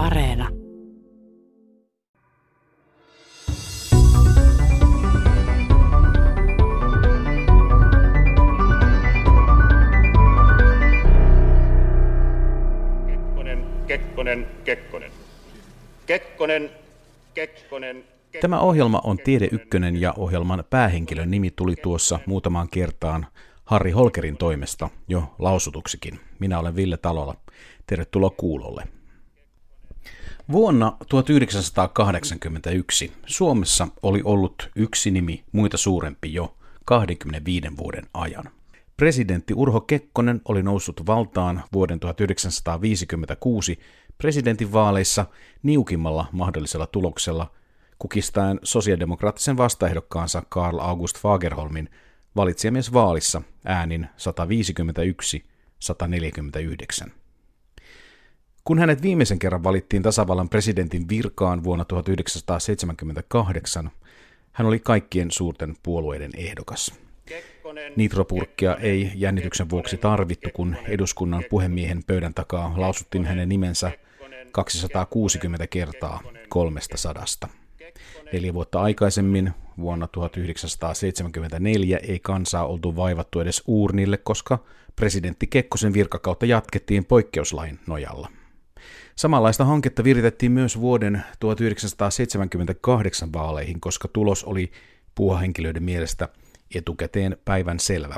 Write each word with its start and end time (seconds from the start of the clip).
Areena. 0.00 0.48
Kekkonen, 13.06 13.66
Kekkonen, 13.86 14.46
Kekkonen. 14.64 15.10
Kekkonen, 16.06 16.70
Kekkonen, 17.34 18.04
Tämä 18.40 18.60
ohjelma 18.60 19.00
on 19.04 19.18
Tiede 19.18 19.48
Ykkönen 19.52 20.00
ja 20.00 20.14
ohjelman 20.16 20.64
päähenkilön 20.70 21.30
nimi 21.30 21.50
tuli 21.50 21.76
tuossa 21.76 22.18
muutamaan 22.26 22.68
kertaan 22.68 23.26
Harri 23.64 23.90
Holkerin 23.90 24.36
toimesta 24.36 24.88
jo 25.08 25.34
lausutuksikin. 25.38 26.20
Minä 26.38 26.58
olen 26.58 26.76
Ville 26.76 26.96
Talola. 26.96 27.34
Tervetuloa 27.86 28.30
kuulolle. 28.30 28.99
Vuonna 30.52 30.96
1981 31.08 33.12
Suomessa 33.26 33.88
oli 34.02 34.22
ollut 34.24 34.70
yksi 34.76 35.10
nimi 35.10 35.44
muita 35.52 35.76
suurempi 35.76 36.34
jo 36.34 36.56
25 36.84 37.68
vuoden 37.76 38.06
ajan. 38.14 38.44
Presidentti 38.96 39.54
Urho 39.54 39.80
Kekkonen 39.80 40.40
oli 40.44 40.62
noussut 40.62 41.06
valtaan 41.06 41.64
vuoden 41.72 42.00
1956 42.00 43.78
presidentinvaaleissa 44.18 45.26
niukimmalla 45.62 46.26
mahdollisella 46.32 46.86
tuloksella 46.86 47.50
kukistaen 47.98 48.60
sosiaalidemokraattisen 48.62 49.56
vastaehdokkaansa 49.56 50.42
Karl 50.48 50.78
August 50.78 51.18
Fagerholmin 51.18 51.88
valitsijamiesvaalissa 52.36 53.42
äänin 53.64 54.08
151-149. 57.06 57.10
Kun 58.70 58.78
hänet 58.78 59.02
viimeisen 59.02 59.38
kerran 59.38 59.64
valittiin 59.64 60.02
tasavallan 60.02 60.48
presidentin 60.48 61.08
virkaan 61.08 61.64
vuonna 61.64 61.84
1978, 61.84 63.90
hän 64.52 64.66
oli 64.66 64.78
kaikkien 64.78 65.30
suurten 65.30 65.74
puolueiden 65.82 66.30
ehdokas. 66.36 66.94
Nitropurkkia 67.96 68.76
ei 68.76 69.12
jännityksen 69.14 69.70
vuoksi 69.70 69.96
tarvittu, 69.96 70.48
kun 70.54 70.76
eduskunnan 70.88 71.44
puhemiehen 71.50 72.02
pöydän 72.06 72.34
takaa 72.34 72.74
lausuttiin 72.76 73.24
hänen 73.24 73.48
nimensä 73.48 73.92
260 74.52 75.66
kertaa 75.66 76.20
kolmesta 76.48 76.96
sadasta. 76.96 77.48
Neljä 78.32 78.54
vuotta 78.54 78.80
aikaisemmin, 78.80 79.50
vuonna 79.78 80.06
1974, 80.06 81.98
ei 81.98 82.18
kansaa 82.18 82.66
oltu 82.66 82.96
vaivattu 82.96 83.40
edes 83.40 83.62
uurnille, 83.66 84.16
koska 84.16 84.58
presidentti 84.96 85.46
Kekkosen 85.46 85.92
virkakautta 85.92 86.46
jatkettiin 86.46 87.04
poikkeuslain 87.04 87.78
nojalla. 87.86 88.28
Samanlaista 89.20 89.64
hanketta 89.64 90.04
viritettiin 90.04 90.52
myös 90.52 90.80
vuoden 90.80 91.22
1978 91.40 93.32
vaaleihin, 93.32 93.80
koska 93.80 94.08
tulos 94.08 94.44
oli 94.44 94.70
puuhahenkilöiden 95.14 95.82
mielestä 95.82 96.28
etukäteen 96.74 97.36
päivän 97.44 97.80
selvä. 97.80 98.16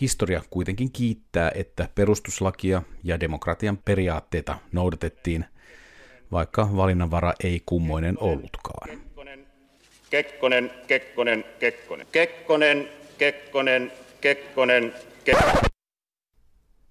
Historia 0.00 0.42
kuitenkin 0.50 0.92
kiittää, 0.92 1.52
että 1.54 1.88
perustuslakia 1.94 2.82
ja 3.04 3.20
demokratian 3.20 3.78
periaatteita 3.84 4.58
noudatettiin, 4.72 5.44
vaikka 6.32 6.68
valinnanvara 6.76 7.32
ei 7.44 7.62
kummoinen 7.66 8.16
ollutkaan. 8.20 9.00
Kekkonen, 10.10 10.70
Kekkonen, 10.86 11.44
Kekkonen. 11.58 12.06
Kekkonen, 12.12 12.88
Kekkonen, 13.18 13.92
Kekkonen, 14.20 14.94
Kekkonen. 15.24 15.77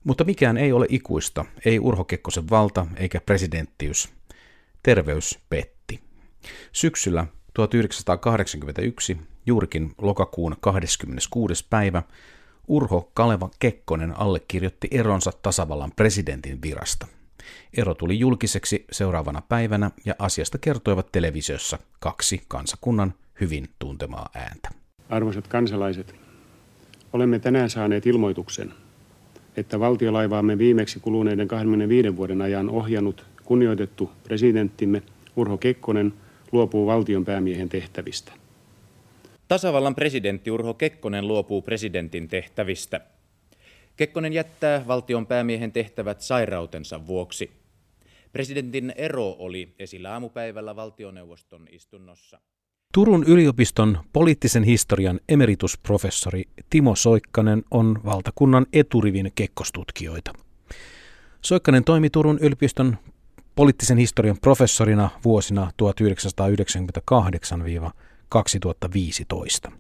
Mutta 0.04 0.24
mikään 0.24 0.58
ei 0.58 0.72
ole 0.72 0.86
ikuista, 0.90 1.46
ei 1.66 1.80
Urho 1.80 2.04
Kekkosen 2.04 2.50
valta 2.50 2.86
eikä 2.96 3.22
presidenttiys. 3.22 4.10
Terveys 4.84 5.40
petti. 5.50 6.00
Syksyllä 6.72 7.26
1981, 7.54 9.18
juurikin 9.46 9.92
lokakuun 9.98 10.56
26. 10.60 11.66
päivä, 11.70 12.04
Urho 12.68 13.12
Kaleva 13.14 13.50
Kekkonen 13.60 14.20
allekirjoitti 14.20 14.88
eronsa 14.92 15.32
tasavallan 15.42 15.92
presidentin 15.96 16.62
virasta. 16.62 17.08
Ero 17.78 17.94
tuli 17.94 18.20
julkiseksi 18.20 18.86
seuraavana 18.92 19.42
päivänä 19.50 19.92
ja 20.06 20.16
asiasta 20.20 20.58
kertoivat 20.58 21.12
televisiossa 21.12 21.80
kaksi 22.00 22.42
kansakunnan 22.48 23.14
hyvin 23.42 23.70
tuntemaa 23.80 24.30
ääntä. 24.36 24.70
Arvoisat 25.10 25.48
kansalaiset, 25.48 26.16
olemme 27.14 27.40
tänään 27.40 27.70
saaneet 27.70 28.06
ilmoituksen, 28.06 28.74
että 29.58 29.80
valtiolaivaamme 29.80 30.58
viimeksi 30.58 31.00
kuluneiden 31.00 31.48
25 31.48 32.18
vuoden 32.18 32.42
ajan 32.42 32.70
ohjannut 32.70 33.26
kunnioitettu 33.46 34.12
presidenttimme 34.24 35.02
Urho 35.36 35.58
Kekkonen 35.58 36.14
luopuu 36.52 36.88
valtionpäämiehen 36.88 37.70
tehtävistä. 37.70 38.34
Tasavallan 39.48 39.96
presidentti 39.96 40.52
Urho 40.52 40.74
Kekkonen 40.74 41.28
luopuu 41.28 41.62
presidentin 41.62 42.28
tehtävistä. 42.28 43.02
Kekkonen 43.98 44.34
jättää 44.34 44.88
valtion 44.88 45.28
päämiehen 45.28 45.72
tehtävät 45.72 46.22
sairautensa 46.22 47.08
vuoksi. 47.08 47.52
Presidentin 48.32 48.94
ero 48.96 49.36
oli 49.40 49.76
esillä 49.80 50.14
aamupäivällä 50.14 50.76
valtioneuvoston 50.76 51.68
istunnossa. 51.72 52.40
Turun 52.98 53.24
yliopiston 53.24 53.98
poliittisen 54.14 54.64
historian 54.64 55.20
emeritusprofessori 55.30 56.44
Timo 56.70 56.96
Soikkanen 56.96 57.64
on 57.72 58.00
valtakunnan 58.06 58.66
eturivin 58.74 59.32
kekkostutkijoita. 59.36 60.34
Soikkanen 61.42 61.84
toimi 61.84 62.10
Turun 62.10 62.40
yliopiston 62.42 62.98
poliittisen 63.56 63.98
historian 63.98 64.38
professorina 64.42 65.10
vuosina 65.26 65.72
1998-2015. 69.68 69.72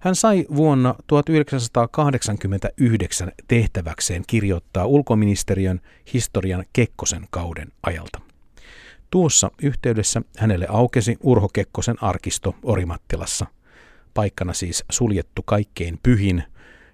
Hän 0.00 0.14
sai 0.14 0.46
vuonna 0.56 0.94
1989 1.06 3.32
tehtäväkseen 3.48 4.22
kirjoittaa 4.26 4.86
ulkoministeriön 4.86 5.80
historian 6.14 6.64
Kekkosen 6.72 7.26
kauden 7.30 7.68
ajalta. 7.82 8.33
Tuossa 9.14 9.50
yhteydessä 9.62 10.22
hänelle 10.38 10.66
aukesi 10.68 11.16
Urho 11.22 11.48
Kekkosen 11.48 12.02
arkisto 12.02 12.54
Orimattilassa, 12.62 13.46
paikkana 14.14 14.52
siis 14.52 14.84
suljettu 14.90 15.42
kaikkein 15.42 15.98
pyhin, 16.02 16.44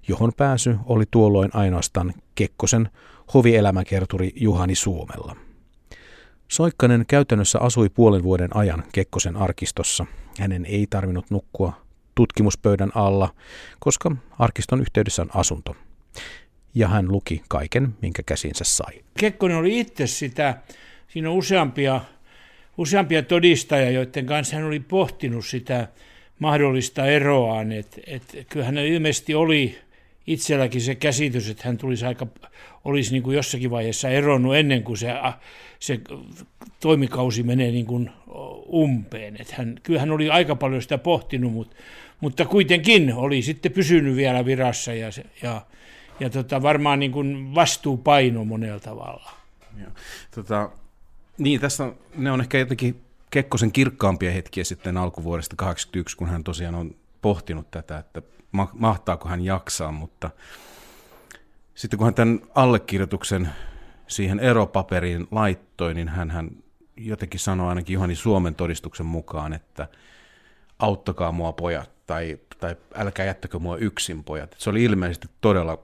johon 0.09 0.33
pääsy 0.37 0.77
oli 0.85 1.05
tuolloin 1.11 1.51
ainoastaan 1.55 2.15
Kekkosen 2.35 2.89
hovielämäkerturi 3.35 4.33
Juhani 4.37 4.75
Suomella. 4.75 5.37
Soikkanen 6.49 7.05
käytännössä 7.09 7.59
asui 7.59 7.89
puolen 7.89 8.23
vuoden 8.23 8.57
ajan 8.57 8.85
Kekkosen 8.93 9.37
arkistossa. 9.37 10.07
Hänen 10.41 10.65
ei 10.65 10.87
tarvinnut 10.91 11.31
nukkua 11.31 11.73
tutkimuspöydän 12.15 12.91
alla, 12.95 13.35
koska 13.79 14.17
arkiston 14.39 14.81
yhteydessä 14.81 15.23
on 15.23 15.31
asunto. 15.35 15.77
Ja 16.75 16.89
hän 16.89 17.13
luki 17.13 17.43
kaiken, 17.49 17.95
minkä 18.03 18.23
käsinsä 18.27 18.65
sai. 18.65 19.05
Kekkonen 19.19 19.57
oli 19.57 19.81
itse 19.81 20.07
sitä, 20.07 20.63
siinä 21.13 21.31
on 21.31 21.37
useampia, 21.37 22.01
useampia 22.77 23.23
todistajia, 23.23 23.91
joiden 23.91 24.27
kanssa 24.27 24.57
hän 24.57 24.65
oli 24.65 24.81
pohtinut 24.81 25.47
sitä 25.47 25.89
mahdollista 26.39 27.07
eroaan. 27.07 27.73
Et, 27.73 28.01
et, 28.07 28.47
kyllähän 28.49 28.77
hän 28.77 28.87
ilmeisesti 28.87 29.35
oli 29.35 29.79
itselläkin 30.27 30.81
se 30.81 30.95
käsitys, 30.95 31.51
että 31.51 31.63
hän 31.67 31.79
tulisi 31.79 32.07
aika, 32.07 32.27
olisi 32.85 33.13
niin 33.13 33.23
kuin 33.23 33.37
jossakin 33.37 33.71
vaiheessa 33.71 34.09
eronnut 34.09 34.57
ennen 34.57 34.83
kuin 34.83 34.99
se, 34.99 35.09
se 35.79 36.01
toimikausi 36.81 37.43
menee 37.43 37.71
niin 37.71 37.87
kuin 37.87 38.11
umpeen. 38.73 39.37
Että 39.41 39.55
hän, 39.57 39.75
kyllä 39.83 40.01
hän 40.01 40.11
oli 40.11 40.31
aika 40.31 40.57
paljon 40.57 40.83
sitä 40.83 40.99
pohtinut, 40.99 41.53
mutta, 41.53 41.77
mutta 42.21 42.45
kuitenkin 42.45 43.15
oli 43.15 43.43
sitten 43.43 43.73
pysynyt 43.73 44.17
vielä 44.17 44.45
virassa 44.45 44.95
ja, 44.95 45.11
ja, 45.43 45.63
ja 46.21 46.31
tota, 46.31 46.63
varmaan 46.63 46.99
niin 46.99 47.13
kuin 47.13 47.55
vastuupaino 47.55 48.45
monella 48.45 48.81
tavalla. 48.81 49.31
Ja, 49.81 49.87
tota, 50.35 50.71
niin, 51.41 51.61
tässä 51.61 51.93
ne 52.15 52.33
on 52.33 52.41
ehkä 52.41 52.59
jotenkin 52.59 53.01
Kekkosen 53.31 53.73
kirkkaampia 53.73 54.31
hetkiä 54.31 54.65
sitten 54.65 54.97
alkuvuodesta 54.97 55.57
1981, 55.57 56.17
kun 56.17 56.29
hän 56.29 56.45
tosiaan 56.45 56.75
on 56.75 56.95
pohtinut 57.23 57.71
tätä, 57.71 57.99
että 57.99 58.23
mahtaako 58.73 59.29
hän 59.29 59.45
jaksaa, 59.45 59.93
mutta 59.93 60.31
sitten 61.75 61.99
kun 61.99 62.07
hän 62.07 62.15
tämän 62.15 62.41
allekirjoituksen 62.55 63.49
siihen 64.07 64.41
eropaperiin 64.41 65.27
laittoi, 65.31 65.95
niin 65.95 66.09
hän, 66.09 66.31
hän 66.31 66.51
jotenkin 66.97 67.41
sanoi 67.41 67.69
ainakin 67.69 67.95
Juhani 67.95 68.15
Suomen 68.15 68.55
todistuksen 68.55 69.07
mukaan, 69.07 69.53
että 69.53 69.89
auttakaa 70.79 71.33
mua 71.33 71.53
pojat, 71.53 71.91
tai, 72.07 72.39
tai 72.61 72.77
älkää 72.95 73.27
jättäkö 73.27 73.59
mua 73.59 73.77
yksin 73.77 74.25
pojat. 74.25 74.55
Se 74.59 74.71
oli 74.71 74.85
ilmeisesti 74.85 75.29
todella 75.41 75.79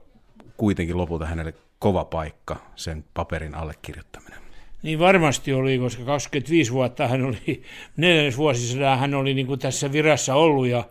kuitenkin 0.57 0.97
lopulta 0.97 1.25
hänelle 1.25 1.53
kova 1.79 2.05
paikka 2.05 2.55
sen 2.75 3.05
paperin 3.13 3.55
allekirjoittaminen. 3.55 4.46
Niin 4.83 4.99
varmasti 4.99 5.53
oli, 5.53 5.77
koska 5.77 6.03
25 6.03 6.73
vuotta 6.73 7.07
hän 7.07 7.25
oli, 7.25 7.61
neljännes 7.97 8.37
vuosisadan 8.37 8.99
hän 8.99 9.13
oli 9.13 9.33
niin 9.33 9.47
kuin 9.47 9.59
tässä 9.59 9.91
virassa 9.91 10.35
ollut 10.35 10.67
ja, 10.67 10.83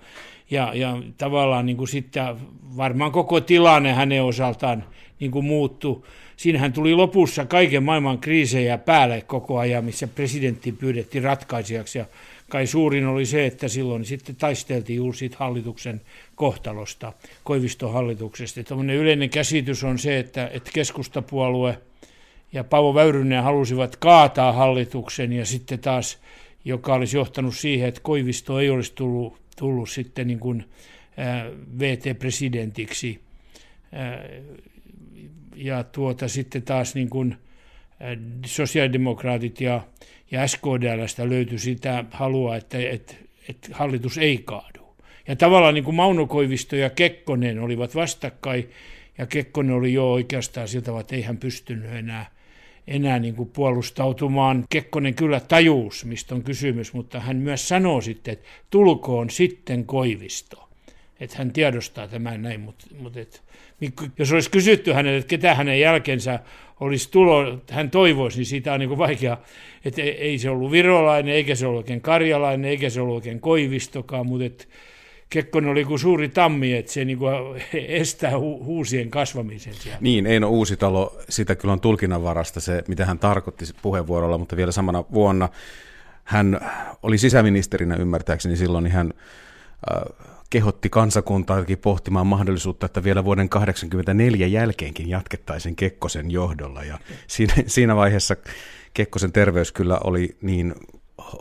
ja, 0.51 0.73
ja 0.75 1.03
tavallaan 1.19 1.67
niin 1.67 1.77
kuin 1.77 1.89
sitten 1.89 2.37
varmaan 2.77 3.13
koko 3.13 3.41
tilanne 3.41 3.93
hänen 3.93 4.25
osaltaan 4.25 4.85
niin 5.21 5.31
kuin 5.31 5.45
muuttu. 5.45 6.07
Siinähän 6.37 6.73
tuli 6.73 6.95
lopussa 6.95 7.45
kaiken 7.45 7.83
maailman 7.83 8.19
kriisejä 8.19 8.79
päälle 8.79 9.21
koko 9.21 9.59
ajan, 9.59 9.85
missä 9.85 10.07
presidentti 10.07 10.73
pyydettiin 10.73 11.25
ratkaisijaksi. 11.25 11.99
Ja 11.99 12.07
kai 12.49 12.67
suurin 12.67 13.07
oli 13.07 13.27
se, 13.27 13.47
että 13.47 13.69
silloin 13.69 14.05
sitten 14.05 14.37
taisteltiin 14.37 14.97
juuri 14.97 15.19
siitä 15.19 15.37
hallituksen 15.39 16.01
kohtalosta, 16.35 17.13
Koiviston 17.45 17.93
hallituksesta. 17.93 18.61
Yleinen 18.99 19.31
käsitys 19.31 19.85
on 19.85 19.99
se, 19.99 20.19
että, 20.19 20.51
että 20.53 20.71
keskustapuolue 20.75 21.79
ja 22.53 22.65
Paavo 22.65 22.95
Väyrynen 22.95 23.43
halusivat 23.43 23.97
kaataa 23.97 24.53
hallituksen 24.53 25.33
ja 25.33 25.47
sitten 25.47 25.79
taas, 25.79 26.19
joka 26.65 26.95
olisi 26.95 27.17
johtanut 27.17 27.57
siihen, 27.57 27.89
että 27.89 28.01
Koivisto 28.01 28.61
ei 28.61 28.71
olisi 28.71 28.95
tullut, 28.95 29.41
tullut 29.57 29.91
sitten 29.91 30.27
niin 30.27 30.39
kuin, 30.41 30.65
VT-presidentiksi. 31.79 33.21
Ja 35.57 35.85
tuota 35.85 36.29
sitten 36.29 36.63
taas 36.63 36.95
niin 36.95 37.11
kuin 37.11 37.37
sosiaalidemokraatit 38.47 39.61
ja, 39.61 39.81
ja 40.31 40.49
SKDLstä 40.49 41.29
löytyi 41.29 41.59
sitä 41.59 42.05
halua, 42.11 42.57
että, 42.57 42.79
että, 42.79 43.15
että 43.49 43.69
hallitus 43.73 44.19
ei 44.19 44.39
kaadu. 44.39 44.97
Ja 45.29 45.37
tavallaan 45.37 45.75
niin 45.75 45.85
kuin 45.85 45.95
Mauno 45.95 46.27
Koivisto 46.27 46.77
ja 46.77 46.91
Kekkonen 46.91 47.61
olivat 47.61 47.95
vastakkain, 47.95 48.71
ja 49.19 49.27
Kekkonen 49.27 49.75
oli 49.77 49.93
jo 49.93 50.13
oikeastaan 50.13 50.69
siltä, 50.69 51.01
että 51.01 51.17
ei 51.17 51.23
hän 51.23 51.37
pystynyt 51.37 51.93
enää, 51.93 52.31
enää 52.89 53.19
niin 53.19 53.35
kuin 53.35 53.49
puolustautumaan. 53.49 54.65
Kekkonen 54.71 55.15
kyllä 55.15 55.41
tajuus, 55.41 56.05
mistä 56.05 56.35
on 56.35 56.43
kysymys, 56.43 56.93
mutta 56.93 57.21
hän 57.21 57.37
myös 57.37 57.69
sanoo 57.69 58.01
sitten, 58.01 58.33
että 58.33 58.47
tulkoon 58.71 59.31
sitten 59.31 59.85
Koivisto 59.85 60.67
että 61.21 61.37
hän 61.39 61.53
tiedostaa 61.53 62.09
tämän 62.09 62.43
näin, 62.43 62.61
mutta, 62.61 62.87
mutta 62.99 63.21
et, 63.21 63.43
jos 64.19 64.33
olisi 64.33 64.51
kysytty 64.51 64.93
hänelle, 64.93 65.19
että 65.19 65.29
ketä 65.29 65.55
hänen 65.55 65.81
jälkensä 65.81 66.41
olisi 66.81 67.11
tulo, 67.11 67.59
hän 67.71 67.91
toivoisi, 67.91 68.39
niin 68.39 68.47
siitä 68.47 68.73
on 68.73 68.81
niin 68.81 68.89
kuin 68.89 68.99
vaikea, 68.99 69.39
että 69.85 70.03
ei 70.03 70.39
se 70.39 70.51
ollut 70.51 70.71
virolainen, 70.71 71.35
eikä 71.35 71.55
se 71.55 71.67
ollut 71.67 71.79
oikein 71.79 72.01
karjalainen, 72.01 72.71
eikä 72.71 72.91
se 72.91 73.01
ollut 73.01 73.15
oikein 73.15 73.41
koivistokaan, 73.41 74.27
mutta 74.27 74.45
että 74.45 74.65
Kekkonen 75.31 75.71
oli 75.71 75.85
kuin 75.85 75.99
suuri 75.99 76.29
tammi, 76.29 76.77
että 76.77 76.93
se 76.93 77.05
niin 77.05 77.19
kuin 77.19 77.35
estää 77.89 78.31
hu- 78.31 78.65
huusien 78.65 79.11
kasvamisen 79.11 79.75
siellä. 79.75 79.99
Niin, 80.01 80.27
Eino 80.27 80.49
Uusitalo, 80.49 81.19
sitä 81.29 81.55
kyllä 81.55 81.73
on 81.73 81.81
tulkinnanvarasta 81.81 82.61
se, 82.61 82.85
mitä 82.89 83.07
hän 83.07 83.19
tarkoitti 83.19 83.65
puheenvuorolla, 83.83 84.39
mutta 84.39 84.57
vielä 84.57 84.73
samana 84.73 85.05
vuonna 85.13 85.49
hän 86.25 86.61
oli 87.03 87.19
sisäministerinä 87.19 87.97
ymmärtääkseni 87.97 88.57
silloin, 88.57 88.85
niin 88.85 88.93
hän 88.93 89.13
äh, 89.95 90.03
kehotti 90.51 90.91
kansakuntaakin 90.91 91.79
pohtimaan 91.79 92.27
mahdollisuutta, 92.27 92.87
että 92.87 93.05
vielä 93.05 93.25
vuoden 93.25 93.49
1984 93.49 94.47
jälkeenkin 94.47 95.09
jatkettaisiin 95.09 95.77
Kekkosen 95.77 96.31
johdolla. 96.31 96.85
Ja 96.85 96.99
siinä, 97.27 97.55
siinä 97.67 97.97
vaiheessa 97.97 98.37
Kekkosen 98.95 99.33
terveys 99.33 99.73
kyllä 99.73 100.01
oli 100.05 100.37
niin 100.41 100.75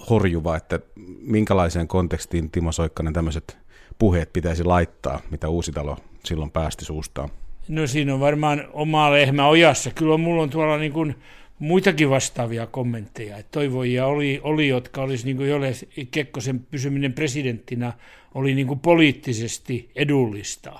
horjuva, 0.09 0.57
että 0.57 0.79
minkälaiseen 1.21 1.87
kontekstiin 1.87 2.51
Timo 2.51 2.71
Soikkanen 2.71 3.13
tämmöiset 3.13 3.57
puheet 3.99 4.33
pitäisi 4.33 4.63
laittaa, 4.63 5.21
mitä 5.31 5.49
Uusitalo 5.49 5.97
silloin 6.23 6.51
päästi 6.51 6.85
suustaan? 6.85 7.29
No 7.67 7.87
siinä 7.87 8.13
on 8.13 8.19
varmaan 8.19 8.63
oma 8.73 9.11
lehmä 9.11 9.47
ojassa. 9.47 9.91
Kyllä 9.91 10.17
mulla 10.17 10.43
on 10.43 10.49
tuolla 10.49 10.77
niin 10.77 10.93
kuin 10.93 11.15
muitakin 11.59 12.09
vastaavia 12.09 12.67
kommentteja. 12.67 13.37
Että 13.37 13.51
toivojia 13.51 14.05
oli, 14.05 14.39
oli 14.43 14.67
jotka 14.67 15.01
olisi, 15.01 15.25
niin 15.25 15.37
kuin 15.37 15.49
jolle 15.49 15.71
Kekkosen 16.11 16.59
pysyminen 16.59 17.13
presidenttinä 17.13 17.93
oli 18.33 18.55
niin 18.55 18.67
kuin 18.67 18.79
poliittisesti 18.79 19.91
edullista. 19.95 20.79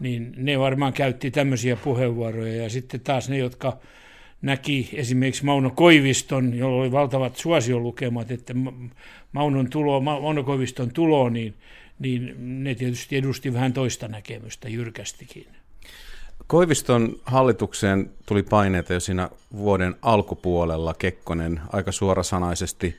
Niin 0.00 0.32
ne 0.36 0.58
varmaan 0.58 0.92
käytti 0.92 1.30
tämmöisiä 1.30 1.76
puheenvuoroja. 1.76 2.62
Ja 2.62 2.70
sitten 2.70 3.00
taas 3.00 3.28
ne, 3.28 3.38
jotka 3.38 3.76
näki 4.42 4.88
esimerkiksi 4.92 5.44
Mauno 5.44 5.70
Koiviston, 5.70 6.54
jolla 6.54 6.80
oli 6.80 6.92
valtavat 6.92 7.36
suosiolukemat, 7.36 8.30
että 8.30 8.54
Maunon 9.32 9.70
tulo, 9.70 10.00
Mauno 10.00 10.44
Koiviston 10.44 10.90
tulo, 10.92 11.28
niin, 11.28 11.54
niin 11.98 12.34
ne 12.64 12.74
tietysti 12.74 13.16
edusti 13.16 13.54
vähän 13.54 13.72
toista 13.72 14.08
näkemystä 14.08 14.68
jyrkästikin. 14.68 15.46
Koiviston 16.46 17.20
hallitukseen 17.24 18.10
tuli 18.26 18.42
paineita 18.42 18.92
jo 18.92 19.00
siinä 19.00 19.30
vuoden 19.52 19.96
alkupuolella. 20.02 20.94
Kekkonen 20.94 21.60
aika 21.72 21.92
suorasanaisesti 21.92 22.96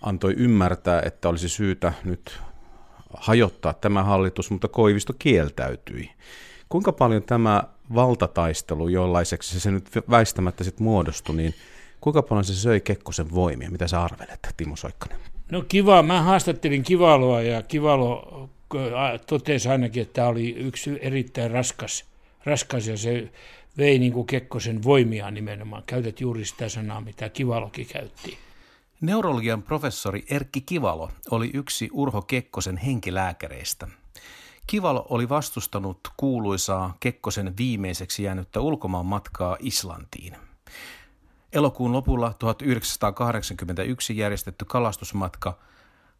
antoi 0.00 0.34
ymmärtää, 0.36 1.02
että 1.06 1.28
olisi 1.28 1.48
syytä 1.48 1.92
nyt 2.04 2.38
hajottaa 3.14 3.74
tämä 3.74 4.02
hallitus, 4.02 4.50
mutta 4.50 4.68
Koivisto 4.68 5.12
kieltäytyi. 5.18 6.10
Kuinka 6.68 6.92
paljon 6.92 7.22
tämä 7.22 7.62
valtataistelu, 7.94 8.88
jollaiseksi 8.88 9.60
se 9.60 9.70
nyt 9.70 9.88
väistämättä 10.10 10.64
sitten 10.64 10.84
muodostui, 10.84 11.36
niin 11.36 11.54
kuinka 12.00 12.22
paljon 12.22 12.44
se 12.44 12.54
söi 12.54 12.80
Kekkosen 12.80 13.30
voimia? 13.30 13.70
Mitä 13.70 13.88
sä 13.88 14.02
arvelet, 14.02 14.48
Timo 14.56 14.76
Soikkanen? 14.76 15.18
No 15.52 15.64
kiva, 15.68 16.02
mä 16.02 16.22
haastattelin 16.22 16.82
Kivaloa 16.82 17.42
ja 17.42 17.62
Kivalo 17.62 18.48
totesi 19.26 19.68
ainakin, 19.68 20.02
että 20.02 20.12
tämä 20.12 20.28
oli 20.28 20.50
yksi 20.50 20.98
erittäin 21.00 21.50
raskas, 21.50 22.04
raskas 22.44 22.86
ja 22.86 22.96
se 22.96 23.32
vei 23.78 23.98
niin 23.98 24.12
kuin 24.12 24.26
Kekkosen 24.26 24.82
voimia 24.82 25.30
nimenomaan. 25.30 25.82
Käytät 25.86 26.20
juuri 26.20 26.44
sitä 26.44 26.68
sanaa, 26.68 27.00
mitä 27.00 27.28
Kivalokin 27.28 27.86
käytti. 27.86 28.38
Neurologian 29.00 29.62
professori 29.62 30.24
Erkki 30.30 30.60
Kivalo 30.60 31.10
oli 31.30 31.50
yksi 31.54 31.88
Urho 31.92 32.22
Kekkosen 32.22 32.76
henkilääkäreistä. 32.76 33.88
Kivalo 34.66 35.06
oli 35.10 35.28
vastustanut 35.28 35.98
kuuluisaa 36.16 36.96
Kekkosen 37.00 37.54
viimeiseksi 37.58 38.22
jäänyttä 38.22 38.60
ulkomaan 38.60 39.06
matkaa 39.06 39.56
Islantiin. 39.60 40.36
Elokuun 41.52 41.92
lopulla 41.92 42.34
1981 42.38 44.16
järjestetty 44.16 44.64
kalastusmatka 44.64 45.58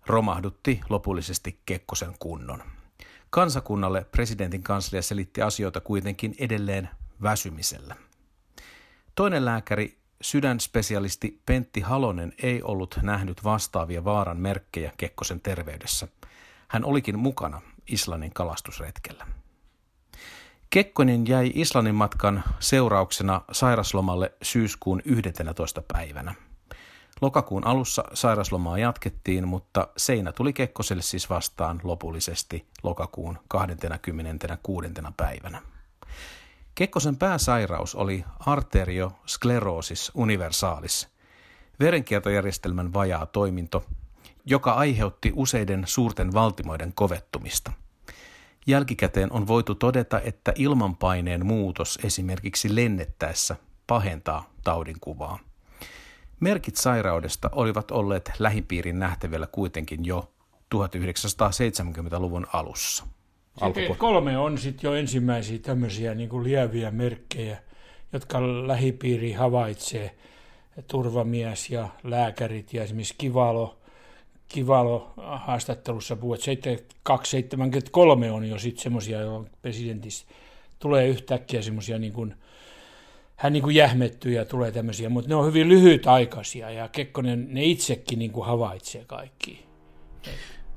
romahdutti 0.06 0.80
lopullisesti 0.88 1.60
Kekkosen 1.66 2.14
kunnon. 2.18 2.62
Kansakunnalle 3.30 4.04
presidentin 4.04 4.62
kanslia 4.62 5.02
selitti 5.02 5.42
asioita 5.42 5.80
kuitenkin 5.80 6.34
edelleen 6.38 6.88
väsymisellä. 7.22 7.96
Toinen 9.14 9.44
lääkäri 9.44 9.98
Sydänspesialisti 10.22 11.42
Pentti 11.46 11.80
Halonen 11.80 12.32
ei 12.42 12.62
ollut 12.62 12.98
nähnyt 13.02 13.44
vastaavia 13.44 14.04
vaaran 14.04 14.38
merkkejä 14.38 14.92
Kekkosen 14.96 15.40
terveydessä. 15.40 16.08
Hän 16.68 16.84
olikin 16.84 17.18
mukana 17.18 17.62
Islannin 17.86 18.32
kalastusretkellä. 18.32 19.26
Kekkonen 20.72 21.26
jäi 21.26 21.52
Islannin 21.54 21.94
matkan 21.94 22.44
seurauksena 22.60 23.40
sairaslomalle 23.52 24.32
syyskuun 24.42 25.02
11. 25.04 25.82
päivänä. 25.92 26.34
Lokakuun 27.20 27.66
alussa 27.66 28.04
sairaslomaa 28.14 28.78
jatkettiin, 28.78 29.48
mutta 29.48 29.88
seinä 29.96 30.32
tuli 30.32 30.52
Kekkoselle 30.52 31.02
siis 31.02 31.30
vastaan 31.30 31.80
lopullisesti 31.82 32.66
lokakuun 32.82 33.38
26. 33.48 34.88
päivänä. 35.16 35.62
Kekkosen 36.74 37.16
pääsairaus 37.16 37.94
oli 37.94 38.24
arterioskleroosis 38.40 40.12
universalis, 40.14 41.08
verenkiertojärjestelmän 41.80 42.92
vajaa 42.92 43.26
toiminto, 43.26 43.84
joka 44.46 44.72
aiheutti 44.72 45.32
useiden 45.36 45.82
suurten 45.86 46.32
valtimoiden 46.32 46.92
kovettumista. 46.94 47.72
Jälkikäteen 48.66 49.32
on 49.32 49.46
voitu 49.46 49.74
todeta, 49.74 50.20
että 50.20 50.52
ilmanpaineen 50.56 51.46
muutos 51.46 51.98
esimerkiksi 52.04 52.74
lennettäessä 52.74 53.56
pahentaa 53.86 54.50
taudin 54.64 55.00
kuvaa. 55.00 55.38
Merkit 56.40 56.76
sairaudesta 56.76 57.50
olivat 57.52 57.90
olleet 57.90 58.30
lähipiirin 58.38 58.98
nähtävillä 58.98 59.46
kuitenkin 59.46 60.04
jo 60.04 60.32
1970-luvun 60.74 62.46
alussa 62.52 63.06
alkupuolella. 63.60 63.96
Kolme 63.96 64.38
on 64.38 64.58
sitten 64.58 64.88
jo 64.88 64.94
ensimmäisiä 64.94 65.58
tämmöisiä 65.58 66.14
niin 66.14 66.28
kuin 66.28 66.44
lieviä 66.44 66.90
merkkejä, 66.90 67.58
jotka 68.12 68.42
lähipiiri 68.68 69.32
havaitsee, 69.32 70.16
turvamies 70.86 71.70
ja 71.70 71.88
lääkärit 72.02 72.74
ja 72.74 72.82
esimerkiksi 72.82 73.14
Kivalo, 73.18 73.81
Kivalo 74.48 75.12
haastattelussa 75.16 76.16
puhuu, 76.16 76.34
että 76.34 76.84
273 77.02 78.30
on 78.30 78.44
jo 78.44 78.58
sitten 78.58 78.82
semmoisia, 78.82 79.20
joilla 79.20 79.48
presidentissä 79.62 80.26
tulee 80.78 81.08
yhtäkkiä 81.08 81.62
semmoisia 81.62 81.98
niin 81.98 82.12
kuin, 82.12 82.34
hän 83.36 83.52
niin 83.52 83.62
kuin 83.62 83.76
jähmettyy 83.76 84.32
ja 84.32 84.44
tulee 84.44 84.72
tämmöisiä, 84.72 85.08
mutta 85.08 85.28
ne 85.28 85.34
on 85.34 85.46
hyvin 85.46 85.68
lyhytaikaisia 85.68 86.70
ja 86.70 86.88
Kekkonen 86.88 87.46
ne 87.50 87.64
itsekin 87.64 88.18
niin 88.18 88.30
kuin 88.30 88.46
havaitsee 88.46 89.04
kaikki. 89.04 89.64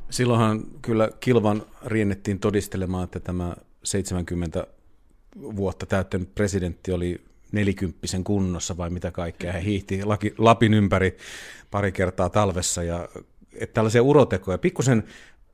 Silloinhan 0.10 0.63
kyllä 0.81 1.10
kilvan 1.19 1.63
riennettiin 1.86 2.39
todistelemaan, 2.39 3.03
että 3.03 3.19
tämä 3.19 3.55
70 3.84 4.67
vuotta 5.55 5.86
täyttänyt 5.86 6.36
presidentti 6.36 6.91
oli 6.91 7.22
nelikymppisen 7.51 8.24
kunnossa 8.24 8.77
vai 8.77 8.89
mitä 8.89 9.12
kaikkea. 9.12 9.53
Hän 9.53 9.62
hiihti 9.62 10.01
Lapin 10.38 10.74
ympäri 10.74 11.17
pari 11.72 11.91
kertaa 11.91 12.29
talvessa 12.29 12.84
ja 12.84 13.10
että 13.59 13.74
tällaisia 13.74 14.03
urotekoja, 14.03 14.57
pikkusen 14.57 15.03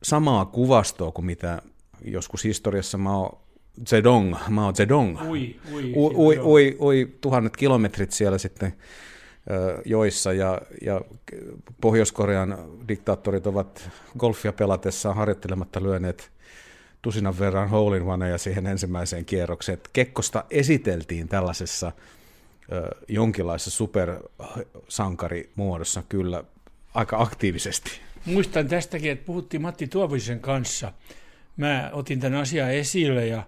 samaa 0.04 0.46
kuvastoa 0.46 1.12
kuin 1.12 1.26
mitä 1.26 1.62
joskus 2.06 2.44
historiassa 2.44 2.98
mä 2.98 3.18
oon 3.18 3.38
Zedong, 3.86 4.36
Mao 4.50 4.74
Zedong, 4.74 5.30
Ui, 5.30 5.56
ui, 5.72 5.94
ui, 5.96 6.14
ui, 6.16 6.40
ui, 6.40 6.78
ui 6.80 7.16
tuhannet 7.22 7.58
kilometrit 7.58 8.12
siellä 8.12 8.38
sitten 8.38 8.74
joissa 9.86 10.34
ja, 10.34 10.62
ja 10.82 11.02
Pohjois-Korean 11.82 12.58
diktaattorit 12.88 13.48
ovat 13.48 13.90
golfia 14.20 14.54
pelatessaan 14.54 15.16
harjoittelematta 15.16 15.84
lyöneet 15.84 16.32
tusinan 17.02 17.40
verran 17.40 17.70
hole 17.70 17.98
in 17.98 18.04
oneja 18.04 18.38
siihen 18.38 18.68
ensimmäiseen 18.68 19.26
kierrokseen. 19.26 19.78
Et 19.78 19.90
Kekkosta 19.94 20.44
esiteltiin 20.50 21.28
tällaisessa 21.28 21.92
jonkinlaisessa 23.08 23.72
supersankarimuodossa 23.72 26.04
kyllä 26.10 26.44
aika 26.94 27.22
aktiivisesti. 27.22 27.92
Muistan 28.26 28.68
tästäkin, 28.68 29.12
että 29.12 29.26
puhuttiin 29.26 29.62
Matti 29.62 29.88
Tuovisen 29.88 30.40
kanssa. 30.40 30.94
Mä 31.58 31.90
otin 31.94 32.20
tämän 32.20 32.40
asian 32.40 32.72
esille 32.72 33.28
ja 33.28 33.44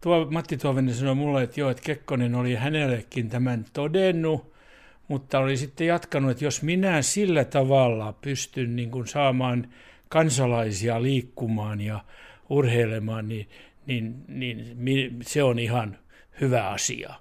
tuo, 0.00 0.26
Matti 0.30 0.56
Tuovinen 0.56 0.94
sanoi 0.94 1.14
mulle, 1.14 1.42
että 1.42 1.60
joo, 1.60 1.70
että 1.70 1.82
Kekkonen 1.82 2.34
oli 2.34 2.54
hänellekin 2.54 3.28
tämän 3.28 3.64
todennut, 3.72 4.52
mutta 5.08 5.38
oli 5.38 5.56
sitten 5.56 5.86
jatkanut, 5.86 6.30
että 6.30 6.44
jos 6.44 6.62
minä 6.62 7.02
sillä 7.02 7.44
tavalla 7.44 8.12
pystyn 8.12 8.76
niin 8.76 8.90
kuin 8.90 9.06
saamaan 9.06 9.68
kansalaisia 10.08 11.02
liikkumaan 11.02 11.80
ja 11.80 12.04
urheilemaan, 12.48 13.28
niin, 13.28 13.48
niin, 13.86 14.24
niin 14.76 15.16
se 15.22 15.42
on 15.42 15.58
ihan 15.58 15.98
hyvä 16.40 16.68
asia. 16.68 17.14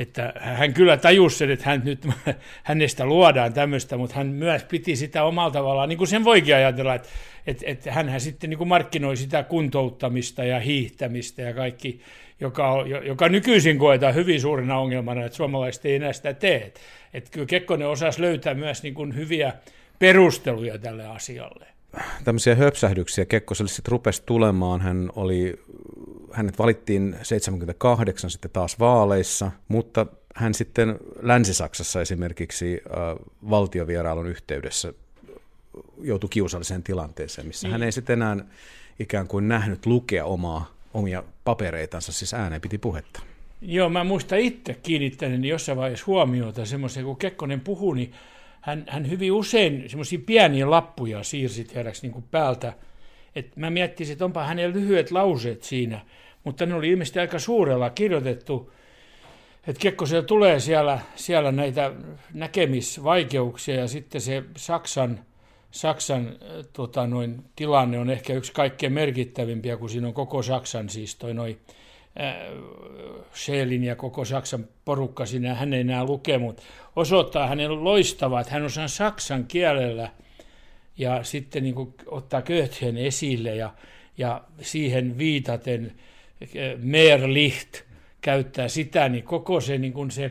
Että 0.00 0.32
hän 0.36 0.74
kyllä 0.74 0.96
tajusi 0.96 1.36
sen, 1.36 1.50
että 1.50 1.64
hän 1.70 1.82
nyt, 1.84 2.08
hänestä 2.62 3.06
luodaan 3.06 3.52
tämmöistä, 3.52 3.96
mutta 3.96 4.16
hän 4.16 4.26
myös 4.26 4.64
piti 4.64 4.96
sitä 4.96 5.24
omalla 5.24 5.50
tavallaan, 5.50 5.88
niin 5.88 5.98
kuin 5.98 6.08
sen 6.08 6.24
voikin 6.24 6.54
ajatella, 6.54 6.94
että, 6.94 7.08
että, 7.46 7.64
että 7.66 7.92
hänhän 7.92 8.20
sitten 8.20 8.50
niin 8.50 8.58
kuin 8.58 8.68
markkinoi 8.68 9.16
sitä 9.16 9.42
kuntouttamista 9.42 10.44
ja 10.44 10.60
hiihtämistä 10.60 11.42
ja 11.42 11.54
kaikki, 11.54 12.00
joka, 12.40 12.84
joka 13.04 13.28
nykyisin 13.28 13.78
koetaan 13.78 14.14
hyvin 14.14 14.40
suurena 14.40 14.78
ongelmana, 14.78 15.24
että 15.24 15.36
suomalaiset 15.36 15.84
ei 15.84 15.94
enää 15.94 16.12
sitä 16.12 16.34
tee. 16.34 16.72
Että 17.14 17.30
kyllä 17.30 17.46
Kekkonen 17.46 17.88
osasi 17.88 18.20
löytää 18.20 18.54
myös 18.54 18.82
niin 18.82 18.94
kuin 18.94 19.16
hyviä 19.16 19.52
perusteluja 19.98 20.78
tälle 20.78 21.06
asialle. 21.06 21.66
tämmöisiä 22.24 22.54
höpsähdyksiä 22.54 23.24
Kekkoselle 23.24 23.68
sitten 23.70 23.92
rupesi 23.92 24.22
tulemaan. 24.26 24.80
Hän 24.80 25.10
oli, 25.16 25.60
hänet 26.32 26.58
valittiin 26.58 27.16
78 27.22 28.30
sitten 28.30 28.50
taas 28.50 28.78
vaaleissa, 28.78 29.50
mutta 29.68 30.06
hän 30.34 30.54
sitten 30.54 30.98
Länsi-Saksassa 31.22 32.00
esimerkiksi 32.00 32.80
äh, 32.86 33.26
valtiovierailun 33.50 34.26
yhteydessä 34.26 34.92
joutui 36.02 36.30
kiusalliseen 36.30 36.82
tilanteeseen, 36.82 37.46
missä 37.46 37.66
niin. 37.66 37.72
hän 37.72 37.82
ei 37.82 37.92
sitten 37.92 38.22
enää 38.22 38.36
ikään 38.98 39.28
kuin 39.28 39.48
nähnyt 39.48 39.86
lukea 39.86 40.24
omaa, 40.24 40.74
omia 40.94 41.22
papereitansa, 41.44 42.12
siis 42.12 42.34
ääneen 42.34 42.60
piti 42.60 42.78
puhetta. 42.78 43.20
Joo, 43.62 43.88
mä 43.88 44.04
muistan 44.04 44.38
itse 44.38 44.74
kiinnittäneeni 44.74 45.48
jossain 45.48 45.78
vaiheessa 45.78 46.06
huomiota 46.06 46.64
semmoiseen, 46.64 47.06
kun 47.06 47.16
Kekkonen 47.16 47.60
puhui, 47.60 47.96
niin 47.96 48.12
hän, 48.60 48.84
hän 48.88 49.10
hyvin 49.10 49.32
usein 49.32 49.84
semmoisia 49.90 50.18
pieniä 50.26 50.70
lappuja 50.70 51.22
siirsi 51.22 51.64
tiedäks 51.64 52.02
niin 52.02 52.12
kuin 52.12 52.24
päältä. 52.30 52.72
Et 53.36 53.56
mä 53.56 53.70
miettisin, 53.70 54.12
että 54.12 54.24
onpa 54.24 54.44
hänellä 54.44 54.74
lyhyet 54.74 55.10
lauseet 55.10 55.62
siinä, 55.62 56.00
mutta 56.44 56.66
ne 56.66 56.74
oli 56.74 56.88
ilmeisesti 56.88 57.18
aika 57.18 57.38
suurella 57.38 57.90
kirjoitettu. 57.90 58.72
Että 59.66 59.80
Kekkosella 59.80 60.22
tulee 60.22 60.60
siellä, 60.60 60.98
siellä 61.14 61.52
näitä 61.52 61.92
näkemisvaikeuksia 62.34 63.74
ja 63.74 63.88
sitten 63.88 64.20
se 64.20 64.42
Saksan, 64.56 65.20
Saksan 65.70 66.26
äh, 66.28 66.66
tota, 66.72 67.06
noin, 67.06 67.44
tilanne 67.56 67.98
on 67.98 68.10
ehkä 68.10 68.32
yksi 68.32 68.52
kaikkein 68.52 68.92
merkittävimpiä, 68.92 69.76
kun 69.76 69.90
siinä 69.90 70.06
on 70.06 70.14
koko 70.14 70.42
Saksan 70.42 70.88
siis 70.88 71.16
toi 71.16 71.34
noin 71.34 71.60
Scheelin 73.34 73.84
ja 73.84 73.96
koko 73.96 74.24
Saksan 74.24 74.68
porukka 74.84 75.26
siinä, 75.26 75.54
hän 75.54 75.74
ei 75.74 75.80
enää 75.80 76.04
luke, 76.04 76.38
mutta 76.38 76.62
osoittaa 76.96 77.46
hänen 77.46 77.84
loistavaa, 77.84 78.40
että 78.40 78.52
hän 78.52 78.62
osaa 78.62 78.88
saksan 78.88 79.44
kielellä 79.46 80.10
ja 81.00 81.24
sitten 81.24 81.62
niin 81.62 81.74
kuin 81.74 81.94
ottaa 82.06 82.42
Goethen 82.42 82.96
esille 82.96 83.54
ja, 83.54 83.74
ja 84.18 84.44
siihen 84.60 85.18
viitaten 85.18 85.92
Meerlicht 86.78 87.80
käyttää 88.20 88.68
sitä, 88.68 89.08
niin 89.08 89.24
koko 89.24 89.60
se, 89.60 89.78
niin 89.78 89.92
kuin 89.92 90.10
se, 90.10 90.30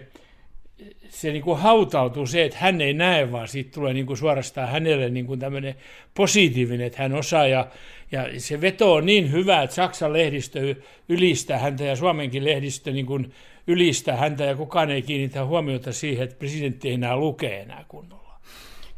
se 1.10 1.32
niin 1.32 1.44
kuin 1.44 1.60
hautautuu 1.60 2.26
se, 2.26 2.46
että 2.46 2.58
hän 2.58 2.82
ei 2.82 2.94
näe, 2.94 3.32
vaan 3.32 3.48
siitä 3.48 3.72
tulee 3.72 3.94
niin 3.94 4.06
kuin 4.06 4.18
suorastaan 4.18 4.70
hänelle 4.70 5.10
niin 5.10 5.26
kuin 5.26 5.40
tämmöinen 5.40 5.76
positiivinen, 6.14 6.88
että 6.88 7.02
hän 7.02 7.14
osaa 7.14 7.48
ja, 7.48 7.68
ja 8.12 8.40
se 8.40 8.62
veto 8.62 8.94
on 8.94 9.06
niin 9.06 9.32
hyvä, 9.32 9.62
että 9.62 9.76
Saksan 9.76 10.14
lehdistö 10.14 10.76
ylistää 11.10 11.60
häntä 11.60 11.84
ja 11.84 11.96
Suomenkin 11.96 12.46
lehdistö 12.46 12.92
niin 12.92 13.06
kuin 13.06 13.34
ylistää 13.68 14.18
häntä 14.18 14.44
ja 14.44 14.56
kukaan 14.56 14.92
ei 14.92 15.02
kiinnitä 15.02 15.46
huomiota 15.46 15.94
siihen, 15.94 16.24
että 16.24 16.40
presidentti 16.40 16.88
ei 16.88 16.94
enää 16.94 17.18
lukee 17.18 17.62
enää 17.62 17.86
kunnolla. 17.88 18.19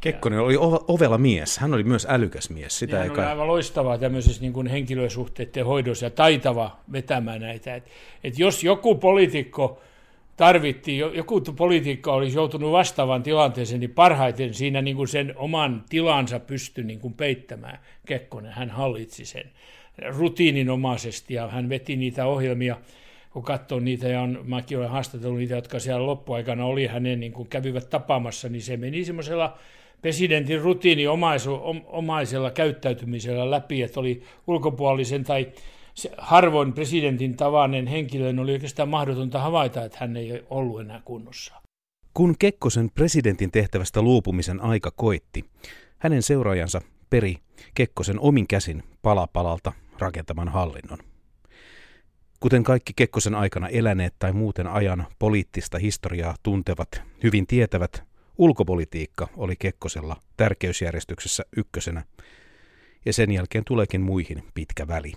Kekkonen 0.02 0.40
oli 0.40 0.56
ove- 0.56 0.84
ovela 0.88 1.18
mies, 1.18 1.58
hän 1.58 1.74
oli 1.74 1.82
myös 1.82 2.06
älykäs 2.10 2.50
mies. 2.50 2.78
Sitä 2.78 2.96
Hän 2.96 3.02
ei 3.04 3.10
oli 3.10 3.16
kai... 3.16 3.26
aivan 3.26 3.46
loistavaa 3.46 3.98
tämmöisessä 3.98 4.40
niin 4.40 4.52
kuin 4.52 4.66
henkilösuhteiden 4.66 5.66
hoidossa 5.66 6.06
ja 6.06 6.10
taitava 6.10 6.76
vetämään 6.92 7.40
näitä. 7.40 7.74
Et, 7.74 7.84
et 8.24 8.38
jos 8.38 8.64
joku 8.64 8.94
poliitikko 8.94 9.80
tarvittiin, 10.36 10.98
jo- 10.98 11.12
joku 11.12 11.40
poliitikko 11.40 12.12
olisi 12.12 12.36
joutunut 12.36 12.72
vastaavan 12.72 13.22
tilanteeseen, 13.22 13.80
niin 13.80 13.90
parhaiten 13.90 14.54
siinä 14.54 14.82
niin 14.82 14.96
kuin 14.96 15.08
sen 15.08 15.34
oman 15.36 15.84
tilansa 15.88 16.40
pystyi 16.40 16.84
niin 16.84 17.00
kuin 17.00 17.14
peittämään 17.14 17.78
Kekkonen. 18.06 18.52
Hän 18.52 18.70
hallitsi 18.70 19.24
sen 19.24 19.50
rutiininomaisesti 20.18 21.34
ja 21.34 21.48
hän 21.48 21.68
veti 21.68 21.96
niitä 21.96 22.26
ohjelmia, 22.26 22.76
kun 23.30 23.42
katsoo 23.42 23.80
niitä, 23.80 24.08
ja 24.08 24.20
on, 24.20 24.40
mäkin 24.44 24.78
olen 24.78 24.90
haastatellut 24.90 25.38
niitä, 25.38 25.54
jotka 25.54 25.78
siellä 25.78 26.06
loppuaikana 26.06 26.64
oli 26.64 26.86
hänen, 26.86 27.20
niin 27.20 27.32
kuin 27.32 27.48
kävivät 27.48 27.90
tapaamassa, 27.90 28.48
niin 28.48 28.62
se 28.62 28.76
meni 28.76 29.04
semmoisella 29.04 29.58
presidentin 30.02 30.62
rutiiniomaisella 30.62 32.50
käyttäytymisellä 32.50 33.50
läpi, 33.50 33.82
että 33.82 34.00
oli 34.00 34.22
ulkopuolisen 34.46 35.24
tai 35.24 35.52
se 35.94 36.10
harvoin 36.18 36.72
presidentin 36.72 37.36
tavainen 37.36 37.86
henkilö, 37.86 38.26
niin 38.26 38.38
oli 38.38 38.52
oikeastaan 38.52 38.88
mahdotonta 38.88 39.38
havaita, 39.38 39.84
että 39.84 39.98
hän 40.00 40.16
ei 40.16 40.44
ollut 40.50 40.80
enää 40.80 41.02
kunnossa. 41.04 41.54
Kun 42.14 42.34
Kekkosen 42.38 42.90
presidentin 42.94 43.50
tehtävästä 43.50 44.02
luopumisen 44.02 44.60
aika 44.60 44.90
koitti, 44.90 45.44
hänen 45.98 46.22
seuraajansa 46.22 46.80
peri 47.10 47.36
Kekkosen 47.74 48.20
omin 48.20 48.46
käsin 48.46 48.82
pala 49.02 49.26
palalta 49.26 49.72
rakentaman 49.98 50.48
hallinnon. 50.48 50.98
Kuten 52.40 52.62
kaikki 52.62 52.92
Kekkosen 52.96 53.34
aikana 53.34 53.68
eläneet 53.68 54.14
tai 54.18 54.32
muuten 54.32 54.66
ajan 54.66 55.06
poliittista 55.18 55.78
historiaa 55.78 56.34
tuntevat 56.42 57.02
hyvin 57.22 57.46
tietävät, 57.46 58.04
ulkopolitiikka 58.42 59.28
oli 59.36 59.54
Kekkosella 59.58 60.16
tärkeysjärjestyksessä 60.36 61.44
ykkösenä, 61.56 62.04
ja 63.04 63.12
sen 63.12 63.32
jälkeen 63.32 63.64
tuleekin 63.64 64.00
muihin 64.00 64.42
pitkä 64.54 64.88
väli. 64.88 65.12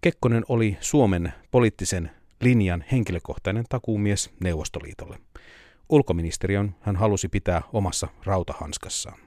Kekkonen 0.00 0.44
oli 0.48 0.76
Suomen 0.80 1.32
poliittisen 1.50 2.10
linjan 2.40 2.84
henkilökohtainen 2.92 3.64
takuumies 3.68 4.30
Neuvostoliitolle. 4.40 5.18
Ulkoministeriön 5.88 6.74
hän 6.80 6.96
halusi 6.96 7.28
pitää 7.28 7.62
omassa 7.72 8.08
rautahanskassaan. 8.24 9.18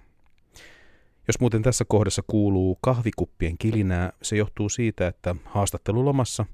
Jos 1.28 1.40
muuten 1.40 1.62
tässä 1.62 1.86
kohdassa 1.88 2.22
kuuluu 2.28 2.78
kahvikuppien 2.82 3.58
kilinää, 3.58 4.12
se 4.22 4.38
johtuu 4.38 4.70
siitä, 4.70 5.08
että 5.08 5.36
haastattelulomassa 5.46 6.46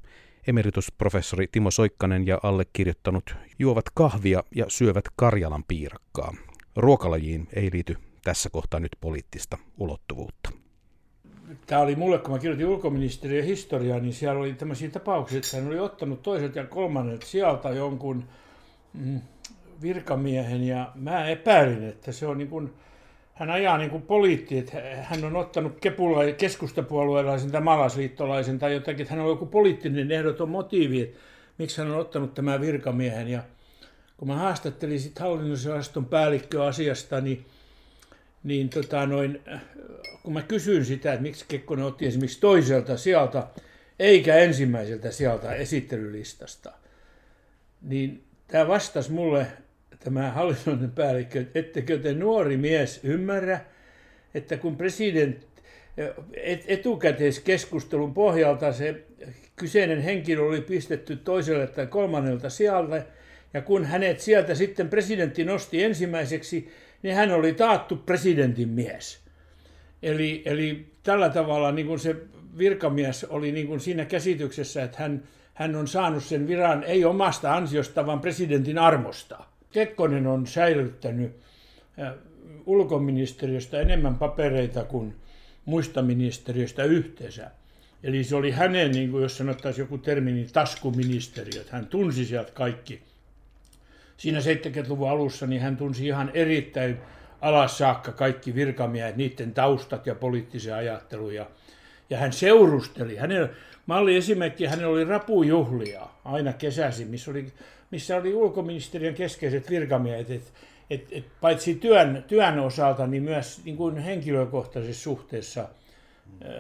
emeritusprofessori 0.47 1.47
Timo 1.51 1.71
Soikkanen 1.71 2.27
ja 2.27 2.39
allekirjoittanut 2.43 3.35
juovat 3.59 3.85
kahvia 3.93 4.43
ja 4.55 4.65
syövät 4.67 5.05
Karjalan 5.15 5.63
piirakkaa. 5.67 6.33
Ruokalajiin 6.75 7.48
ei 7.53 7.70
liity 7.74 7.98
tässä 8.24 8.50
kohtaa 8.50 8.80
nyt 8.80 8.92
poliittista 9.01 9.58
ulottuvuutta. 9.77 10.50
Tämä 11.68 11.82
oli 11.82 11.96
mulle, 11.96 12.18
kun 12.18 12.32
mä 12.32 12.39
kirjoitin 12.39 12.68
ulkoministeriön 12.68 13.46
historiaa, 13.46 14.00
niin 14.00 14.13
siellä 14.13 14.39
oli 14.39 14.53
tämmöisiä 14.53 14.89
tapauksia, 14.89 15.38
että 15.38 15.58
hän 15.58 15.68
oli 15.68 15.80
ottanut 15.80 16.24
toiset 16.24 16.56
ja 16.56 16.65
kolmannet 16.65 17.24
sieltä 17.24 17.70
jonkun 17.70 18.24
mm, 18.94 19.22
virkamiehen, 19.82 20.63
ja 20.63 20.92
mä 20.96 21.27
epäilin, 21.27 21.84
että 21.84 22.12
se 22.12 22.27
on 22.27 22.38
niin 22.38 22.48
kuin, 22.48 22.74
hän 23.34 23.50
ajaa 23.50 23.77
niin 23.77 23.89
kuin 23.89 24.01
poliitti, 24.01 24.58
että 24.58 24.77
hän 25.01 25.25
on 25.25 25.36
ottanut 25.36 25.80
kepula, 25.82 26.32
keskustapuolueelaisen 26.38 27.51
tai 27.51 27.62
maalaisliittolaisen 27.62 28.60
tai 28.60 28.74
jotakin, 28.74 29.01
että 29.01 29.13
hän 29.13 29.24
on 29.24 29.30
joku 29.30 29.46
poliittinen 29.46 30.12
ehdoton 30.12 30.50
motiivi, 30.50 31.01
että 31.01 31.20
miksi 31.58 31.82
hän 31.82 31.92
on 31.92 31.98
ottanut 31.98 32.34
tämän 32.34 32.62
virkamiehen. 32.62 33.27
Ja 33.27 33.44
kun 34.24 34.27
mä 34.27 34.36
haastattelin 34.36 35.00
sitten 35.00 35.24
hallinnososaston 35.24 36.06
päällikköä 36.06 36.65
asiasta, 36.65 37.22
niin, 37.22 37.46
niin 38.44 38.70
tota 38.70 39.06
noin, 39.06 39.42
kun 40.24 40.34
mä 40.34 40.42
kysyin 40.42 40.86
sitä, 40.86 41.13
että 41.13 41.22
miksi 41.22 41.46
Kekkonen 41.48 41.86
otti 41.86 42.06
esimerkiksi 42.06 42.39
toiselta 42.39 42.98
sieltä, 42.98 43.48
eikä 44.00 44.36
ensimmäiseltä 44.36 45.12
sieltä 45.12 45.53
esittelylistasta, 45.53 46.72
niin 47.82 48.24
tämä 48.48 48.68
vastasi 48.68 49.12
mulle 49.12 49.48
tämä 50.00 50.32
hallinnollinen 50.32 50.92
päällikkö, 50.92 51.46
ettekö 51.56 51.98
te 51.98 52.13
nuori 52.13 52.58
mies 52.58 53.00
ymmärrä, 53.03 53.60
että 54.34 54.58
kun 54.58 54.77
president, 54.77 55.48
etukäteiskeskustelun 56.68 58.13
pohjalta 58.13 58.74
se 58.74 59.03
kyseinen 59.56 60.01
henkilö 60.01 60.44
oli 60.44 60.62
pistetty 60.62 61.15
toiselle 61.15 61.68
tai 61.68 61.88
kolmannelta 61.88 62.50
sijalle, 62.50 63.06
ja 63.53 63.62
kun 63.62 63.86
hänet 63.86 64.19
sieltä 64.19 64.55
sitten 64.55 64.89
presidentti 64.89 65.43
nosti 65.43 65.83
ensimmäiseksi, 65.83 66.72
niin 67.03 67.15
hän 67.15 67.31
oli 67.31 67.53
taattu 67.53 67.95
presidentin 67.95 68.69
mies. 68.69 69.19
Eli, 70.03 70.41
eli 70.45 70.86
tällä 71.03 71.29
tavalla 71.29 71.72
niin 71.72 71.88
kuin 71.88 72.00
se 72.00 72.15
virkamies 72.57 73.24
oli 73.24 73.51
niin 73.51 73.67
kuin 73.67 73.79
siinä 73.79 74.05
käsityksessä, 74.05 74.83
että 74.83 74.98
hän, 75.00 75.24
hän 75.53 75.75
on 75.75 75.88
saanut 75.88 76.24
sen 76.24 76.48
viran 76.48 76.83
ei 76.83 77.05
omasta 77.05 77.55
ansiosta, 77.55 78.05
vaan 78.05 78.19
presidentin 78.19 78.77
armosta. 78.77 79.43
Kekkonen 79.72 80.27
on 80.27 80.48
säilyttänyt 80.48 81.31
ulkoministeriöstä 82.65 83.81
enemmän 83.81 84.15
papereita 84.15 84.83
kuin 84.83 85.15
muista 85.65 86.01
ministeriöistä 86.01 86.83
yhteensä. 86.83 87.51
Eli 88.03 88.24
se 88.24 88.36
oli 88.36 88.51
hänen, 88.51 88.91
niin 88.91 89.12
kuin 89.12 89.22
jos 89.22 89.38
sanottaisiin 89.38 89.83
joku 89.83 89.98
termi, 89.98 90.31
niin 90.31 90.53
taskuministeriöt. 90.53 91.69
Hän 91.69 91.88
tunsi 91.88 92.25
sieltä 92.25 92.51
kaikki. 92.51 93.01
Siinä 94.17 94.39
70-luvun 94.39 95.10
alussa 95.10 95.48
niin 95.48 95.62
hän 95.62 95.77
tunsi 95.77 96.08
ihan 96.08 96.32
erittäin 96.34 96.98
alas 97.41 97.77
saakka 97.77 98.12
kaikki 98.12 98.55
virkamiehet, 98.55 99.15
niiden 99.15 99.53
taustat 99.53 100.08
ja 100.08 100.15
poliittisen 100.15 100.75
ajattelun. 100.75 101.36
Ja, 101.36 101.48
hän 102.15 102.34
seurusteli. 102.34 103.15
Hänen, 103.15 103.50
malli 103.86 104.15
esimerkki, 104.15 104.65
hänellä 104.65 104.93
oli 104.93 105.03
rapujuhlia 105.03 106.08
aina 106.25 106.53
kesäisin, 106.53 107.08
missä 107.08 107.32
oli, 107.32 107.53
missä 107.91 108.17
oli 108.17 108.34
ulkoministeriön 108.34 109.15
keskeiset 109.15 109.70
virkamiehet. 109.70 110.29
Et, 110.29 110.53
et, 110.89 111.08
et 111.12 111.25
paitsi 111.41 111.75
työn, 111.75 112.24
työn 112.27 112.60
osalta, 112.60 113.08
niin 113.08 113.24
myös 113.24 113.62
niin 113.65 113.77
kuin 113.77 113.98
henkilökohtaisessa 113.98 115.03
suhteessa– 115.03 115.67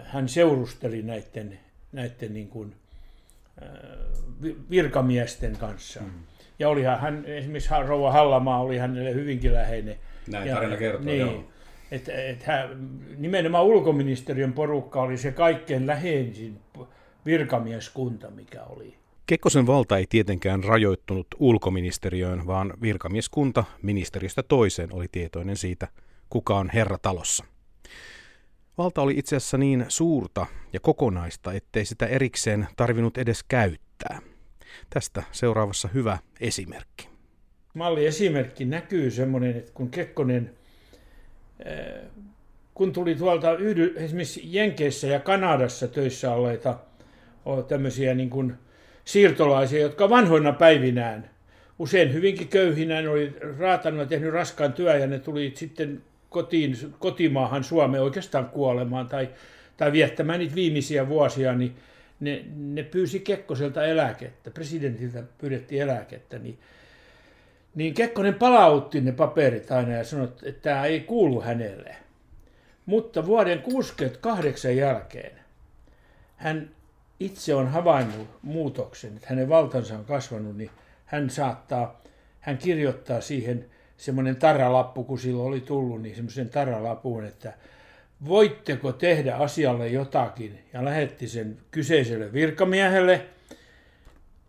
hän 0.03 0.29
seurusteli 0.29 1.01
näiden, 1.01 1.59
näiden 1.91 2.33
niin 2.33 2.47
kuin, 2.47 2.75
virkamiesten 4.69 5.57
kanssa. 5.57 6.01
Mm. 6.01 6.11
Ja 6.63 6.69
olihan 6.69 6.99
hän, 6.99 7.25
esimerkiksi 7.25 7.69
Rouva 7.87 8.11
Hallamaa 8.11 8.61
oli 8.61 8.77
hänelle 8.77 9.13
hyvinkin 9.13 9.53
läheinen. 9.53 9.95
Näin 10.27 10.47
ja, 10.47 10.55
tarina 10.55 10.77
kertoo, 10.77 11.05
niin, 11.05 11.19
joo. 11.19 11.43
Et, 11.91 12.09
et 12.09 12.43
hän, 12.43 12.69
nimenomaan 13.17 13.65
ulkoministeriön 13.65 14.53
porukka 14.53 15.01
oli 15.01 15.17
se 15.17 15.31
kaikkein 15.31 15.87
läheisin 15.87 16.59
virkamieskunta, 17.25 18.29
mikä 18.29 18.63
oli. 18.63 18.95
Kekkosen 19.25 19.67
valta 19.67 19.97
ei 19.97 20.05
tietenkään 20.09 20.63
rajoittunut 20.63 21.27
ulkoministeriöön, 21.39 22.47
vaan 22.47 22.73
virkamieskunta 22.81 23.63
ministeriöstä 23.81 24.43
toiseen 24.43 24.93
oli 24.93 25.05
tietoinen 25.11 25.57
siitä, 25.57 25.87
kuka 26.29 26.57
on 26.57 26.69
herra 26.73 26.97
talossa. 26.97 27.45
Valta 28.77 29.01
oli 29.01 29.13
itse 29.17 29.35
asiassa 29.35 29.57
niin 29.57 29.85
suurta 29.87 30.45
ja 30.73 30.79
kokonaista, 30.79 31.53
ettei 31.53 31.85
sitä 31.85 32.05
erikseen 32.05 32.67
tarvinnut 32.75 33.17
edes 33.17 33.43
käyttää. 33.43 34.32
Tästä 34.89 35.23
seuraavassa 35.31 35.89
hyvä 35.93 36.17
esimerkki. 36.39 37.09
Malli 37.73 38.05
esimerkki 38.05 38.65
näkyy 38.65 39.11
semmoinen, 39.11 39.57
että 39.57 39.71
kun 39.73 39.89
Kekkonen, 39.89 40.53
eh, 41.65 42.01
kun 42.73 42.93
tuli 42.93 43.15
tuolta 43.15 43.47
esimerkiksi 43.95 44.41
Jenkeissä 44.43 45.07
ja 45.07 45.19
Kanadassa 45.19 45.87
töissä 45.87 46.33
olleita 46.33 46.79
tämmöisiä 47.67 48.13
niin 48.13 48.29
kuin 48.29 48.53
siirtolaisia, 49.05 49.81
jotka 49.81 50.09
vanhoina 50.09 50.51
päivinään, 50.51 51.29
usein 51.79 52.13
hyvinkin 52.13 52.47
köyhinään, 52.47 53.07
oli 53.07 53.35
raatanut 53.59 53.99
ja 53.99 54.05
tehnyt 54.05 54.33
raskaan 54.33 54.73
työn 54.73 55.01
ja 55.01 55.07
ne 55.07 55.19
tuli 55.19 55.53
sitten 55.55 56.03
kotiin, 56.29 56.75
kotimaahan 56.99 57.63
Suomeen 57.63 58.03
oikeastaan 58.03 58.49
kuolemaan 58.49 59.07
tai, 59.07 59.29
tai 59.77 59.91
viettämään 59.91 60.39
niitä 60.39 60.55
viimeisiä 60.55 61.09
vuosia, 61.09 61.53
niin 61.53 61.75
ne, 62.23 62.45
ne 62.55 62.83
pyysi 62.83 63.19
Kekkoselta 63.19 63.85
eläkettä, 63.85 64.51
presidentiltä 64.51 65.23
pyydettiin 65.37 65.81
eläkettä, 65.81 66.39
niin, 66.39 66.59
niin 67.75 67.93
Kekkonen 67.93 68.33
palautti 68.33 69.01
ne 69.01 69.11
paperit 69.11 69.71
aina 69.71 69.91
ja 69.91 70.03
sanoi, 70.03 70.29
että 70.43 70.61
tämä 70.61 70.85
ei 70.85 70.99
kuulu 70.99 71.41
hänelle. 71.41 71.95
Mutta 72.85 73.25
vuoden 73.25 73.61
68 73.61 74.77
jälkeen 74.77 75.43
hän 76.35 76.69
itse 77.19 77.55
on 77.55 77.67
havainnut 77.67 78.27
muutoksen, 78.41 79.15
että 79.15 79.27
hänen 79.29 79.49
valtansa 79.49 79.95
on 79.95 80.05
kasvanut, 80.05 80.57
niin 80.57 80.69
hän 81.05 81.29
saattaa, 81.29 82.01
hän 82.39 82.57
kirjoittaa 82.57 83.21
siihen 83.21 83.65
semmoinen 83.97 84.35
tarralappu, 84.35 85.03
kun 85.03 85.19
silloin 85.19 85.47
oli 85.47 85.61
tullut, 85.61 86.01
niin 86.01 86.15
semmoisen 86.15 86.49
tarralapuun, 86.49 87.25
että 87.25 87.53
voitteko 88.27 88.91
tehdä 88.91 89.35
asialle 89.35 89.87
jotakin, 89.87 90.59
ja 90.73 90.85
lähetti 90.85 91.27
sen 91.27 91.57
kyseiselle 91.71 92.33
virkamiehelle, 92.33 93.25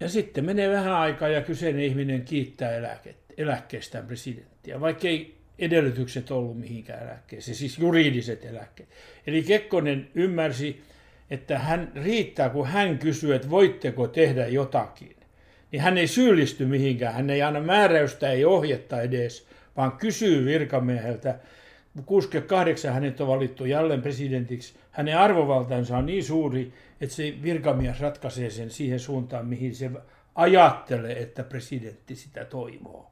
ja 0.01 0.09
sitten 0.09 0.45
menee 0.45 0.71
vähän 0.71 0.95
aikaa, 0.95 1.29
ja 1.29 1.41
kyseinen 1.41 1.83
ihminen 1.83 2.23
kiittää 2.23 2.99
eläkkeestään 3.37 4.07
presidenttiä, 4.07 4.81
vaikka 4.81 5.09
ei 5.09 5.35
edellytykset 5.59 6.31
ollut 6.31 6.61
mihinkään 6.61 7.03
eläkkeeseen, 7.03 7.55
siis 7.55 7.79
juridiset 7.79 8.45
eläkkeet. 8.45 8.89
Eli 9.27 9.43
Kekkonen 9.43 10.09
ymmärsi, 10.15 10.83
että 11.31 11.59
hän 11.59 11.93
riittää, 11.95 12.49
kun 12.49 12.67
hän 12.67 12.99
kysyy, 12.99 13.35
että 13.35 13.51
voitteko 13.51 14.09
tehdä 14.09 14.47
jotakin 14.47 15.17
niin 15.75 15.83
hän 15.83 15.99
ei 15.99 16.07
syyllisty 16.07 16.67
mihinkään. 16.67 17.15
Hän 17.15 17.31
ei 17.31 17.43
anna 17.43 17.61
määräystä, 17.61 18.31
ei 18.31 18.45
ohjetta 18.45 19.03
edes, 19.03 19.47
vaan 19.77 19.93
kysyy 19.93 20.45
virkamieheltä. 20.45 21.39
68 22.03 22.93
hänet 22.93 23.21
on 23.21 23.29
valittu 23.29 23.65
jälleen 23.65 24.03
presidentiksi. 24.03 24.75
Hänen 24.91 25.19
arvovaltansa 25.19 25.99
on 25.99 26.07
niin 26.07 26.25
suuri, 26.25 26.73
että 27.01 27.17
se 27.17 27.35
virkamies 27.43 28.01
ratkaisee 28.01 28.51
sen 28.51 28.71
siihen 28.71 29.01
suuntaan, 29.01 29.47
mihin 29.47 29.75
se 29.75 29.91
ajattelee, 30.35 31.23
että 31.23 31.43
presidentti 31.43 32.17
sitä 32.17 32.45
toivoo. 32.45 33.11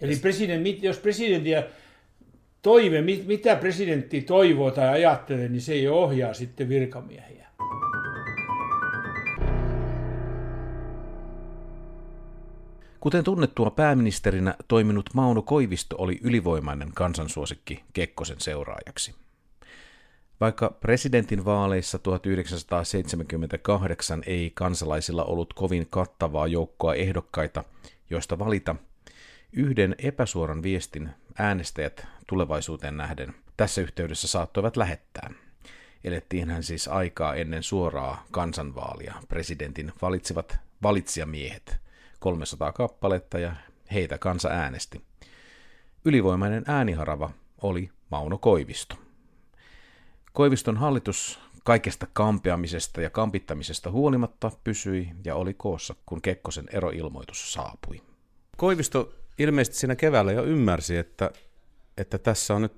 Eli 0.00 0.16
president, 0.16 0.82
jos 0.82 0.98
presidenttiä 0.98 1.62
toive, 2.62 3.02
mitä 3.26 3.56
presidentti 3.56 4.20
toivoo 4.20 4.70
tai 4.70 4.88
ajattelee, 4.88 5.48
niin 5.48 5.60
se 5.60 5.72
ei 5.72 5.88
ohjaa 5.88 6.34
sitten 6.34 6.68
virkamiehiä. 6.68 7.46
Kuten 13.00 13.24
tunnettua 13.24 13.70
pääministerinä 13.70 14.54
toiminut 14.68 15.10
Mauno 15.14 15.42
Koivisto 15.42 15.96
oli 15.98 16.20
ylivoimainen 16.22 16.92
kansansuosikki 16.94 17.84
Kekkosen 17.92 18.40
seuraajaksi. 18.40 19.14
Vaikka 20.40 20.70
presidentin 20.80 21.44
vaaleissa 21.44 21.98
1978 21.98 24.22
ei 24.26 24.52
kansalaisilla 24.54 25.24
ollut 25.24 25.54
kovin 25.54 25.86
kattavaa 25.90 26.46
joukkoa 26.46 26.94
ehdokkaita, 26.94 27.64
joista 28.10 28.38
valita, 28.38 28.76
yhden 29.52 29.94
epäsuoran 29.98 30.62
viestin 30.62 31.10
äänestäjät 31.38 32.06
tulevaisuuteen 32.26 32.96
nähden 32.96 33.34
tässä 33.56 33.80
yhteydessä 33.80 34.28
saattoivat 34.28 34.76
lähettää. 34.76 35.30
Elettiinhän 36.04 36.62
siis 36.62 36.88
aikaa 36.88 37.34
ennen 37.34 37.62
suoraa 37.62 38.24
kansanvaalia. 38.30 39.14
Presidentin 39.28 39.92
valitsivat 40.02 40.58
valitsijamiehet– 40.82 41.76
300 42.18 42.72
kappaletta 42.72 43.38
ja 43.38 43.52
heitä 43.92 44.18
kansa 44.18 44.48
äänesti. 44.48 45.02
Ylivoimainen 46.04 46.64
ääniharava 46.66 47.30
oli 47.62 47.90
Mauno 48.10 48.38
Koivisto. 48.38 48.94
Koiviston 50.32 50.76
hallitus 50.76 51.40
kaikesta 51.64 52.06
kampeamisesta 52.12 53.00
ja 53.00 53.10
kampittamisesta 53.10 53.90
huolimatta 53.90 54.50
pysyi 54.64 55.10
ja 55.24 55.34
oli 55.34 55.54
koossa, 55.54 55.94
kun 56.06 56.22
Kekkosen 56.22 56.66
eroilmoitus 56.72 57.52
saapui. 57.52 58.02
Koivisto 58.56 59.14
ilmeisesti 59.38 59.78
siinä 59.78 59.96
keväällä 59.96 60.32
jo 60.32 60.44
ymmärsi, 60.44 60.96
että, 60.96 61.30
että 61.96 62.18
tässä 62.18 62.54
on 62.54 62.62
nyt 62.62 62.72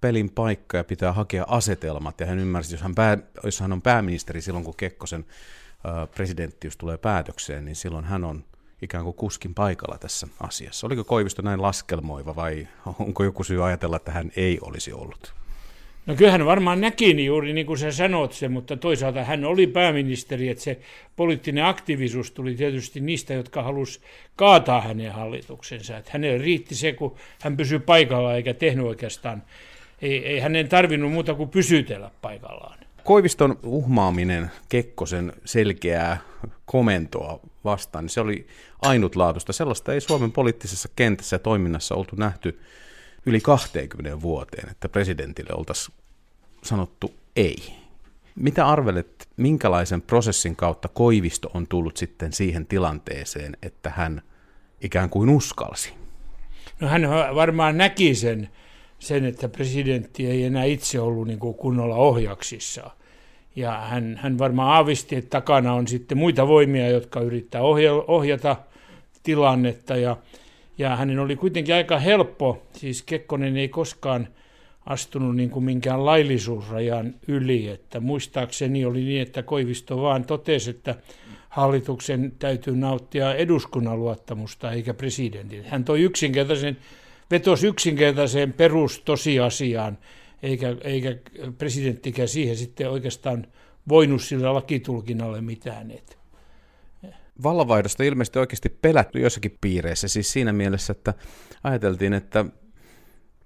pelin 0.00 0.30
paikka 0.30 0.76
ja 0.76 0.84
pitää 0.84 1.12
hakea 1.12 1.44
asetelmat. 1.48 2.20
Ja 2.20 2.26
hän 2.26 2.38
ymmärsi, 2.38 2.74
jos 2.74 2.82
hän, 2.82 2.94
pää, 2.94 3.18
jos 3.44 3.60
hän 3.60 3.72
on 3.72 3.82
pääministeri 3.82 4.40
silloin, 4.40 4.64
kun 4.64 4.76
Kekkosen 4.76 5.24
presidenttius 6.14 6.76
tulee 6.76 6.96
päätökseen, 6.96 7.64
niin 7.64 7.76
silloin 7.76 8.04
hän 8.04 8.24
on 8.24 8.44
ikään 8.82 9.04
kuin 9.04 9.16
kuskin 9.16 9.54
paikalla 9.54 9.98
tässä 9.98 10.26
asiassa. 10.40 10.86
Oliko 10.86 11.04
Koivisto 11.04 11.42
näin 11.42 11.62
laskelmoiva 11.62 12.36
vai 12.36 12.68
onko 12.98 13.24
joku 13.24 13.44
syy 13.44 13.66
ajatella, 13.66 13.96
että 13.96 14.12
hän 14.12 14.32
ei 14.36 14.58
olisi 14.62 14.92
ollut? 14.92 15.34
No 16.06 16.14
kyllähän 16.14 16.46
varmaan 16.46 16.80
näki 16.80 17.14
niin 17.14 17.26
juuri 17.26 17.52
niin 17.52 17.66
kuin 17.66 17.78
sä 17.78 17.92
sanot 17.92 18.32
se, 18.32 18.48
mutta 18.48 18.76
toisaalta 18.76 19.24
hän 19.24 19.44
oli 19.44 19.66
pääministeri, 19.66 20.48
että 20.48 20.64
se 20.64 20.78
poliittinen 21.16 21.64
aktiivisuus 21.64 22.30
tuli 22.30 22.54
tietysti 22.54 23.00
niistä, 23.00 23.34
jotka 23.34 23.62
halusi 23.62 24.00
kaataa 24.36 24.80
hänen 24.80 25.12
hallituksensa. 25.12 25.96
Että 25.96 26.10
hänelle 26.12 26.38
riitti 26.38 26.74
se, 26.74 26.92
kun 26.92 27.16
hän 27.42 27.56
pysyi 27.56 27.78
paikalla 27.78 28.34
eikä 28.34 28.54
tehnyt 28.54 28.86
oikeastaan, 28.86 29.42
ei, 30.02 30.26
ei 30.26 30.40
hänen 30.40 30.68
tarvinnut 30.68 31.12
muuta 31.12 31.34
kuin 31.34 31.48
pysytellä 31.48 32.10
paikallaan. 32.22 32.78
Koiviston 33.04 33.58
uhmaaminen 33.62 34.50
Kekkosen 34.68 35.32
selkeää 35.44 36.20
komentoa 36.64 37.40
vastaan, 37.64 38.04
niin 38.04 38.10
se 38.10 38.20
oli 38.20 38.46
ainutlaatuista. 38.82 39.52
Sellaista 39.52 39.92
ei 39.92 40.00
Suomen 40.00 40.32
poliittisessa 40.32 40.88
kentässä 40.96 41.34
ja 41.34 41.38
toiminnassa 41.38 41.94
oltu 41.94 42.16
nähty 42.16 42.60
yli 43.26 43.40
20 43.40 44.20
vuoteen, 44.22 44.70
että 44.70 44.88
presidentille 44.88 45.50
oltaisiin 45.54 45.96
sanottu 46.62 47.14
ei. 47.36 47.74
Mitä 48.34 48.68
arvelet, 48.68 49.28
minkälaisen 49.36 50.02
prosessin 50.02 50.56
kautta 50.56 50.88
Koivisto 50.88 51.50
on 51.54 51.66
tullut 51.66 51.96
sitten 51.96 52.32
siihen 52.32 52.66
tilanteeseen, 52.66 53.56
että 53.62 53.90
hän 53.90 54.22
ikään 54.80 55.10
kuin 55.10 55.28
uskalsi? 55.30 55.92
No 56.80 56.88
hän 56.88 57.02
varmaan 57.34 57.76
näki 57.78 58.14
sen, 58.14 58.50
sen 59.02 59.24
että 59.24 59.48
presidentti 59.48 60.26
ei 60.26 60.44
enää 60.44 60.64
itse 60.64 61.00
ollut 61.00 61.26
niin 61.26 61.38
kuin 61.38 61.54
kunnolla 61.54 61.96
ohjaksissa. 61.96 62.90
Ja 63.56 63.72
hän, 63.72 64.20
hän 64.22 64.38
varmaan 64.38 64.70
aavisti, 64.70 65.16
että 65.16 65.30
takana 65.30 65.74
on 65.74 65.88
sitten 65.88 66.18
muita 66.18 66.48
voimia, 66.48 66.88
jotka 66.88 67.20
yrittää 67.20 67.62
ohjata 68.06 68.56
tilannetta. 69.22 69.96
Ja, 69.96 70.16
ja 70.78 70.96
hänen 70.96 71.18
oli 71.18 71.36
kuitenkin 71.36 71.74
aika 71.74 71.98
helppo, 71.98 72.62
siis 72.72 73.02
Kekkonen 73.02 73.56
ei 73.56 73.68
koskaan– 73.68 74.28
astunut 74.86 75.36
niin 75.36 75.50
kuin 75.50 75.64
minkään 75.64 76.06
laillisuusrajan 76.06 77.14
yli. 77.28 77.68
Että 77.68 78.00
muistaakseni 78.00 78.84
oli 78.84 79.00
niin, 79.04 79.22
että 79.22 79.42
Koivisto 79.42 80.02
vaan 80.02 80.24
totesi, 80.24 80.70
että 80.70 80.94
hallituksen 81.48 82.32
täytyy 82.38 82.76
nauttia 82.76 83.34
eduskunnan 83.34 83.98
luottamusta 83.98 84.72
eikä 84.72 84.94
presidentin. 84.94 85.64
Hän 85.64 85.84
toi 85.84 86.02
yksinkertaisen, 86.02 86.76
vetosi 87.32 87.66
yksinkertaiseen 87.66 88.52
perustosiasiaan, 88.52 89.98
eikä, 90.42 90.76
eikä 90.84 91.16
presidenttikään 91.58 92.28
siihen 92.28 92.56
sitten 92.56 92.90
oikeastaan 92.90 93.46
voinut 93.88 94.22
sillä 94.22 94.54
lakitulkinnalle 94.54 95.40
mitään. 95.40 95.90
Että 95.90 96.16
Vallanvaihdosta 97.42 98.02
ilmeisesti 98.02 98.38
oikeasti 98.38 98.68
pelätty 98.68 99.20
jossakin 99.20 99.58
piireissä, 99.60 100.08
siis 100.08 100.32
siinä 100.32 100.52
mielessä, 100.52 100.90
että 100.90 101.14
ajateltiin, 101.64 102.12
että 102.12 102.44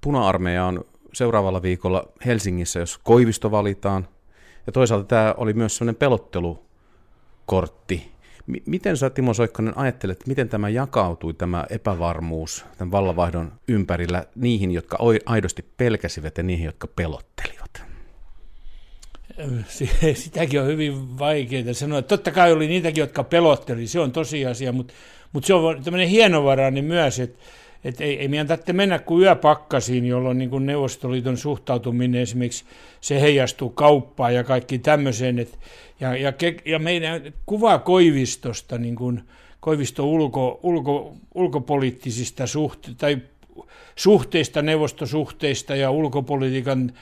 puna-armeija 0.00 0.64
on 0.64 0.84
seuraavalla 1.12 1.62
viikolla 1.62 2.12
Helsingissä, 2.26 2.78
jos 2.78 2.98
Koivisto 2.98 3.50
valitaan. 3.50 4.08
Ja 4.66 4.72
toisaalta 4.72 5.04
tämä 5.04 5.34
oli 5.36 5.52
myös 5.52 5.76
sellainen 5.76 5.98
pelottelukortti. 5.98 8.15
M- 8.46 8.62
miten 8.66 8.96
sä 8.96 9.10
Timo 9.10 9.34
Soikkonen 9.34 9.78
ajattelet, 9.78 10.26
miten 10.26 10.48
tämä 10.48 10.68
jakautui, 10.68 11.34
tämä 11.34 11.64
epävarmuus 11.70 12.64
tämän 12.78 12.92
vallavaihdon 12.92 13.52
ympärillä 13.68 14.24
niihin, 14.34 14.70
jotka 14.70 14.98
aidosti 15.26 15.64
pelkäsivät 15.76 16.36
ja 16.36 16.42
niihin, 16.42 16.66
jotka 16.66 16.86
pelottelivat? 16.86 17.82
Sitäkin 20.14 20.60
on 20.60 20.66
hyvin 20.66 21.18
vaikeaa 21.18 21.72
sanoa. 21.72 22.02
Totta 22.02 22.30
kai 22.30 22.52
oli 22.52 22.68
niitäkin, 22.68 23.02
jotka 23.02 23.24
pelotteli, 23.24 23.86
se 23.86 24.00
on 24.00 24.12
tosiasia, 24.12 24.72
mutta, 24.72 24.94
mutta 25.32 25.46
se 25.46 25.54
on 25.54 25.84
tämmöinen 25.84 26.08
hienovarainen 26.08 26.84
myös, 26.84 27.20
että 27.20 27.38
että 27.88 28.04
ei, 28.04 28.20
ei 28.20 28.28
meidän 28.28 28.46
tarvitse 28.46 28.72
mennä 28.72 28.98
kuin 28.98 29.22
yöpakkasiin, 29.22 30.06
jolloin 30.06 30.38
niin 30.38 30.50
kuin 30.50 30.66
Neuvostoliiton 30.66 31.36
suhtautuminen 31.36 32.20
esimerkiksi 32.20 32.64
se 33.00 33.20
heijastuu 33.20 33.70
kauppaan 33.70 34.34
ja 34.34 34.44
kaikki 34.44 34.78
tämmöiseen. 34.78 35.38
Et, 35.38 35.58
ja, 36.00 36.16
ja, 36.16 36.32
ja 36.64 36.78
meidän 36.78 37.32
kuva 37.46 37.78
Koivistosta, 37.78 38.78
niin 38.78 38.96
kuin 38.96 39.22
Koivisto 39.60 40.06
ulko, 40.06 40.60
ulko, 40.62 41.16
ulkopoliittisista 41.34 42.46
suhteista, 42.46 43.00
tai 43.00 43.18
suhteista, 43.96 44.62
neuvostosuhteista 44.62 45.76
ja 45.76 45.90
ulkopolitiikan 45.90 46.92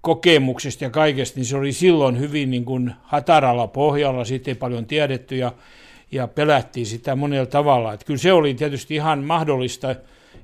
kokemuksista 0.00 0.84
ja 0.84 0.90
kaikesta, 0.90 1.38
niin 1.38 1.46
se 1.46 1.56
oli 1.56 1.72
silloin 1.72 2.18
hyvin 2.18 2.50
niin 2.50 2.64
kuin 2.64 2.92
hataralla 3.02 3.66
pohjalla, 3.66 4.24
siitä 4.24 4.50
ei 4.50 4.54
paljon 4.54 4.86
tiedetty 4.86 5.36
ja 5.36 5.52
ja 6.12 6.28
pelättiin 6.28 6.86
sitä 6.86 7.16
monella 7.16 7.46
tavalla. 7.46 7.92
Että 7.92 8.06
kyllä 8.06 8.18
se 8.18 8.32
oli 8.32 8.54
tietysti 8.54 8.94
ihan 8.94 9.24
mahdollista, 9.24 9.94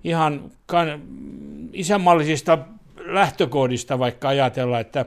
ihan 0.05 0.51
kan, 0.67 1.03
isänmaallisista 1.73 2.59
lähtökohdista 2.97 3.99
vaikka 3.99 4.29
ajatella, 4.29 4.81
että, 4.81 5.07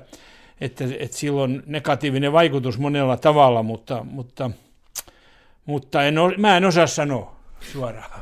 että, 0.61 0.85
että 0.99 1.17
silloin 1.17 1.63
negatiivinen 1.65 2.33
vaikutus 2.33 2.79
monella 2.79 3.17
tavalla, 3.17 3.63
mutta, 3.63 4.03
mutta, 4.03 4.51
mutta 5.65 6.03
en, 6.03 6.15
mä 6.37 6.57
en 6.57 6.65
osaa 6.65 6.87
sanoa 6.87 7.35
suoraan. 7.59 8.21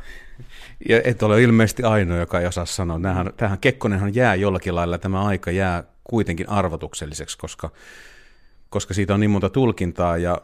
Ja 0.88 1.00
et 1.04 1.22
ole 1.22 1.42
ilmeisesti 1.42 1.82
ainoa, 1.82 2.18
joka 2.18 2.40
ei 2.40 2.46
osaa 2.46 2.66
sanoa. 2.66 2.98
Nämähän, 2.98 3.30
tähän 3.36 3.58
Kekkonenhan 3.58 4.14
jää 4.14 4.34
jollakin 4.34 4.74
lailla, 4.74 4.98
tämä 4.98 5.24
aika 5.24 5.50
jää 5.50 5.84
kuitenkin 6.04 6.48
arvotukselliseksi, 6.48 7.38
koska, 7.38 7.70
koska 8.70 8.94
siitä 8.94 9.14
on 9.14 9.20
niin 9.20 9.30
monta 9.30 9.50
tulkintaa 9.50 10.16
ja 10.16 10.40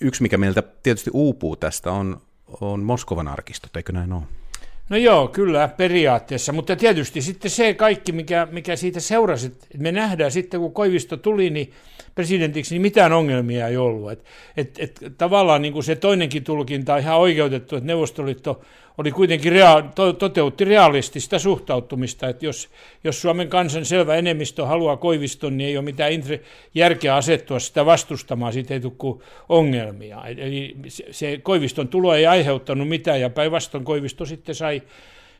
yksi, 0.00 0.22
mikä 0.22 0.38
meiltä 0.38 0.62
tietysti 0.82 1.10
uupuu 1.12 1.56
tästä, 1.56 1.92
on, 1.92 2.20
on 2.60 2.80
Moskovan 2.80 3.28
arkistot, 3.28 3.76
eikö 3.76 3.92
näin 3.92 4.12
ole? 4.12 4.22
No 4.90 4.96
joo, 4.96 5.28
kyllä 5.28 5.68
periaatteessa, 5.68 6.52
mutta 6.52 6.76
tietysti 6.76 7.22
sitten 7.22 7.50
se 7.50 7.74
kaikki, 7.74 8.12
mikä, 8.12 8.48
mikä 8.50 8.76
siitä 8.76 9.00
seurasi, 9.00 9.46
että 9.46 9.78
me 9.78 9.92
nähdään 9.92 10.30
sitten, 10.30 10.60
kun 10.60 10.74
Koivisto 10.74 11.16
tuli 11.16 11.50
niin 11.50 11.72
presidentiksi, 12.14 12.74
niin 12.74 12.82
mitään 12.82 13.12
ongelmia 13.12 13.68
ei 13.68 13.76
ollut. 13.76 14.12
Et, 14.12 14.24
et, 14.56 14.78
et, 14.78 15.00
tavallaan 15.18 15.62
niin 15.62 15.72
kuin 15.72 15.84
se 15.84 15.96
toinenkin 15.96 16.44
tulkinta 16.44 16.94
on 16.94 17.00
ihan 17.00 17.18
oikeutettu, 17.18 17.76
että 17.76 17.86
Neuvostoliitto 17.86 18.60
oli 18.98 19.12
kuitenkin 19.12 19.52
rea- 19.52 19.92
to- 19.94 20.12
toteutti 20.12 20.64
realistista 20.64 21.38
suhtautumista, 21.38 22.28
että 22.28 22.46
jos, 22.46 22.68
jos 23.04 23.22
Suomen 23.22 23.48
kansan 23.48 23.84
selvä 23.84 24.14
enemmistö 24.14 24.66
haluaa 24.66 24.96
Koiviston, 24.96 25.56
niin 25.56 25.68
ei 25.68 25.76
ole 25.76 25.84
mitään 25.84 26.12
intre- 26.12 26.40
järkeä 26.74 27.16
asettua 27.16 27.58
sitä 27.58 27.86
vastustamaan, 27.86 28.52
siitä 28.52 28.74
ei 28.74 28.80
tule 28.80 29.22
ongelmia. 29.48 30.22
Eli 30.26 30.76
se, 31.10 31.40
Koiviston 31.42 31.88
tulo 31.88 32.14
ei 32.14 32.26
aiheuttanut 32.26 32.88
mitään, 32.88 33.20
ja 33.20 33.30
päinvastoin 33.30 33.84
Koivisto 33.84 34.26
sitten 34.26 34.54
sai 34.54 34.82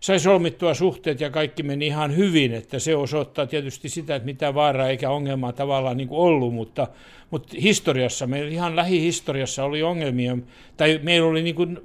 sai 0.01 0.21
solmittua 0.21 0.75
suhteet 0.75 1.21
ja 1.21 1.31
kaikki 1.31 1.63
meni 1.63 1.87
ihan 1.87 2.17
hyvin, 2.17 2.55
että 2.55 2.79
se 2.79 2.97
osoittaa 2.97 3.47
tietysti 3.47 3.89
sitä, 3.89 4.15
että 4.15 4.27
mitä 4.27 4.55
vaaraa 4.55 4.89
eikä 4.89 5.11
ongelmaa 5.11 5.53
tavallaan 5.53 5.97
niin 5.97 6.09
kuin 6.09 6.19
ollut, 6.19 6.55
mutta, 6.55 6.87
mutta 7.31 7.57
historiassa, 7.63 8.27
meillä 8.27 8.51
ihan 8.51 8.77
lähihistoriassa 8.77 9.65
oli 9.65 9.83
ongelmia, 9.83 10.39
tai 10.77 11.01
meillä 11.03 11.29
oli 11.29 11.43
niin 11.43 11.55
kuin 11.55 11.79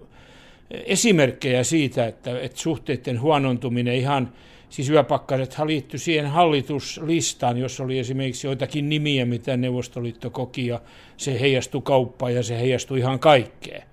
esimerkkejä 0.71 1.63
siitä, 1.63 2.07
että, 2.07 2.39
että 2.39 2.59
suhteiden 2.59 3.21
huonontuminen 3.21 3.95
ihan, 3.95 4.33
siis 4.69 4.89
yöpakkaset 4.89 5.55
liittyi 5.65 5.99
siihen 5.99 6.27
hallituslistaan, 6.27 7.57
jossa 7.57 7.83
oli 7.83 7.99
esimerkiksi 7.99 8.47
joitakin 8.47 8.89
nimiä, 8.89 9.25
mitä 9.25 9.57
Neuvostoliitto 9.57 10.29
koki, 10.29 10.67
ja 10.67 10.81
se 11.17 11.39
heijastui 11.39 11.81
kauppaan 11.81 12.35
ja 12.35 12.43
se 12.43 12.59
heijastui 12.59 12.99
ihan 12.99 13.19
kaikkeen. 13.19 13.83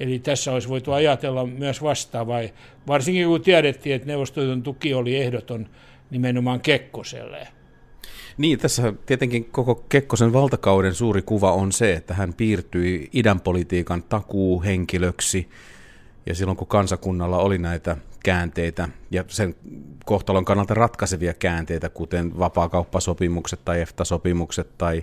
Eli 0.00 0.18
tässä 0.18 0.52
olisi 0.52 0.68
voitu 0.68 0.92
ajatella 0.92 1.46
myös 1.46 1.82
vastaavaa, 1.82 2.40
varsinkin 2.86 3.26
kun 3.26 3.40
tiedettiin, 3.40 3.96
että 3.96 4.08
Neuvostoliiton 4.08 4.62
tuki 4.62 4.94
oli 4.94 5.16
ehdoton 5.16 5.68
nimenomaan 6.10 6.60
Kekkoselle. 6.60 7.48
Niin, 8.38 8.58
tässä 8.58 8.92
tietenkin 9.06 9.44
koko 9.44 9.74
Kekkosen 9.74 10.32
valtakauden 10.32 10.94
suuri 10.94 11.22
kuva 11.22 11.52
on 11.52 11.72
se, 11.72 11.92
että 11.92 12.14
hän 12.14 12.34
piirtyi 12.34 13.08
idän 13.12 13.40
politiikan 13.40 14.02
takuuhenkilöksi, 14.02 15.48
ja 16.26 16.34
silloin 16.34 16.56
kun 16.56 16.66
kansakunnalla 16.66 17.38
oli 17.38 17.58
näitä 17.58 17.96
käänteitä 18.24 18.88
ja 19.10 19.24
sen 19.28 19.54
kohtalon 20.04 20.44
kannalta 20.44 20.74
ratkaisevia 20.74 21.34
käänteitä, 21.34 21.88
kuten 21.88 22.38
vapaakauppasopimukset 22.38 23.60
tai 23.64 23.80
EFTA-sopimukset 23.80 24.78
tai, 24.78 25.02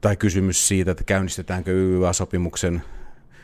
tai 0.00 0.16
kysymys 0.16 0.68
siitä, 0.68 0.90
että 0.90 1.04
käynnistetäänkö 1.04 1.72
YYA-sopimuksen 1.72 2.82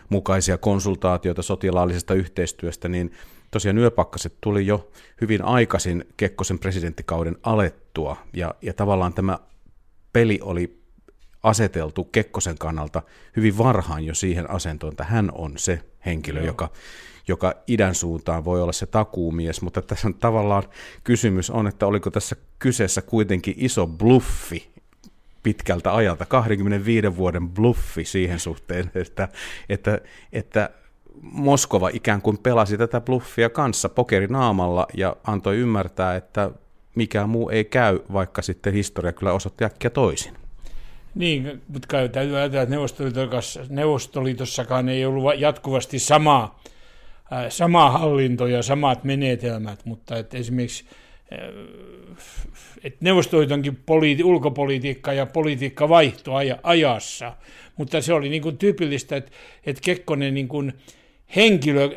mukaisia 0.08 0.58
konsultaatioita 0.58 1.42
sotilaallisesta 1.42 2.14
yhteistyöstä, 2.14 2.88
niin 2.88 3.12
tosiaan 3.50 3.78
yöpakkaset 3.78 4.34
tuli 4.40 4.66
jo 4.66 4.90
hyvin 5.20 5.44
aikaisin 5.44 6.04
Kekkosen 6.16 6.58
presidenttikauden 6.58 7.36
alettua, 7.42 8.16
ja, 8.32 8.54
ja 8.62 8.74
tavallaan 8.74 9.14
tämä 9.14 9.38
peli 10.12 10.38
oli 10.42 10.77
aseteltu 11.42 12.04
Kekkosen 12.04 12.58
kannalta 12.58 13.02
hyvin 13.36 13.58
varhain 13.58 14.04
jo 14.04 14.14
siihen 14.14 14.50
asentoon, 14.50 14.92
että 14.92 15.04
hän 15.04 15.30
on 15.34 15.52
se 15.56 15.80
henkilö, 16.06 16.42
joka, 16.42 16.68
joka 17.28 17.54
idän 17.66 17.94
suuntaan 17.94 18.44
voi 18.44 18.62
olla 18.62 18.72
se 18.72 18.86
takuumies, 18.86 19.62
mutta 19.62 19.82
tässä 19.82 20.08
on 20.08 20.14
tavallaan 20.14 20.62
kysymys 21.04 21.50
on, 21.50 21.66
että 21.66 21.86
oliko 21.86 22.10
tässä 22.10 22.36
kyseessä 22.58 23.02
kuitenkin 23.02 23.54
iso 23.56 23.86
bluffi 23.86 24.70
pitkältä 25.42 25.94
ajalta, 25.94 26.26
25 26.26 27.16
vuoden 27.16 27.48
bluffi 27.48 28.04
siihen 28.04 28.38
suhteen, 28.38 28.90
että, 28.94 29.28
että, 29.68 30.00
että 30.32 30.70
Moskova 31.22 31.90
ikään 31.92 32.22
kuin 32.22 32.38
pelasi 32.38 32.78
tätä 32.78 33.00
bluffia 33.00 33.50
kanssa 33.50 33.88
pokerinaamalla 33.88 34.86
ja 34.94 35.16
antoi 35.24 35.56
ymmärtää, 35.56 36.16
että 36.16 36.50
mikään 36.94 37.28
muu 37.28 37.48
ei 37.48 37.64
käy, 37.64 38.00
vaikka 38.12 38.42
sitten 38.42 38.72
historia 38.72 39.12
kyllä 39.12 39.32
osoitti 39.32 39.64
äkkiä 39.64 39.90
toisin. 39.90 40.47
Niin, 41.18 41.62
mutta 41.68 42.08
täytyy 42.12 42.36
ajatella, 42.38 42.62
että 42.62 42.76
Neuvostoliitossakaan 43.68 44.88
ei 44.88 45.04
ollut 45.04 45.40
jatkuvasti 45.40 45.98
sama, 45.98 46.60
äh, 47.32 47.46
sama 47.48 47.90
hallinto 47.90 48.46
ja 48.46 48.62
samat 48.62 49.04
menetelmät, 49.04 49.84
mutta 49.84 50.18
että 50.18 50.38
esimerkiksi 50.38 50.84
äh, 51.32 51.38
että 52.84 52.98
Neuvostoliitonkin 53.00 53.76
politi- 53.76 54.24
ulkopolitiikka 54.24 55.12
ja 55.12 55.26
politiikka 55.26 55.88
vaihtoi 55.88 56.50
aj- 56.50 56.60
ajassa, 56.62 57.36
mutta 57.76 58.00
se 58.00 58.12
oli 58.12 58.28
niin 58.28 58.42
kuin 58.42 58.58
tyypillistä, 58.58 59.16
että, 59.16 59.30
että 59.66 59.82
Kekkonen 59.84 60.34
niin 60.34 60.48
kuin 60.48 60.72
henkilö, 61.36 61.90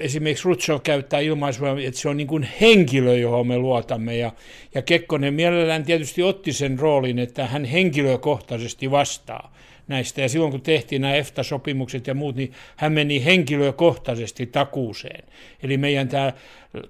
esimerkiksi 0.00 0.44
Rutschel 0.44 0.78
käyttää 0.78 1.20
ilmaisua, 1.20 1.80
että 1.80 2.00
se 2.00 2.08
on 2.08 2.16
niin 2.16 2.26
kuin 2.26 2.48
henkilö, 2.60 3.16
johon 3.16 3.46
me 3.46 3.58
luotamme. 3.58 4.16
Ja, 4.16 4.32
ja 4.74 4.82
Kekkonen 4.82 5.34
mielellään 5.34 5.84
tietysti 5.84 6.22
otti 6.22 6.52
sen 6.52 6.78
roolin, 6.78 7.18
että 7.18 7.46
hän 7.46 7.64
henkilökohtaisesti 7.64 8.90
vastaa 8.90 9.54
näistä. 9.88 10.20
Ja 10.20 10.28
silloin 10.28 10.50
kun 10.50 10.60
tehtiin 10.60 11.02
nämä 11.02 11.14
EFTA-sopimukset 11.14 12.06
ja 12.06 12.14
muut, 12.14 12.36
niin 12.36 12.52
hän 12.76 12.92
meni 12.92 13.24
henkilökohtaisesti 13.24 14.46
takuuseen. 14.46 15.24
Eli 15.62 15.76
meidän 15.76 16.08
tämä 16.08 16.32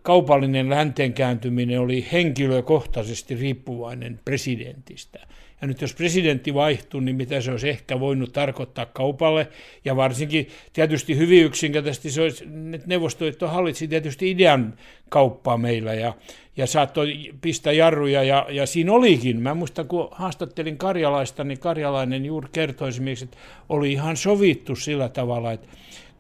kaupallinen 0.03 0.71
länteen 0.71 1.13
kääntyminen 1.13 1.81
oli 1.81 2.07
henkilökohtaisesti 2.13 3.35
riippuvainen 3.35 4.21
presidentistä. 4.25 5.21
Ja 5.61 5.67
nyt 5.67 5.81
jos 5.81 5.95
presidentti 5.95 6.55
vaihtuu, 6.55 7.01
niin 7.01 7.17
mitä 7.17 7.41
se 7.41 7.51
olisi 7.51 7.69
ehkä 7.69 8.01
voinut 8.01 8.33
tarkoittaa 8.33 8.87
kaupalle, 8.87 9.49
ja 9.85 9.97
varsinkin 9.97 10.49
tietysti 10.73 11.17
hyvin 11.17 11.45
yksinkertaisesti 11.45 12.11
se 12.11 12.23
olisi, 12.23 12.45
Neuvostoliitto 12.87 13.49
hallitsi 13.49 13.89
tietysti 13.89 14.31
idean 14.31 14.75
kauppaa 15.09 15.57
meillä, 15.57 15.95
ja, 15.95 16.15
ja 16.57 16.67
saattoi 16.67 17.33
pistää 17.41 17.73
jarruja, 17.73 18.23
ja, 18.23 18.47
ja 18.51 18.67
siinä 18.67 18.93
olikin. 18.93 19.43
Mä 19.43 19.55
muistan, 19.55 19.89
kun 19.89 20.09
haastattelin 20.13 20.79
karjalaista, 20.79 21.45
niin 21.45 21.59
karjalainen 21.59 22.25
juuri 22.25 22.49
kertoi 22.53 22.89
esimerkiksi, 22.89 23.25
että 23.25 23.39
oli 23.69 23.93
ihan 23.93 24.17
sovittu 24.17 24.77
sillä 24.77 25.09
tavalla, 25.09 25.53
että 25.53 25.69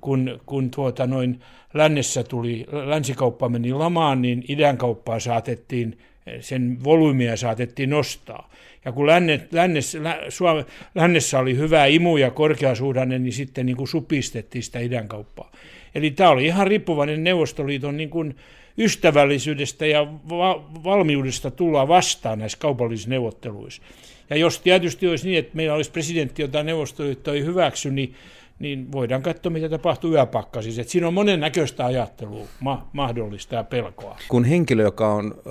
kun, 0.01 0.41
kun 0.47 0.71
tuota 0.71 1.07
noin 1.07 1.41
lännessä 1.75 2.25
tuli, 2.25 2.67
länsikauppa 2.87 3.49
meni 3.49 3.73
lamaan, 3.73 4.23
niin 4.23 4.45
idän 4.49 4.77
kauppaa 4.77 5.21
saatettiin, 5.21 5.99
sen 6.41 6.85
volyymia 6.85 7.37
saatettiin 7.37 7.91
nostaa. 7.91 8.51
Ja 8.85 8.93
kun 8.93 9.07
länne, 9.07 9.41
lännessä, 9.53 10.03
lä, 10.03 10.19
Suome, 10.29 10.65
lännessä 10.95 11.39
oli 11.39 11.57
hyvä 11.57 11.87
imu 11.87 12.17
ja 12.17 12.31
korkeasuhdanne, 12.31 13.19
niin 13.19 13.33
sitten 13.33 13.67
niin 13.67 13.77
kuin 13.77 13.89
supistettiin 13.89 14.63
sitä 14.63 14.79
idän 14.79 15.09
kauppaa. 15.09 15.53
Eli 15.95 16.11
tämä 16.11 16.31
oli 16.31 16.47
ihan 16.47 16.67
riippuvainen 16.67 17.25
Neuvostoliiton 17.25 17.97
niin 17.97 18.11
kuin 18.11 18.37
ystävällisyydestä 18.79 19.87
ja 19.87 20.07
va- 20.29 20.65
valmiudesta 20.85 21.51
tulla 21.51 21.89
vastaan 21.89 22.39
näissä 22.39 22.59
kaupallisissa 22.59 23.11
neuvotteluissa. 23.11 23.83
Ja 24.31 24.37
jos 24.37 24.61
tietysti 24.61 25.09
olisi 25.09 25.29
niin, 25.29 25.39
että 25.39 25.57
meillä 25.57 25.75
olisi 25.75 25.91
presidentti, 25.91 26.43
jota 26.43 26.63
Neuvostoliitto 26.63 27.33
ei 27.33 27.45
hyväksy, 27.45 27.91
niin 27.91 28.15
niin 28.61 28.93
voidaan 28.93 29.23
katsoa, 29.23 29.53
mitä 29.53 29.69
tapahtuu 29.69 30.13
yöpakkasissa. 30.13 30.85
Siinä 30.85 31.09
on 31.09 31.15
monen 31.15 31.41
näköistä 31.41 31.87
ajattelua 31.87 32.47
ma- 32.61 32.89
mahdollista 32.93 33.55
ja 33.55 33.65
pelkoa. 33.65 34.19
Kun 34.29 34.45
henkilö, 34.45 34.83
joka 34.83 35.15
on 35.15 35.35
ö, 35.47 35.51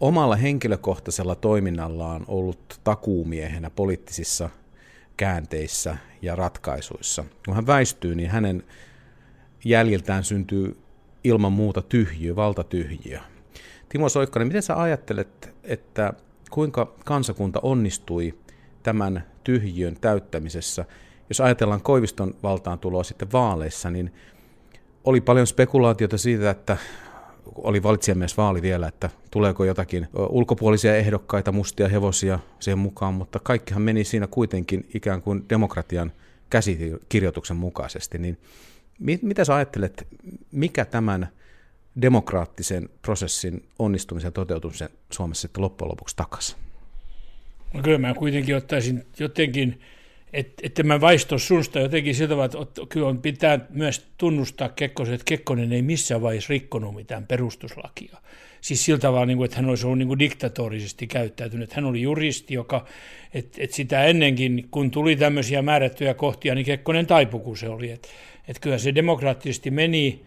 omalla 0.00 0.36
henkilökohtaisella 0.36 1.34
toiminnallaan 1.34 2.24
ollut 2.28 2.80
takuumiehenä 2.84 3.70
poliittisissa 3.70 4.50
käänteissä 5.16 5.96
ja 6.22 6.36
ratkaisuissa, 6.36 7.24
kun 7.44 7.54
hän 7.54 7.66
väistyy, 7.66 8.14
niin 8.14 8.30
hänen 8.30 8.62
jäljiltään 9.64 10.24
syntyy 10.24 10.76
ilman 11.24 11.52
muuta 11.52 11.82
tyhjiö, 11.82 12.36
valtatyhjiö. 12.36 13.18
Timo 13.88 14.08
Soikkanen, 14.08 14.48
miten 14.48 14.62
sä 14.62 14.80
ajattelet, 14.80 15.54
että 15.64 16.12
kuinka 16.50 16.94
kansakunta 17.04 17.60
onnistui 17.62 18.34
tämän 18.82 19.24
tyhjiön 19.44 19.96
täyttämisessä– 20.00 20.84
jos 21.30 21.40
ajatellaan 21.40 21.82
Koiviston 21.82 22.34
valtaan 22.42 22.78
tuloa 22.78 23.04
sitten 23.04 23.32
vaaleissa, 23.32 23.90
niin 23.90 24.12
oli 25.04 25.20
paljon 25.20 25.46
spekulaatiota 25.46 26.18
siitä, 26.18 26.50
että 26.50 26.76
oli 27.54 27.82
valitsijamies 27.82 28.36
vaali 28.36 28.62
vielä, 28.62 28.88
että 28.88 29.10
tuleeko 29.30 29.64
jotakin 29.64 30.08
ulkopuolisia 30.28 30.96
ehdokkaita, 30.96 31.52
mustia 31.52 31.88
hevosia 31.88 32.38
siihen 32.60 32.78
mukaan, 32.78 33.14
mutta 33.14 33.38
kaikkihan 33.38 33.82
meni 33.82 34.04
siinä 34.04 34.26
kuitenkin 34.26 34.88
ikään 34.94 35.22
kuin 35.22 35.44
demokratian 35.48 36.12
käsikirjoituksen 36.50 37.56
mukaisesti. 37.56 38.18
Niin 38.18 38.38
mitä 39.22 39.44
sä 39.44 39.54
ajattelet, 39.54 40.06
mikä 40.52 40.84
tämän 40.84 41.28
demokraattisen 42.02 42.88
prosessin 43.02 43.64
onnistumisen 43.78 44.28
ja 44.28 44.32
toteutumisen 44.32 44.88
Suomessa 45.10 45.42
sitten 45.42 45.62
loppujen 45.62 45.90
lopuksi 45.90 46.16
takaisin? 46.16 46.56
No 47.74 47.82
kyllä 47.82 47.98
mä 47.98 48.14
kuitenkin 48.14 48.56
ottaisin 48.56 49.06
jotenkin 49.18 49.80
että 50.32 50.62
et 50.62 50.86
mä 50.86 51.00
vaisto 51.00 51.38
sunsta 51.38 51.80
jotenkin 51.80 52.14
siltä 52.14 52.28
tavalla, 52.28 52.62
että 52.62 52.82
kyllä 52.88 53.06
on, 53.06 53.22
pitää 53.22 53.66
myös 53.70 54.06
tunnustaa 54.18 54.68
Kekkosen, 54.68 55.14
että 55.14 55.24
Kekkonen 55.24 55.72
ei 55.72 55.82
missään 55.82 56.22
vaiheessa 56.22 56.50
rikkonut 56.50 56.94
mitään 56.94 57.26
perustuslakia. 57.26 58.18
Siis 58.60 58.84
sillä 58.84 58.98
tavalla, 58.98 59.26
niin 59.26 59.36
kuin, 59.36 59.44
että 59.44 59.56
hän 59.56 59.68
olisi 59.68 59.86
ollut 59.86 59.98
niin 59.98 60.18
diktatorisesti 60.18 61.06
käyttäytynyt. 61.06 61.72
Hän 61.72 61.84
oli 61.84 62.02
juristi, 62.02 62.54
joka, 62.54 62.86
että, 63.34 63.58
että 63.62 63.76
sitä 63.76 64.04
ennenkin, 64.04 64.68
kun 64.70 64.90
tuli 64.90 65.16
tämmöisiä 65.16 65.62
määrättyjä 65.62 66.14
kohtia, 66.14 66.54
niin 66.54 66.66
Kekkonen 66.66 67.06
taipu, 67.06 67.38
kun 67.38 67.56
se 67.56 67.68
oli. 67.68 67.90
Että, 67.90 68.08
että 68.48 68.60
kyllä 68.60 68.78
se 68.78 68.94
demokraattisesti 68.94 69.70
meni, 69.70 70.22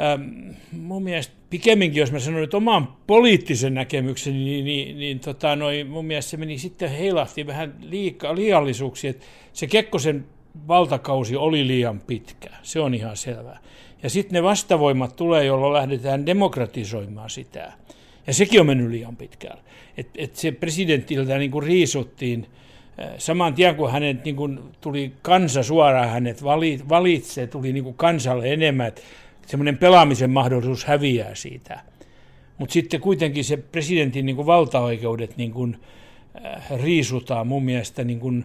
ähm, 0.00 0.50
mun 0.72 1.02
mielestä 1.02 1.34
pikemminkin, 1.50 2.00
jos 2.00 2.12
mä 2.12 2.18
sanon 2.18 2.40
nyt 2.40 2.54
oman 2.54 2.88
poliittisen 3.06 3.74
näkemykseni, 3.74 4.44
niin, 4.44 4.64
niin, 4.64 4.98
niin 4.98 5.20
tota, 5.20 5.56
noi, 5.56 5.84
mun 5.84 6.04
mielestä 6.04 6.30
se 6.30 6.36
meni 6.36 6.58
sitten 6.58 6.90
heilahti 6.90 7.46
vähän 7.46 7.74
liikaa, 7.80 8.34
liiallisuuksiin, 8.34 9.10
että 9.10 9.26
se 9.52 9.66
Kekkosen 9.66 10.24
valtakausi 10.68 11.36
oli 11.36 11.66
liian 11.66 12.00
pitkä, 12.00 12.48
se 12.62 12.80
on 12.80 12.94
ihan 12.94 13.16
selvää. 13.16 13.58
Ja 14.02 14.10
sitten 14.10 14.34
ne 14.34 14.42
vastavoimat 14.42 15.16
tulee, 15.16 15.44
jolloin 15.44 15.72
lähdetään 15.72 16.26
demokratisoimaan 16.26 17.30
sitä. 17.30 17.72
Ja 18.26 18.34
sekin 18.34 18.60
on 18.60 18.66
mennyt 18.66 18.90
liian 18.90 19.16
pitkään. 19.16 19.58
Että 19.96 20.12
et 20.22 20.36
se 20.36 20.52
presidenttiltä 20.52 21.38
niin 21.38 21.50
kuin 21.50 21.66
riisuttiin 21.66 22.46
äh, 23.00 23.08
saman 23.18 23.54
tien, 23.54 23.76
kun 23.76 23.92
hänet 23.92 24.24
niin 24.24 24.36
kuin 24.36 24.60
tuli 24.80 25.12
kansa 25.22 25.62
suoraan 25.62 26.08
hänet 26.08 26.44
valitse, 26.88 27.46
tuli 27.46 27.72
niin 27.72 27.84
kuin 27.84 27.96
kansalle 27.96 28.52
enemmän, 28.52 28.86
että 28.86 29.02
semmoinen 29.48 29.78
pelaamisen 29.78 30.30
mahdollisuus 30.30 30.84
häviää 30.84 31.34
siitä. 31.34 31.80
Mutta 32.58 32.72
sitten 32.72 33.00
kuitenkin 33.00 33.44
se 33.44 33.56
presidentin 33.56 34.26
niin 34.26 34.36
kuin 34.36 34.46
valtaoikeudet 34.46 35.36
niin 35.36 35.52
kuin, 35.52 35.76
äh, 36.46 36.80
riisutaan 36.82 37.46
mun 37.46 37.64
mielestä 37.64 38.04
niin 38.04 38.20
kuin, 38.20 38.44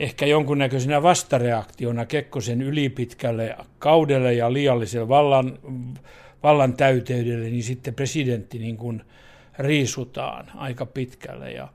ehkä 0.00 0.26
jonkunnäköisenä 0.26 1.02
vastareaktiona 1.02 2.06
Kekkosen 2.06 2.62
ylipitkälle 2.62 3.56
kaudelle 3.78 4.34
ja 4.34 4.52
liialliselle 4.52 5.08
vallan, 5.08 5.58
vallan 6.42 6.72
täyteydelle, 6.72 7.50
niin 7.50 7.62
sitten 7.62 7.94
presidentti 7.94 8.58
niin 8.58 8.76
kuin 8.76 9.02
riisutaan 9.58 10.50
aika 10.54 10.86
pitkälle. 10.86 11.52
Ja, 11.52 11.68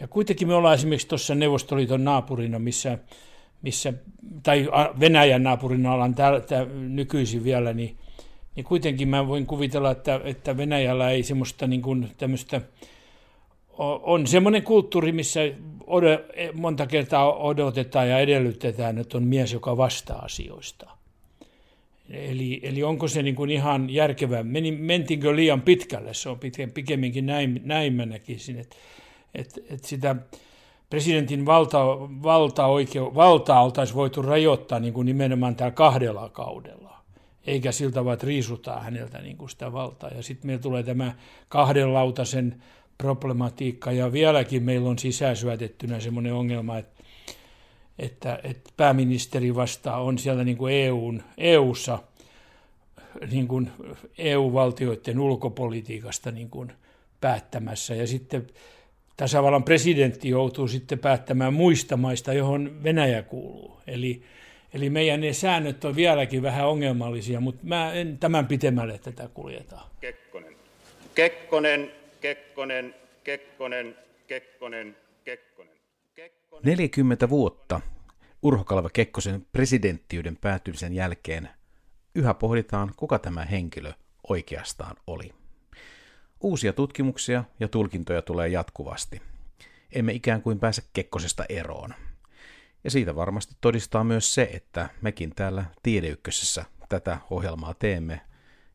ja 0.00 0.08
kuitenkin 0.08 0.48
me 0.48 0.54
ollaan 0.54 0.74
esimerkiksi 0.74 1.08
tuossa 1.08 1.34
Neuvostoliiton 1.34 2.04
naapurina, 2.04 2.58
missä 2.58 2.98
missä, 3.66 3.92
tai 4.42 4.68
Venäjän 5.00 5.42
naapurina 5.42 5.92
ollaan 5.92 6.14
täällä, 6.14 6.40
tää, 6.40 6.64
nykyisin 6.88 7.44
vielä, 7.44 7.72
niin, 7.72 7.96
niin 8.56 8.64
kuitenkin 8.64 9.08
mä 9.08 9.28
voin 9.28 9.46
kuvitella, 9.46 9.90
että, 9.90 10.20
että 10.24 10.56
Venäjällä 10.56 11.10
ei 11.10 11.22
semmoista 11.22 11.66
niin 11.66 11.82
kuin 11.82 12.08
tämmöistä, 12.16 12.60
on 14.02 14.26
semmoinen 14.26 14.62
kulttuuri, 14.62 15.12
missä 15.12 15.40
monta 16.54 16.86
kertaa 16.86 17.34
odotetaan 17.34 18.08
ja 18.08 18.18
edellytetään, 18.18 18.98
että 18.98 19.18
on 19.18 19.24
mies, 19.24 19.52
joka 19.52 19.76
vastaa 19.76 20.18
asioista. 20.18 20.90
Eli, 22.10 22.60
eli 22.62 22.82
onko 22.82 23.08
se 23.08 23.22
niin 23.22 23.34
kuin 23.34 23.50
ihan 23.50 23.90
järkevää? 23.90 24.42
Meni, 24.42 24.72
mentiinkö 24.72 25.36
liian 25.36 25.62
pitkälle? 25.62 26.14
Se 26.14 26.28
on 26.28 26.38
pikemminkin 26.74 27.26
näin, 27.26 27.60
näin 27.64 27.92
mä 27.92 28.06
näkisin, 28.06 28.58
että, 28.58 28.76
että, 29.34 29.60
että 29.70 29.88
sitä 29.88 30.16
presidentin 30.96 31.46
valta, 31.46 31.78
valta 32.22 32.66
oikeu, 32.66 33.14
valtaa 33.14 33.62
oltaisiin 33.62 33.96
voitu 33.96 34.22
rajoittaa 34.22 34.78
niin 34.78 34.94
kuin 34.94 35.04
nimenomaan 35.04 35.56
tällä 35.56 35.70
kahdella 35.70 36.28
kaudella, 36.28 37.02
eikä 37.46 37.72
siltä 37.72 37.94
tavalla, 37.94 38.14
että 38.14 38.26
riisutaan 38.26 38.82
häneltä 38.82 39.18
niin 39.18 39.36
kuin 39.36 39.50
sitä 39.50 39.72
valtaa. 39.72 40.10
Ja 40.10 40.22
sitten 40.22 40.46
meillä 40.46 40.62
tulee 40.62 40.82
tämä 40.82 41.12
kahdenlautaisen 41.48 42.62
problematiikka, 42.98 43.92
ja 43.92 44.12
vieläkin 44.12 44.62
meillä 44.62 44.88
on 44.88 44.98
sisäsyötettynä 44.98 46.00
semmoinen 46.00 46.34
ongelma, 46.34 46.78
että, 46.78 47.02
että, 47.98 48.40
että 48.42 48.70
pääministeri 48.76 49.54
vastaa 49.54 50.02
on 50.02 50.18
siellä 50.18 50.44
niin 50.44 50.56
kuin 50.56 50.74
EUn, 50.74 51.22
EUssa 51.38 51.98
niin 53.30 53.48
kuin 53.48 53.70
EU-valtioiden 54.18 55.18
ulkopolitiikasta 55.18 56.30
niin 56.30 56.50
kuin 56.50 56.72
päättämässä, 57.20 57.94
ja 57.94 58.06
sitten 58.06 58.46
tasavallan 59.16 59.64
presidentti 59.64 60.28
joutuu 60.28 60.68
sitten 60.68 60.98
päättämään 60.98 61.54
muista 61.54 61.96
maista, 61.96 62.32
johon 62.32 62.82
Venäjä 62.82 63.22
kuuluu. 63.22 63.80
Eli, 63.86 64.22
eli 64.74 64.90
meidän 64.90 65.20
ne 65.20 65.32
säännöt 65.32 65.84
on 65.84 65.96
vieläkin 65.96 66.42
vähän 66.42 66.68
ongelmallisia, 66.68 67.40
mutta 67.40 67.64
mä 67.64 67.92
en 67.92 68.18
tämän 68.18 68.46
pitemmälle 68.46 68.98
tätä 68.98 69.28
kuljeta. 69.34 69.80
Kekkonen. 70.00 70.56
Kekkonen, 71.14 71.92
Kekkonen, 72.20 72.94
Kekkonen, 73.24 73.96
Kekkonen, 74.26 74.96
Kekkonen. 75.24 75.76
Kekkonen. 76.14 76.62
40 76.64 77.28
vuotta 77.28 77.80
Urho 78.42 78.64
Kalva 78.64 78.90
Kekkosen 78.92 79.46
presidenttiyden 79.52 80.36
päätymisen 80.36 80.92
jälkeen 80.92 81.48
yhä 82.14 82.34
pohditaan, 82.34 82.92
kuka 82.96 83.18
tämä 83.18 83.44
henkilö 83.44 83.92
oikeastaan 84.28 84.96
oli. 85.06 85.32
Uusia 86.40 86.72
tutkimuksia 86.72 87.44
ja 87.60 87.68
tulkintoja 87.68 88.22
tulee 88.22 88.48
jatkuvasti. 88.48 89.22
Emme 89.92 90.12
ikään 90.12 90.42
kuin 90.42 90.58
pääse 90.58 90.82
Kekkosesta 90.92 91.44
eroon. 91.48 91.94
Ja 92.84 92.90
siitä 92.90 93.14
varmasti 93.14 93.54
todistaa 93.60 94.04
myös 94.04 94.34
se, 94.34 94.50
että 94.52 94.88
mekin 95.02 95.32
täällä 95.36 95.64
Tiedeykkösessä 95.82 96.64
tätä 96.88 97.18
ohjelmaa 97.30 97.74
teemme. 97.74 98.20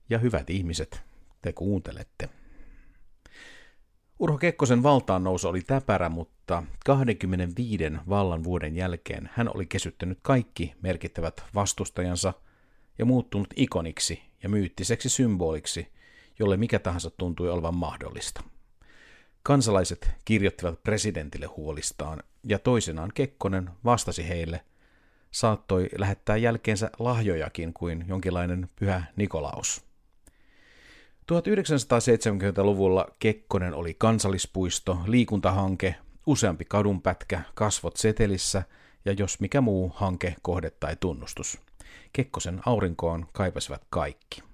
Ja 0.10 0.18
hyvät 0.18 0.50
ihmiset, 0.50 1.02
te 1.42 1.54
kuuntelette. 1.54 2.30
Urho 4.20 4.38
Kekkosen 4.38 4.84
valtaan 4.84 5.24
nousu 5.24 5.48
oli 5.48 5.62
täpärä, 5.62 6.10
mutta 6.10 6.64
25 6.86 7.84
vallan 8.10 8.44
vuoden 8.44 8.76
jälkeen 8.76 9.30
hän 9.34 9.56
oli 9.56 9.66
kesyttänyt 9.66 10.20
kaikki 10.22 10.74
merkittävät 10.82 11.44
vastustajansa 11.56 12.34
ja 12.98 13.06
muuttunut 13.06 13.48
ikoniksi 13.56 14.22
ja 14.44 14.50
myyttiseksi 14.50 15.10
symboliksi, 15.10 15.88
jolle 16.40 16.58
mikä 16.58 16.80
tahansa 16.80 17.10
tuntui 17.10 17.50
olevan 17.50 17.76
mahdollista. 17.76 18.44
Kansalaiset 19.44 20.10
kirjoittivat 20.26 20.84
presidentille 20.84 21.46
huolistaan, 21.46 22.24
ja 22.44 22.60
toisenaan 22.60 23.12
Kekkonen 23.14 23.70
vastasi 23.86 24.28
heille, 24.28 24.62
saattoi 25.32 25.90
lähettää 25.98 26.38
jälkeensä 26.38 26.90
lahjojakin 27.00 27.74
kuin 27.74 28.06
jonkinlainen 28.08 28.70
pyhä 28.76 29.04
Nikolaus. 29.16 29.82
1970-luvulla 31.32 33.08
Kekkonen 33.20 33.74
oli 33.74 33.94
kansallispuisto, 33.94 35.00
liikuntahanke, 35.06 35.96
useampi 36.26 36.66
kadunpätkä, 36.66 37.42
kasvot 37.54 37.98
setelissä 37.98 38.64
ja 39.06 39.12
jos 39.12 39.40
mikä 39.40 39.62
muu 39.62 39.92
hanke, 39.96 40.36
kohde 40.42 40.70
tai 40.70 40.96
tunnustus. 41.00 41.58
Kekkosen 42.14 42.62
aurinkoon 42.66 43.26
kaipasivat 43.34 43.82
kaikki. 43.90 44.51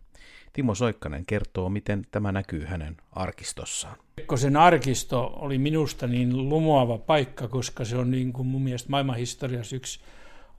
Timo 0.53 0.75
Soikkanen 0.75 1.25
kertoo, 1.25 1.69
miten 1.69 2.05
tämä 2.11 2.31
näkyy 2.31 2.65
hänen 2.65 2.97
arkistossaan. 3.11 3.95
Kekkosen 4.15 4.57
arkisto 4.57 5.33
oli 5.35 5.57
minusta 5.57 6.07
niin 6.07 6.49
lumoava 6.49 6.97
paikka, 6.97 7.47
koska 7.47 7.85
se 7.85 7.97
on 7.97 8.11
niin 8.11 8.33
kuin 8.33 8.47
mun 8.47 8.61
mielestä 8.61 8.89
maailmanhistoriassa 8.89 9.75
yksi 9.75 9.99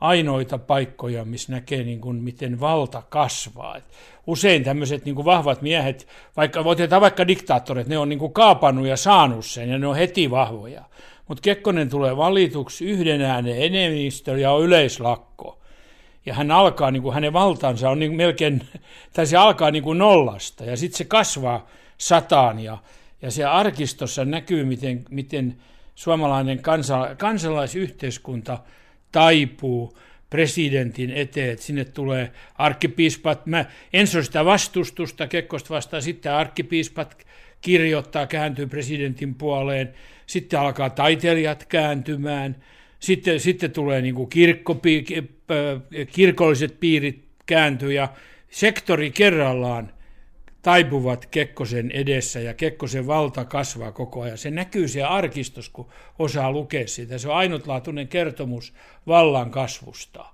ainoita 0.00 0.58
paikkoja, 0.58 1.24
missä 1.24 1.52
näkee, 1.52 1.82
niin 1.84 2.00
kuin, 2.00 2.16
miten 2.16 2.60
valta 2.60 3.02
kasvaa. 3.08 3.76
Et 3.76 3.84
usein 4.26 4.64
tämmöiset 4.64 5.04
niin 5.04 5.14
kuin 5.14 5.24
vahvat 5.24 5.62
miehet, 5.62 6.08
vaikka 6.36 6.60
otetaan 6.60 7.02
vaikka 7.02 7.26
diktaattorit, 7.26 7.86
ne 7.86 7.98
on 7.98 8.08
niin 8.08 8.18
kuin 8.18 8.32
kaapannut 8.32 8.86
ja 8.86 8.96
saanut 8.96 9.46
sen, 9.46 9.68
ja 9.68 9.78
ne 9.78 9.86
on 9.86 9.96
heti 9.96 10.30
vahvoja. 10.30 10.84
Mutta 11.28 11.42
Kekkonen 11.42 11.90
tulee 11.90 12.16
valituksi 12.16 12.84
yhden 12.84 13.22
äänen 13.22 13.62
enemmistö 13.62 14.38
ja 14.38 14.52
on 14.52 14.62
yleislakko. 14.62 15.37
Ja 16.28 16.34
hän 16.34 16.50
alkaa, 16.50 16.90
niin 16.90 17.02
kuin 17.02 17.14
hänen 17.14 17.32
valtansa 17.32 17.90
on 17.90 17.98
niin 17.98 18.16
melkein, 18.16 18.62
tai 19.12 19.26
se 19.26 19.36
alkaa 19.36 19.70
niin 19.70 19.82
kuin 19.82 19.98
nollasta, 19.98 20.64
ja 20.64 20.76
sitten 20.76 20.98
se 20.98 21.04
kasvaa 21.04 21.68
sataan, 21.98 22.60
ja, 22.60 22.78
ja 23.22 23.30
se 23.30 23.44
arkistossa 23.44 24.24
näkyy, 24.24 24.64
miten, 24.64 25.04
miten 25.10 25.56
suomalainen 25.94 26.62
kansa, 26.62 27.08
kansalaisyhteiskunta– 27.18 28.58
taipuu 29.12 29.98
presidentin 30.30 31.10
eteen, 31.10 31.50
että 31.50 31.64
sinne 31.64 31.84
tulee 31.84 32.32
arkkipiispat. 32.54 33.46
Mä 33.46 33.64
ensin 33.92 34.24
sitä 34.24 34.44
vastustusta 34.44 35.26
Kekkosta 35.26 35.74
vastaan, 35.74 36.02
sitten 36.02 36.32
arkkipiispat 36.32 37.26
kirjoittaa, 37.60 38.26
kääntyy 38.26 38.66
presidentin 38.66 39.34
puoleen, 39.34 39.94
sitten 40.26 40.60
alkaa 40.60 40.90
taiteilijat 40.90 41.64
kääntymään, 41.64 42.56
sitten, 42.98 43.40
sitten 43.40 43.70
tulee 43.70 44.02
niin 44.02 44.14
kuin 44.14 44.30
kirkkopi, 44.30 45.04
kirkolliset 46.12 46.80
piirit 46.80 47.24
kääntyy 47.46 47.92
ja 47.92 48.08
sektori 48.50 49.10
kerrallaan 49.10 49.92
taipuvat 50.62 51.26
Kekkosen 51.26 51.90
edessä 51.90 52.40
ja 52.40 52.54
Kekkosen 52.54 53.06
valta 53.06 53.44
kasvaa 53.44 53.92
koko 53.92 54.22
ajan. 54.22 54.38
Se 54.38 54.50
näkyy 54.50 54.88
siellä 54.88 55.08
arkistos, 55.08 55.68
kun 55.68 55.88
osaa 56.18 56.52
lukea 56.52 56.88
sitä. 56.88 57.18
Se 57.18 57.28
on 57.28 57.36
ainutlaatuinen 57.36 58.08
kertomus 58.08 58.74
vallan 59.06 59.50
kasvusta. 59.50 60.24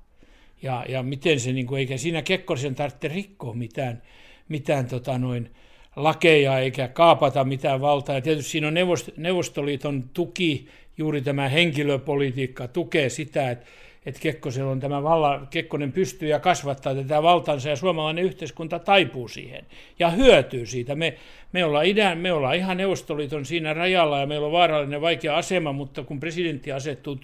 Ja, 0.62 0.84
ja 0.88 1.02
miten 1.02 1.40
se, 1.40 1.52
niin 1.52 1.66
kuin, 1.66 1.78
eikä 1.78 1.96
siinä 1.96 2.22
Kekkosen 2.22 2.74
tarvitse 2.74 3.08
rikkoa 3.08 3.54
mitään, 3.54 4.02
mitään 4.48 4.86
tota 4.86 5.18
noin, 5.18 5.50
lakeja 5.96 6.58
eikä 6.58 6.88
kaapata 6.88 7.44
mitään 7.44 7.80
valtaa. 7.80 8.14
Ja 8.14 8.20
tietysti 8.20 8.50
siinä 8.50 8.68
on 8.68 8.74
Neuvostoliiton 9.16 10.10
tuki, 10.12 10.68
juuri 10.98 11.20
tämä 11.20 11.48
henkilöpolitiikka 11.48 12.68
tukee 12.68 13.08
sitä, 13.08 13.50
että 13.50 13.66
että 14.06 14.20
Kekkosella 14.20 14.70
on 14.70 14.80
tämä 14.80 15.02
valla, 15.02 15.46
Kekkonen 15.50 15.92
pystyy 15.92 16.28
ja 16.28 16.40
kasvattaa 16.40 16.94
tätä 16.94 17.22
valtansa 17.22 17.68
ja 17.68 17.76
suomalainen 17.76 18.24
yhteiskunta 18.24 18.78
taipuu 18.78 19.28
siihen 19.28 19.66
ja 19.98 20.10
hyötyy 20.10 20.66
siitä. 20.66 20.94
Me, 20.94 21.14
me, 21.52 21.64
ollaan, 21.64 21.86
idän, 21.86 22.18
me 22.18 22.32
ollaan 22.32 22.56
ihan 22.56 22.76
Neuvostoliiton 22.76 23.44
siinä 23.44 23.74
rajalla 23.74 24.20
ja 24.20 24.26
meillä 24.26 24.46
on 24.46 24.52
vaarallinen 24.52 25.00
vaikea 25.00 25.36
asema, 25.36 25.72
mutta 25.72 26.02
kun 26.02 26.20
presidentti 26.20 26.72
asettuu, 26.72 27.20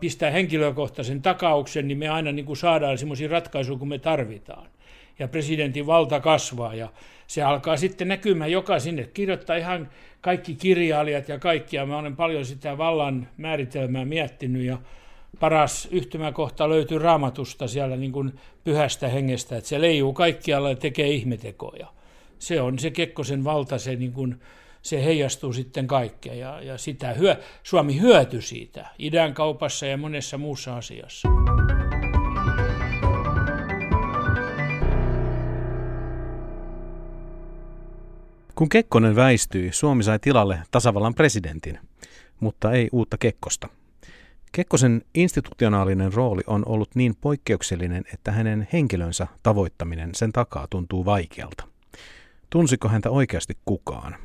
pistää 0.00 0.30
henkilökohtaisen 0.30 1.22
takauksen, 1.22 1.88
niin 1.88 1.98
me 1.98 2.08
aina 2.08 2.32
niin 2.32 2.46
kuin 2.46 2.56
saadaan 2.56 2.98
sellaisia 2.98 3.28
ratkaisuja 3.28 3.78
kuin 3.78 3.88
me 3.88 3.98
tarvitaan. 3.98 4.66
Ja 5.18 5.28
presidentin 5.28 5.86
valta 5.86 6.20
kasvaa 6.20 6.74
ja 6.74 6.88
se 7.26 7.42
alkaa 7.42 7.76
sitten 7.76 8.08
näkymään 8.08 8.52
joka 8.52 8.78
sinne. 8.78 9.04
Kirjoittaa 9.14 9.56
ihan 9.56 9.88
kaikki 10.20 10.54
kirjailijat 10.54 11.28
ja 11.28 11.38
kaikkia. 11.38 11.86
Mä 11.86 11.98
olen 11.98 12.16
paljon 12.16 12.44
sitä 12.44 12.78
vallan 12.78 13.28
määritelmää 13.36 14.04
miettinyt 14.04 14.62
ja 14.62 14.78
paras 15.40 15.88
yhtymäkohta 15.90 16.68
löytyy 16.68 16.98
raamatusta 16.98 17.68
siellä 17.68 17.96
niin 17.96 18.12
kuin 18.12 18.32
pyhästä 18.64 19.08
hengestä, 19.08 19.56
että 19.56 19.68
se 19.68 19.80
leijuu 19.80 20.12
kaikkialla 20.12 20.68
ja 20.68 20.76
tekee 20.76 21.08
ihmetekoja. 21.08 21.86
Se 22.38 22.60
on 22.60 22.78
se 22.78 22.90
Kekkosen 22.90 23.44
valta, 23.44 23.78
se, 23.78 23.96
niin 23.96 24.12
kuin, 24.12 24.40
se 24.82 25.04
heijastuu 25.04 25.52
sitten 25.52 25.86
kaikkea 25.86 26.34
ja, 26.34 26.62
ja 26.62 26.78
sitä 26.78 27.12
hyö, 27.12 27.36
Suomi 27.62 28.00
hyötyi 28.00 28.42
siitä 28.42 28.86
idän 28.98 29.34
kaupassa 29.34 29.86
ja 29.86 29.96
monessa 29.96 30.38
muussa 30.38 30.76
asiassa. 30.76 31.28
Kun 38.54 38.68
Kekkonen 38.68 39.16
väistyi, 39.16 39.72
Suomi 39.72 40.02
sai 40.02 40.18
tilalle 40.18 40.58
tasavallan 40.70 41.14
presidentin, 41.14 41.78
mutta 42.40 42.72
ei 42.72 42.88
uutta 42.92 43.18
Kekkosta– 43.18 43.68
Kekkosen 44.52 45.02
institutionaalinen 45.14 46.12
rooli 46.12 46.42
on 46.46 46.62
ollut 46.66 46.94
niin 46.94 47.16
poikkeuksellinen, 47.20 48.04
että 48.14 48.32
hänen 48.32 48.68
henkilönsä 48.72 49.26
tavoittaminen 49.42 50.14
sen 50.14 50.32
takaa 50.32 50.66
tuntuu 50.70 51.04
vaikealta. 51.04 51.64
Tunsiko 52.50 52.88
häntä 52.88 53.10
oikeasti 53.10 53.56
kukaan? 53.64 54.16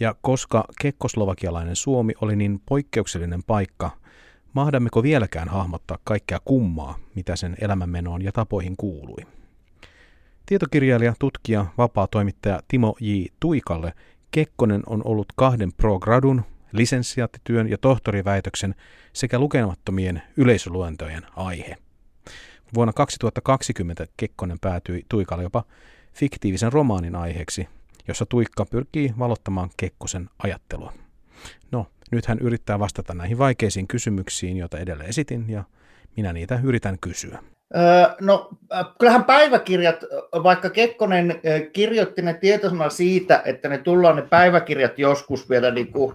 Ja 0.00 0.14
koska 0.20 0.64
kekkoslovakialainen 0.80 1.76
Suomi 1.76 2.12
oli 2.20 2.36
niin 2.36 2.60
poikkeuksellinen 2.66 3.42
paikka, 3.42 3.90
mahdammeko 4.52 5.02
vieläkään 5.02 5.48
hahmottaa 5.48 5.98
kaikkea 6.04 6.38
kummaa, 6.44 6.98
mitä 7.14 7.36
sen 7.36 7.56
elämänmenoon 7.60 8.22
ja 8.22 8.32
tapoihin 8.32 8.76
kuului? 8.76 9.26
Tietokirjailija, 10.50 11.14
tutkija, 11.18 11.66
vapaa 11.78 12.06
toimittaja 12.06 12.60
Timo 12.68 12.96
J. 13.00 13.24
Tuikalle 13.40 13.92
Kekkonen 14.30 14.82
on 14.86 15.02
ollut 15.04 15.26
kahden 15.36 15.72
pro-gradun 15.72 16.42
lisenssiaattityön 16.72 17.70
ja 17.70 17.78
tohtoriväitöksen 17.78 18.74
sekä 19.12 19.38
lukemattomien 19.38 20.22
yleisöluentojen 20.36 21.22
aihe. 21.36 21.76
Vuonna 22.74 22.92
2020 22.92 24.06
Kekkonen 24.16 24.58
päätyi 24.60 25.02
Tuikalle 25.08 25.42
jopa 25.42 25.64
fiktiivisen 26.12 26.72
romaanin 26.72 27.16
aiheeksi, 27.16 27.68
jossa 28.08 28.26
Tuikka 28.26 28.64
pyrkii 28.64 29.14
valottamaan 29.18 29.70
Kekkosen 29.76 30.30
ajattelua. 30.38 30.92
No, 31.72 31.86
nyt 32.10 32.26
hän 32.26 32.38
yrittää 32.38 32.78
vastata 32.78 33.14
näihin 33.14 33.38
vaikeisiin 33.38 33.88
kysymyksiin, 33.88 34.56
joita 34.56 34.78
edellä 34.78 35.04
esitin, 35.04 35.44
ja 35.48 35.64
minä 36.16 36.32
niitä 36.32 36.60
yritän 36.62 36.98
kysyä. 37.00 37.42
No 38.20 38.50
kyllähän 38.98 39.24
päiväkirjat, 39.24 40.04
vaikka 40.32 40.70
Kekkonen 40.70 41.40
kirjoitti 41.72 42.22
ne 42.22 42.34
tietoisena 42.34 42.90
siitä, 42.90 43.42
että 43.44 43.68
ne 43.68 43.78
tullaan 43.78 44.16
ne 44.16 44.22
päiväkirjat 44.22 44.98
joskus 44.98 45.50
vielä 45.50 45.70
niin 45.70 45.92
kuin 45.92 46.14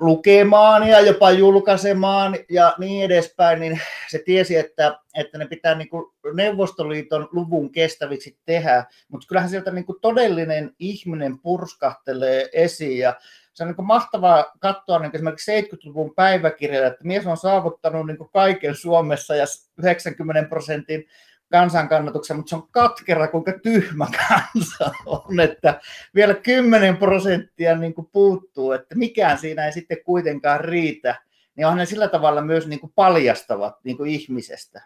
lukemaan 0.00 0.88
ja 0.88 1.00
jopa 1.00 1.30
julkaisemaan 1.30 2.36
ja 2.50 2.74
niin 2.78 3.04
edespäin, 3.04 3.60
niin 3.60 3.80
se 4.08 4.22
tiesi, 4.24 4.56
että, 4.56 4.98
että 5.14 5.38
ne 5.38 5.46
pitää 5.46 5.74
niin 5.74 5.88
kuin 5.88 6.06
Neuvostoliiton 6.34 7.28
luvun 7.32 7.72
kestäviksi 7.72 8.38
tehdä, 8.44 8.84
mutta 9.08 9.26
kyllähän 9.28 9.50
sieltä 9.50 9.70
niin 9.70 9.84
kuin 9.84 10.00
todellinen 10.00 10.70
ihminen 10.78 11.38
purskahtelee 11.38 12.48
esiin 12.52 12.98
ja 12.98 13.14
se 13.54 13.64
on 13.64 13.74
niin 13.78 13.86
mahtavaa 13.86 14.44
katsoa 14.58 14.98
niin 14.98 15.10
esimerkiksi 15.14 15.60
70-luvun 15.60 16.14
päiväkirjaa, 16.14 16.86
että 16.86 17.04
mies 17.04 17.26
on 17.26 17.36
saavuttanut 17.36 18.06
niin 18.06 18.18
kaiken 18.32 18.74
Suomessa 18.74 19.34
ja 19.34 19.44
90 19.78 20.48
prosentin 20.48 21.04
kansankannatuksen, 21.52 22.36
mutta 22.36 22.50
se 22.50 22.56
on 22.56 22.68
katkera, 22.70 23.28
kuinka 23.28 23.52
tyhmä 23.62 24.06
kansa 24.28 24.90
on, 25.06 25.40
että 25.40 25.80
vielä 26.14 26.34
10 26.34 26.96
prosenttia 26.96 27.76
niin 27.76 27.94
kuin 27.94 28.08
puuttuu, 28.12 28.72
että 28.72 28.94
mikään 28.94 29.38
siinä 29.38 29.66
ei 29.66 29.72
sitten 29.72 30.04
kuitenkaan 30.04 30.60
riitä, 30.60 31.22
niin 31.56 31.66
on 31.66 31.76
ne 31.76 31.86
sillä 31.86 32.08
tavalla 32.08 32.42
myös 32.42 32.66
niin 32.66 32.80
kuin 32.80 32.92
paljastavat 32.94 33.84
niin 33.84 33.96
kuin 33.96 34.10
ihmisestä. 34.10 34.82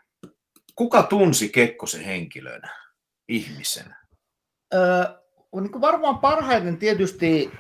Kuka 0.75 1.03
tunsi 1.03 1.49
Kekkosen 1.49 2.05
henkilönä, 2.05 2.69
ihmisenä? 3.29 3.97
Öö, 4.75 5.05
niin 5.61 5.73
kuin 5.73 5.81
varmaan 5.81 6.19
parhaiten 6.19 6.77
tietysti 6.77 7.51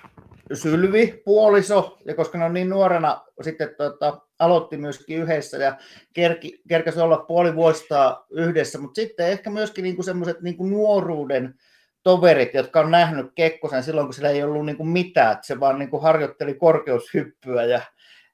Sylvi, 0.53 1.23
puoliso, 1.25 1.99
ja 2.05 2.15
koska 2.15 2.39
ne 2.39 2.45
on 2.45 2.55
niin 2.55 2.69
nuorena 2.69 3.25
sitten 3.43 3.75
tota, 3.77 4.21
aloitti 4.39 4.77
myöskin 4.77 5.23
yhdessä 5.23 5.57
ja 5.57 5.77
kerki, 6.13 6.63
kerkäsi 6.69 7.01
olla 7.01 7.25
puoli 7.29 7.55
vuosta 7.55 8.25
yhdessä, 8.31 8.79
mutta 8.79 9.01
sitten 9.01 9.27
ehkä 9.27 9.51
myöskin 9.51 9.83
niin 9.83 10.05
semmoiset 10.05 10.41
niin 10.41 10.57
nuoruuden 10.71 11.55
toverit, 12.03 12.55
jotka 12.55 12.81
on 12.81 12.91
nähnyt 12.91 13.27
Kekkosen 13.35 13.83
silloin, 13.83 14.07
kun 14.07 14.15
sillä 14.15 14.31
ei 14.31 14.43
ollut 14.43 14.67
niin 14.67 14.77
kuin 14.77 14.89
mitään, 14.89 15.33
että 15.33 15.47
se 15.47 15.61
vaan 15.61 15.79
niin 15.79 15.91
kuin 15.91 16.03
harjoitteli 16.03 16.55
korkeushyppyä 16.55 17.65
ja, 17.65 17.81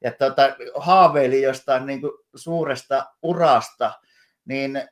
ja 0.05 0.13
tota, 0.13 0.57
haaveili 0.75 1.43
jostain 1.43 1.87
niin 1.87 2.01
kuin 2.01 2.13
suuresta 2.35 3.07
urasta, 3.23 3.93
niin 4.45 4.83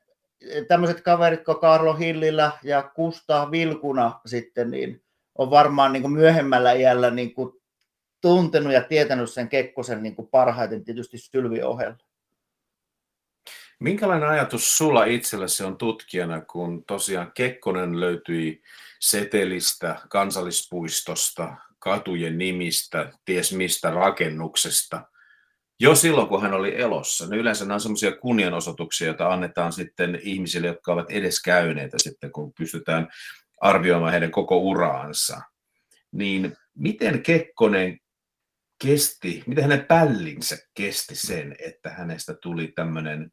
tämmöiset 0.68 1.01
kaverit 1.01 1.45
kuin 1.45 1.61
Karlo 1.61 1.95
Hillillä 1.95 2.53
ja 2.62 2.83
Kusta 2.83 3.51
Vilkuna 3.51 4.20
sitten, 4.27 4.70
niin 4.70 5.03
on 5.39 5.51
varmaan 5.51 5.93
niin 5.93 6.03
kuin 6.03 6.12
myöhemmällä 6.12 6.72
iällä 6.72 7.11
niin 7.11 7.35
kuin 7.35 7.53
tuntenut 8.20 8.72
ja 8.72 8.83
tietänyt 8.83 9.30
sen 9.30 9.49
Kekkosen 9.49 10.03
niin 10.03 10.16
kuin 10.16 10.28
parhaiten 10.28 10.85
tietysti 10.85 11.18
Sylvi 11.18 11.62
ohella. 11.62 11.99
Minkälainen 13.80 14.28
ajatus 14.28 14.78
sulla 14.78 15.05
itsellesi 15.05 15.64
on 15.64 15.76
tutkijana, 15.78 16.41
kun 16.41 16.85
tosiaan 16.85 17.33
Kekkonen 17.35 18.01
löytyi 18.01 18.62
setelistä, 19.01 19.97
kansallispuistosta, 20.09 21.57
katujen 21.78 22.39
nimistä, 22.39 23.12
ties 23.24 23.53
mistä 23.53 23.91
rakennuksesta, 23.91 25.03
jo 25.80 25.95
silloin 25.95 26.28
kun 26.28 26.43
hän 26.43 26.55
oli 26.55 26.80
elossa. 26.80 27.26
Ne 27.26 27.37
yleensä 27.37 27.64
nämä 27.64 27.74
on 27.74 27.80
sellaisia 27.80 28.16
kunnianosoituksia, 28.16 29.07
joita 29.07 29.28
annetaan 29.28 29.72
sitten 29.72 30.18
ihmisille, 30.22 30.66
jotka 30.66 30.93
ovat 30.93 31.11
edes 31.11 31.43
käyneitä 31.43 31.99
sitten, 32.01 32.33
kun 32.33 32.53
pystytään 32.53 33.09
arvioimaan 33.62 34.12
heidän 34.12 34.30
koko 34.30 34.58
uraansa. 34.58 35.40
Niin 36.12 36.56
miten 36.74 37.22
Kekkonen 37.22 37.98
kesti, 38.82 39.42
miten 39.46 39.64
hänen 39.64 39.86
pällinsä 39.86 40.56
kesti 40.74 41.14
sen, 41.14 41.56
että 41.58 41.90
hänestä 41.90 42.34
tuli 42.34 42.72
tämmöinen 42.74 43.32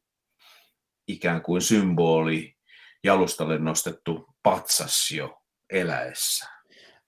ikään 1.08 1.42
kuin 1.42 1.62
symboli, 1.62 2.56
jalustalle 3.04 3.60
nostettu 3.60 4.36
patsas 4.44 5.12
jo 5.12 5.42
eläessä? 5.70 6.46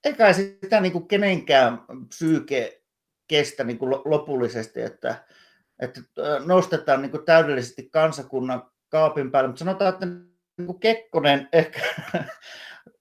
Eikä 0.04 0.32
sitä 0.32 0.80
niin 0.80 0.92
kuin 0.92 1.08
kenenkään 1.08 1.78
psyyke 2.08 2.82
kestä 3.28 3.64
niin 3.64 3.78
kuin 3.78 3.90
lopullisesti, 4.04 4.80
että, 4.80 5.24
että 5.78 6.00
nostetaan 6.44 7.02
niin 7.02 7.10
kuin 7.10 7.24
täydellisesti 7.24 7.88
kansakunnan 7.92 8.70
kaapin 8.88 9.30
päälle, 9.30 9.48
mutta 9.48 9.64
sanotaan, 9.64 9.92
että 9.92 10.06
niin 10.06 10.66
kuin 10.66 10.80
Kekkonen 10.80 11.48
ehkä 11.52 11.80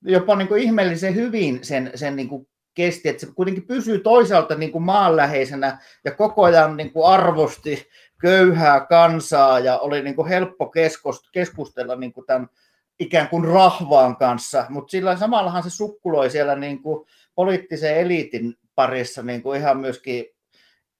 jopa 0.01 0.35
niin 0.35 0.47
kuin 0.47 0.63
ihmeellisen 0.63 1.15
hyvin 1.15 1.59
sen, 1.63 1.91
sen 1.95 2.15
niin 2.15 2.29
kuin 2.29 2.47
kesti, 2.73 3.09
että 3.09 3.25
se 3.25 3.33
kuitenkin 3.35 3.67
pysyy 3.67 3.99
toisaalta 3.99 4.55
niin 4.55 4.71
kuin 4.71 4.83
maanläheisenä 4.83 5.77
ja 6.05 6.11
koko 6.11 6.43
ajan 6.43 6.77
niin 6.77 6.93
kuin 6.93 7.07
arvosti 7.07 7.87
köyhää 8.21 8.85
kansaa 8.85 9.59
ja 9.59 9.79
oli 9.79 10.01
niin 10.01 10.15
kuin 10.15 10.27
helppo 10.27 10.71
keskustella 11.31 11.95
niin 11.95 12.13
kuin 12.13 12.25
tämän 12.25 12.49
ikään 12.99 13.29
kuin 13.29 13.45
rahvaan 13.45 14.17
kanssa, 14.17 14.65
mutta 14.69 14.91
sillä 14.91 15.17
samallahan 15.17 15.63
se 15.63 15.69
sukkuloi 15.69 16.29
siellä 16.29 16.55
niin 16.55 16.81
kuin 16.81 17.07
poliittisen 17.35 17.97
eliitin 17.97 18.55
parissa 18.75 19.23
niin 19.23 19.43
kuin 19.43 19.59
ihan 19.59 19.77
myöskin 19.77 20.25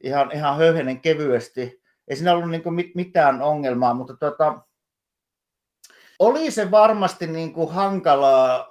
ihan, 0.03 0.31
ihan 0.33 0.57
höyhenen 0.57 1.01
kevyesti. 1.01 1.81
Ei 2.07 2.15
siinä 2.15 2.33
ollut 2.33 2.49
niin 2.49 2.63
kuin 2.63 2.91
mitään 2.95 3.41
ongelmaa, 3.41 3.93
mutta 3.93 4.17
tota, 4.17 4.59
oli 6.19 6.51
se 6.51 6.71
varmasti 6.71 7.27
niin 7.27 7.53
kuin 7.53 7.71
hankalaa 7.71 8.70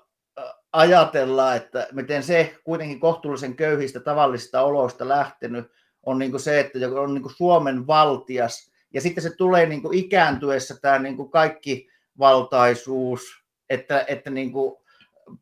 ajatella, 0.72 1.54
että 1.54 1.88
miten 1.92 2.22
se 2.22 2.54
kuitenkin 2.64 3.00
kohtuullisen 3.00 3.56
köyhistä 3.56 4.00
tavallisista 4.00 4.62
oloista 4.62 5.08
lähtenyt 5.08 5.66
on 6.06 6.18
niin 6.18 6.30
kuin 6.30 6.40
se, 6.40 6.60
että 6.60 6.78
on 7.00 7.14
niin 7.14 7.22
kuin 7.22 7.34
Suomen 7.34 7.86
valtias, 7.86 8.70
ja 8.94 9.00
sitten 9.00 9.22
se 9.22 9.36
tulee 9.36 9.66
niin 9.66 9.82
kuin 9.82 9.98
ikääntyessä 9.98 10.76
tämä 10.82 10.98
niin 10.98 11.16
kuin 11.16 11.30
kaikki 11.30 11.88
valtaisuus, 12.18 13.22
että, 13.70 14.04
että 14.08 14.30
niin 14.30 14.52
kuin 14.52 14.76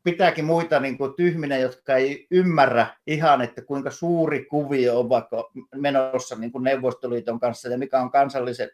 pitääkin 0.03 0.45
muita 0.45 0.79
niin 0.79 0.97
kuin 0.97 1.13
tyhminä, 1.13 1.57
jotka 1.57 1.95
ei 1.95 2.27
ymmärrä 2.31 2.87
ihan, 3.07 3.41
että 3.41 3.61
kuinka 3.61 3.91
suuri 3.91 4.45
kuvio 4.45 4.99
on 4.99 5.09
vaikka 5.09 5.51
menossa 5.75 6.35
niin 6.35 6.51
kuin 6.51 6.63
Neuvostoliiton 6.63 7.39
kanssa 7.39 7.69
ja 7.69 7.77
mikä 7.77 8.01
on 8.01 8.11
kansallisen, 8.11 8.69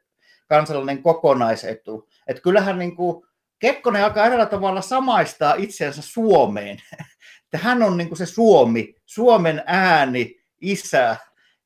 kansallinen 0.47 1.03
kokonaisetu. 1.03 2.09
Että 2.27 2.41
kyllähän 2.41 2.79
niin 2.79 2.95
kuin 2.95 3.25
Kekkonen 3.59 4.03
alkaa 4.03 4.25
eräällä 4.25 4.45
tavalla 4.45 4.81
samaistaa 4.81 5.53
itseensä 5.57 6.01
Suomeen. 6.01 6.77
Että 7.43 7.57
hän 7.57 7.83
on 7.83 7.97
niin 7.97 8.07
kuin 8.07 8.17
se 8.17 8.25
Suomi, 8.25 8.95
Suomen 9.05 9.63
ääni, 9.65 10.41
isä 10.61 11.17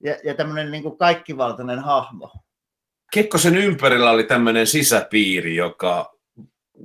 ja, 0.03 0.17
ja 0.23 0.33
tämmöinen 0.33 0.71
niin 0.71 0.83
kuin 0.83 0.97
kaikkivaltainen 0.97 1.79
hahmo. 1.79 2.31
Kekkosen 3.11 3.57
ympärillä 3.57 4.11
oli 4.11 4.23
tämmöinen 4.23 4.67
sisäpiiri, 4.67 5.55
joka, 5.55 6.15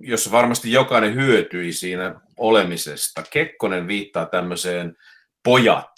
jossa 0.01 0.31
varmasti 0.31 0.73
jokainen 0.73 1.15
hyötyi 1.15 1.73
siinä 1.73 2.21
olemisesta. 2.37 3.23
Kekkonen 3.31 3.89
viittaa 3.89 4.27
tämmöiseen 4.27 4.97
pojat 5.43 5.93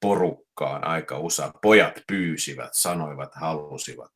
porukkaan 0.00 0.84
aika 0.84 1.18
usein. 1.18 1.52
Pojat 1.62 2.00
pyysivät, 2.06 2.70
sanoivat, 2.72 3.34
halusivat. 3.34 4.12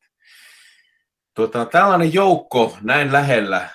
Tuota, 1.33 1.65
tällainen 1.65 2.13
joukko 2.13 2.77
näin 2.81 3.13
lähellä 3.13 3.69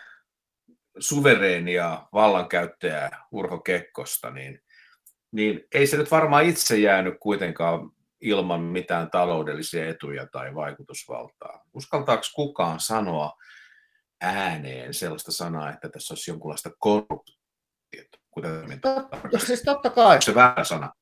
suvereenia 0.99 2.07
vallankäyttäjää 2.13 3.25
Urho 3.31 3.59
Kekkosta, 3.59 4.31
niin, 4.31 4.63
niin 5.33 5.61
ei 5.75 5.87
se 5.87 5.97
nyt 5.97 6.11
varmaan 6.11 6.45
itse 6.45 6.79
jäänyt 6.79 7.15
kuitenkaan 7.21 7.91
ilman 8.21 8.61
mitään 8.61 9.11
taloudellisia 9.11 9.89
etuja 9.89 10.27
tai 10.27 10.55
vaikutusvaltaa. 10.55 11.65
Uskaltaako 11.75 12.23
kukaan 12.35 12.81
sanoa 12.81 13.37
ääneen 14.21 14.95
sellaista 14.95 15.33
sanaa, 15.33 15.73
että 15.73 15.89
tässä 15.89 16.15
olisi 16.15 16.31
jonkunlaista 16.31 16.71
korruptiota? 16.79 18.19
Kuten 18.31 18.81
Totta, 18.81 19.39
siis 19.39 19.63
totta 19.63 19.91
kai. 19.91 20.23
Se 20.23 20.35
väärä 20.35 20.65
sana. 20.65 20.93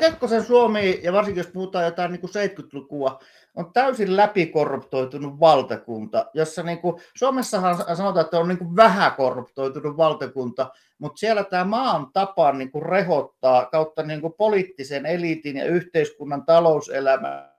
Kekkosen 0.00 0.44
Suomi, 0.44 1.00
ja 1.02 1.12
varsinkin 1.12 1.40
jos 1.40 1.52
puhutaan 1.52 1.84
jotain 1.84 2.12
niin 2.12 2.20
kuin 2.20 2.30
70-lukua, 2.30 3.20
on 3.54 3.72
täysin 3.72 4.16
läpikorruptoitunut 4.16 5.40
valtakunta, 5.40 6.26
jossa 6.34 6.62
niin 6.62 6.78
kuin, 6.78 7.02
Suomessahan 7.16 7.96
sanotaan, 7.96 8.24
että 8.24 8.38
on 8.38 8.48
niin 8.48 8.58
kuin 8.58 8.76
vähän 8.76 9.12
korruptoitunut 9.12 9.96
valtakunta, 9.96 10.70
mutta 10.98 11.18
siellä 11.18 11.44
tämä 11.44 11.64
maan 11.64 12.12
tapa 12.12 12.52
niin 12.52 12.70
kuin 12.70 12.86
rehottaa 12.86 13.66
kautta 13.66 14.02
niin 14.02 14.20
kuin 14.20 14.32
poliittisen 14.32 15.06
eliitin 15.06 15.56
ja 15.56 15.64
yhteiskunnan 15.64 16.46
talouselämän. 16.46 17.50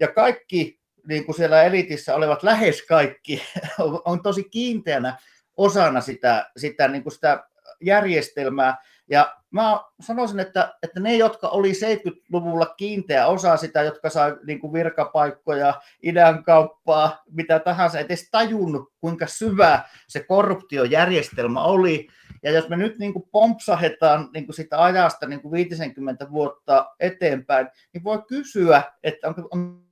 Ja 0.00 0.08
kaikki 0.08 0.80
niin 1.08 1.24
kuin 1.24 1.36
siellä 1.36 1.62
elitissä 1.62 2.14
olevat, 2.14 2.42
lähes 2.42 2.82
kaikki, 2.82 3.42
on 4.04 4.22
tosi 4.22 4.44
kiinteänä 4.44 5.16
osana 5.56 6.00
sitä, 6.00 6.50
sitä, 6.56 6.88
niin 6.88 7.02
kuin 7.02 7.12
sitä 7.12 7.44
järjestelmää. 7.80 8.76
Ja 9.12 9.36
mä 9.50 9.80
sanoisin, 10.00 10.40
että, 10.40 10.74
että 10.82 11.00
ne, 11.00 11.16
jotka 11.16 11.48
oli 11.48 11.72
70-luvulla 11.72 12.66
kiinteä 12.66 13.26
osa 13.26 13.56
sitä, 13.56 13.82
jotka 13.82 14.10
sai 14.10 14.36
niin 14.46 14.60
kuin 14.60 14.72
virkapaikkoja, 14.72 15.80
idän 16.02 16.44
kauppaa, 16.44 17.22
mitä 17.30 17.58
tahansa, 17.58 17.98
et 17.98 18.06
edes 18.06 18.28
tajunnut, 18.30 18.92
kuinka 19.00 19.26
syvä 19.26 19.84
se 20.08 20.20
korruptiojärjestelmä 20.20 21.62
oli. 21.62 22.08
Ja 22.42 22.50
jos 22.50 22.68
me 22.68 22.76
nyt 22.76 22.98
niin 22.98 23.12
kuin 23.12 23.28
pompsahetaan 23.32 24.28
niin 24.34 24.46
kuin 24.46 24.56
sitä 24.56 24.82
ajasta 24.82 25.26
niin 25.26 25.42
kuin 25.42 25.52
50 25.52 26.30
vuotta 26.30 26.90
eteenpäin, 27.00 27.68
niin 27.92 28.04
voi 28.04 28.22
kysyä, 28.28 28.82
että 29.02 29.28
onko 29.28 29.48
on 29.50 29.82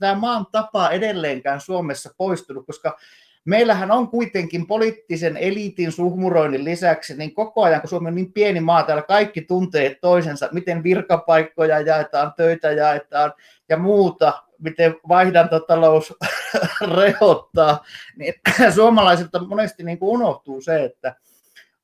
tämä 0.00 0.14
maan 0.14 0.46
tapa 0.52 0.90
edelleenkään 0.90 1.60
Suomessa 1.60 2.10
poistunut, 2.16 2.66
koska 2.66 2.98
meillähän 3.44 3.90
on 3.90 4.08
kuitenkin 4.08 4.66
poliittisen 4.66 5.36
eliitin 5.36 5.92
suhmuroinnin 5.92 6.64
lisäksi, 6.64 7.16
niin 7.16 7.34
koko 7.34 7.62
ajan, 7.62 7.80
kun 7.80 7.90
Suomi 7.90 8.08
on 8.08 8.14
niin 8.14 8.32
pieni 8.32 8.60
maa, 8.60 8.82
täällä 8.82 9.02
kaikki 9.02 9.40
tuntee 9.40 9.98
toisensa, 10.00 10.48
miten 10.52 10.82
virkapaikkoja 10.82 11.80
jaetaan, 11.80 12.32
töitä 12.36 12.72
jaetaan 12.72 13.32
ja 13.68 13.76
muuta, 13.76 14.42
miten 14.58 14.94
vaihdantotalous 15.08 16.14
rehottaa, 16.96 17.84
niin 18.16 18.34
suomalaisilta 18.74 19.44
monesti 19.44 19.82
niin 19.82 19.98
kuin 19.98 20.10
unohtuu 20.10 20.60
se, 20.60 20.84
että 20.84 21.14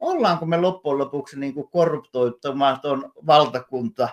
ollaanko 0.00 0.46
me 0.46 0.56
loppujen 0.56 0.98
lopuksi 0.98 1.40
niin 1.40 1.54
kuin 1.54 1.68
korruptoitumaton 1.70 3.12
valtakunta 3.26 4.08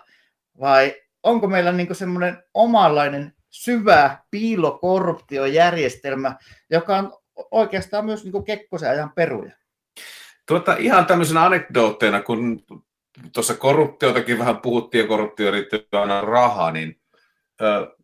vai 0.60 0.96
onko 1.24 1.48
meillä 1.48 1.72
niin 1.72 1.96
semmoinen 1.96 2.44
omanlainen 2.54 3.34
syvä 3.50 4.18
piilokorruptiojärjestelmä, 4.32 6.36
joka 6.70 6.98
on 6.98 7.23
oikeastaan 7.52 8.06
myös 8.06 8.24
niin 8.24 8.44
Kekkosen 8.44 8.90
ajan 8.90 9.12
peruja. 9.16 9.52
Tuota, 10.48 10.76
ihan 10.76 11.06
tämmöisenä 11.06 11.46
anekdootteina, 11.46 12.22
kun 12.22 12.64
tuossa 13.34 13.54
korruptiotakin 13.54 14.40
vähän 14.40 14.58
puhuttiin 14.58 15.02
ja 15.02 15.08
korruptio 15.08 15.52
riittyy 15.52 15.88
aina 15.92 16.22
rahaa, 16.22 16.72
niin 16.72 17.02
ö, 17.62 17.96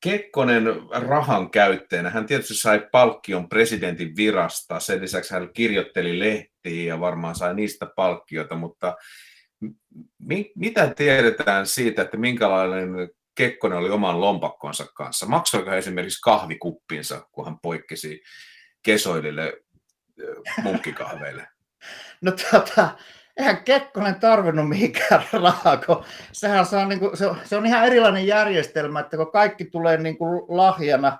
Kekkonen 0.00 0.64
rahan 0.90 1.50
käyttäjänä, 1.50 2.10
hän 2.10 2.26
tietysti 2.26 2.54
sai 2.54 2.88
palkkion 2.92 3.48
presidentin 3.48 4.16
virasta, 4.16 4.80
sen 4.80 5.00
lisäksi 5.00 5.34
hän 5.34 5.48
kirjoitteli 5.52 6.18
lehtiä 6.18 6.84
ja 6.94 7.00
varmaan 7.00 7.34
sai 7.34 7.54
niistä 7.54 7.86
palkkiota, 7.96 8.54
mutta 8.54 8.96
mi- 10.18 10.52
mitä 10.56 10.94
tiedetään 10.96 11.66
siitä, 11.66 12.02
että 12.02 12.16
minkälainen 12.16 13.10
Kekkonen 13.34 13.78
oli 13.78 13.90
oman 13.90 14.20
lompakkonsa 14.20 14.86
kanssa? 14.94 15.26
Maksoiko 15.26 15.70
hän 15.70 15.78
esimerkiksi 15.78 16.20
kahvikuppinsa, 16.20 17.26
kun 17.32 17.44
hän 17.44 17.58
poikkesi 17.62 18.22
kesoilille 18.84 19.62
munkkikahveille? 20.62 21.48
No 22.20 22.32
tota, 22.32 22.88
eihän 23.36 23.64
Kekkonen 23.64 24.14
tarvinnut 24.14 24.68
mihinkään 24.68 25.24
rahaa, 25.32 25.76
kun 25.76 26.04
sehän 26.32 26.66
saa, 26.66 26.88
niin 26.88 27.00
kuin, 27.00 27.16
se, 27.16 27.26
on, 27.26 27.36
se 27.44 27.56
on 27.56 27.66
ihan 27.66 27.86
erilainen 27.86 28.26
järjestelmä, 28.26 29.00
että 29.00 29.16
kun 29.16 29.32
kaikki 29.32 29.64
tulee 29.64 29.96
niin 29.96 30.18
kuin 30.18 30.42
lahjana, 30.48 31.18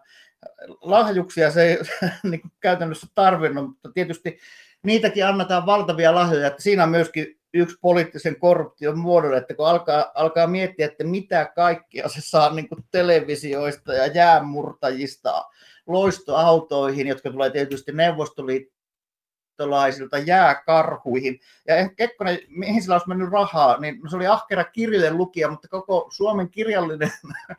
lahjuksia 0.80 1.50
se 1.50 1.62
ei 1.62 1.78
niin 2.30 2.40
kuin 2.40 2.52
käytännössä 2.60 3.06
tarvinnut, 3.14 3.66
mutta 3.66 3.92
tietysti 3.94 4.38
niitäkin 4.82 5.26
annetaan 5.26 5.66
valtavia 5.66 6.14
lahjoja, 6.14 6.46
että 6.46 6.62
siinä 6.62 6.82
on 6.82 6.88
myöskin 6.88 7.26
yksi 7.54 7.76
poliittisen 7.80 8.36
korruption 8.40 8.98
muodolle, 8.98 9.36
että 9.36 9.54
kun 9.54 9.68
alkaa, 9.68 10.12
alkaa 10.14 10.46
miettiä, 10.46 10.86
että 10.86 11.04
mitä 11.04 11.52
kaikkia 11.56 12.08
se 12.08 12.20
saa 12.20 12.54
niin 12.54 12.68
kuin 12.68 12.84
televisioista 12.90 13.94
ja 13.94 14.06
jäänmurtajista 14.06 15.44
loistoautoihin, 15.87 17.07
jotka 17.07 17.30
tulee 17.30 17.51
tietysti 17.51 17.93
neuvostoliittolaisilta 17.93 20.18
jääkarhuihin. 20.18 21.41
Ja 21.68 21.89
Kekkonen, 21.89 22.39
mihin 22.49 22.82
sillä 22.82 22.95
olisi 22.95 23.09
mennyt 23.09 23.30
rahaa, 23.30 23.80
niin 23.80 24.01
se 24.11 24.16
oli 24.16 24.26
ahkera 24.26 24.64
kirjojen 24.64 25.18
lukija, 25.18 25.51
mutta 25.51 25.68
koko 25.68 26.09
Suomen 26.11 26.51
kirjallinen 26.51 27.12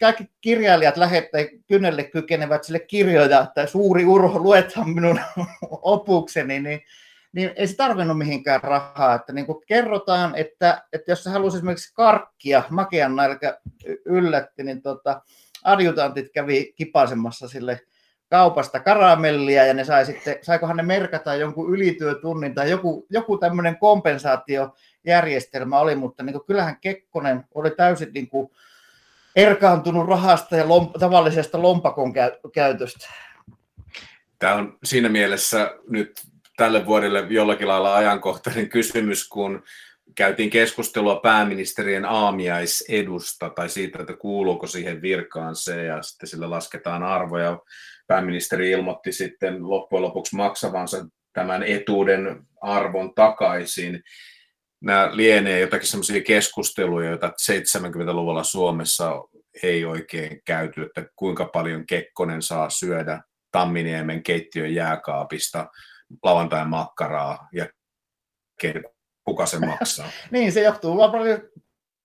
kaikki 0.00 0.30
kirjailijat 0.40 0.96
lähettävät 0.96 1.48
kynnelle 1.68 2.04
kykenevät 2.04 2.64
sille 2.64 2.78
kirjoja, 2.78 3.40
että 3.40 3.66
suuri 3.66 4.04
urho, 4.04 4.38
luethan 4.38 4.90
minun 4.90 5.20
opukseni, 5.70 6.60
niin, 6.60 6.80
niin 7.32 7.52
ei 7.56 7.66
se 7.66 7.76
tarvinnut 7.76 8.18
mihinkään 8.18 8.62
rahaa. 8.62 9.14
Että 9.14 9.32
niin 9.32 9.46
kuin 9.46 9.64
kerrotaan, 9.66 10.34
että, 10.34 10.82
että 10.92 11.12
jos 11.12 11.24
sä 11.24 11.30
haluaisit 11.30 11.58
esimerkiksi 11.58 11.94
karkkia, 11.94 12.62
makean 12.70 13.16
nälkä 13.16 13.58
yllätti, 14.04 14.62
niin 14.62 14.82
tota, 14.82 15.22
adjutantit 15.64 16.32
kävi 16.32 16.72
kipasemassa 16.76 17.48
sille 17.48 17.80
kaupasta 18.28 18.80
karamellia 18.80 19.66
ja 19.66 19.74
ne 19.74 19.84
sai 19.84 20.06
sitten, 20.06 20.38
saikohan 20.42 20.76
ne 20.76 20.82
merkata 20.82 21.34
jonkun 21.34 21.74
ylityötunnin 21.74 22.54
tai 22.54 22.70
joku, 22.70 23.06
joku 23.10 23.38
tämmöinen 23.38 23.78
kompensaatiojärjestelmä 23.78 25.78
oli, 25.78 25.94
mutta 25.94 26.22
niin 26.22 26.32
kuin, 26.32 26.46
kyllähän 26.46 26.76
Kekkonen 26.80 27.44
oli 27.54 27.70
täysin 27.70 28.10
niin 28.14 28.28
kuin, 28.28 28.50
erkaantunut 29.36 30.08
rahasta 30.08 30.56
ja 30.56 30.64
lomp- 30.64 30.98
tavallisesta 30.98 31.62
lompakon 31.62 32.12
käy- 32.12 32.38
käytöstä. 32.52 33.08
Tämä 34.38 34.54
on 34.54 34.78
siinä 34.84 35.08
mielessä 35.08 35.74
nyt 35.88 36.22
tälle 36.56 36.86
vuodelle 36.86 37.26
jollakin 37.28 37.68
lailla 37.68 37.96
ajankohtainen 37.96 38.68
kysymys, 38.68 39.28
kun 39.28 39.62
käytiin 40.14 40.50
keskustelua 40.50 41.20
pääministerien 41.20 42.04
aamiaisedusta 42.04 43.50
tai 43.50 43.68
siitä, 43.68 43.98
että 44.00 44.16
kuuluuko 44.16 44.66
siihen 44.66 45.02
virkaan 45.02 45.56
se 45.56 45.84
ja 45.84 46.02
sitten 46.02 46.28
sille 46.28 46.46
lasketaan 46.46 47.02
arvoja. 47.02 47.58
Pääministeri 48.06 48.70
ilmoitti 48.70 49.12
sitten 49.12 49.70
loppujen 49.70 50.02
lopuksi 50.02 50.36
maksavansa 50.36 51.06
tämän 51.32 51.62
etuuden 51.62 52.42
arvon 52.60 53.14
takaisin 53.14 54.02
nämä 54.80 55.10
lienee 55.12 55.60
jotakin 55.60 55.86
semmoisia 55.86 56.22
keskusteluja, 56.22 57.08
joita 57.08 57.28
70-luvulla 57.28 58.44
Suomessa 58.44 59.12
ei 59.62 59.84
oikein 59.84 60.42
käyty, 60.44 60.82
että 60.82 61.04
kuinka 61.16 61.44
paljon 61.44 61.86
Kekkonen 61.86 62.42
saa 62.42 62.70
syödä 62.70 63.22
Tamminiemen 63.50 64.22
keittiön 64.22 64.74
jääkaapista 64.74 65.68
lauantain 66.22 66.68
makkaraa 66.68 67.48
ja 67.52 67.66
kuka 69.30 69.46
se 69.46 69.58
maksaa. 69.58 70.10
niin, 70.30 70.52
se 70.52 70.62
johtuu 70.62 70.96
vaan 70.96 71.10
paljon, 71.10 71.40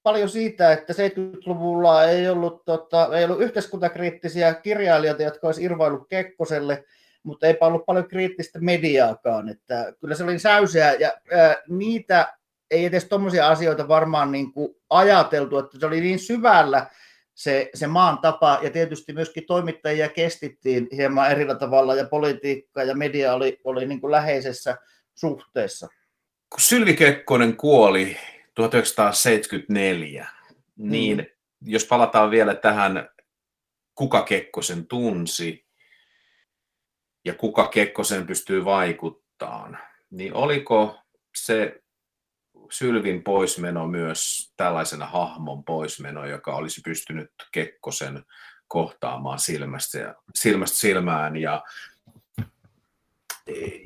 paljon 0.04 0.30
siitä, 0.30 0.72
että 0.72 0.94
70-luvulla 0.94 2.04
ei 2.04 2.30
ollut, 2.30 2.66
tota, 2.66 3.10
ei 3.18 3.26
ollut 3.26 3.42
yhteiskuntakriittisiä 3.42 4.54
kirjailijoita, 4.54 5.24
jotka 5.24 5.48
olisi 5.48 5.64
irvailut 5.64 6.10
Kekkoselle, 6.10 6.84
mutta 7.24 7.48
ei 7.48 7.58
ollut 7.62 7.86
paljon 7.86 8.08
kriittistä 8.08 8.60
mediaakaan. 8.60 9.50
Että 9.50 9.94
kyllä 10.02 10.16
se 10.16 10.24
oli 10.24 10.40
säyseä 10.40 10.94
ja 10.94 11.14
ää, 11.32 11.56
niitä 11.70 12.34
ei 12.72 12.86
edes 12.86 13.06
tuommoisia 13.06 13.48
asioita 13.48 13.88
varmaan 13.88 14.32
niin 14.32 14.54
kuin 14.54 14.76
ajateltu, 14.90 15.58
että 15.58 15.80
se 15.80 15.86
oli 15.86 16.02
niin 16.02 16.20
syvällä 16.20 16.86
se, 17.34 17.70
se 17.74 17.88
maan 17.88 18.18
tapa, 18.18 18.60
ja 18.62 18.70
tietysti 18.70 19.14
myöskin 19.14 19.44
toimittajia 19.48 20.10
kestittiin 20.10 20.88
hieman 20.92 21.32
eri 21.32 21.46
tavalla, 21.60 21.96
ja 21.96 22.06
politiikka 22.06 22.84
ja 22.84 22.96
media 22.96 23.34
oli, 23.34 23.60
oli 23.64 23.86
niin 23.86 24.02
kuin 24.02 24.12
läheisessä 24.12 24.78
suhteessa. 25.16 25.88
Kun 26.56 26.62
Sylvi 26.62 26.94
Kekkonen 26.94 27.58
kuoli 27.58 28.18
1974, 28.54 30.28
mm. 30.76 30.92
niin 30.92 31.28
jos 31.62 31.86
palataan 31.86 32.32
vielä 32.32 32.56
tähän, 32.56 33.10
kuka 33.96 34.22
Kekkosen 34.22 34.88
tunsi, 34.88 35.66
ja 37.26 37.34
kuka 37.34 37.68
Kekkosen 37.68 38.28
pystyy 38.28 38.66
vaikuttamaan, 38.66 39.78
niin 40.10 40.34
oliko 40.34 41.00
se 41.36 41.84
Sylvin 42.72 43.24
poismeno 43.24 43.88
myös 43.88 44.54
tällaisena 44.58 45.06
hahmon 45.06 45.64
poismeno, 45.64 46.26
joka 46.26 46.56
olisi 46.56 46.82
pystynyt 46.82 47.32
Kekkosen 47.52 48.26
kohtaamaan 48.68 49.40
silmästä, 49.40 50.16
silmästä 50.36 50.78
silmään 50.78 51.38
ja 51.38 51.64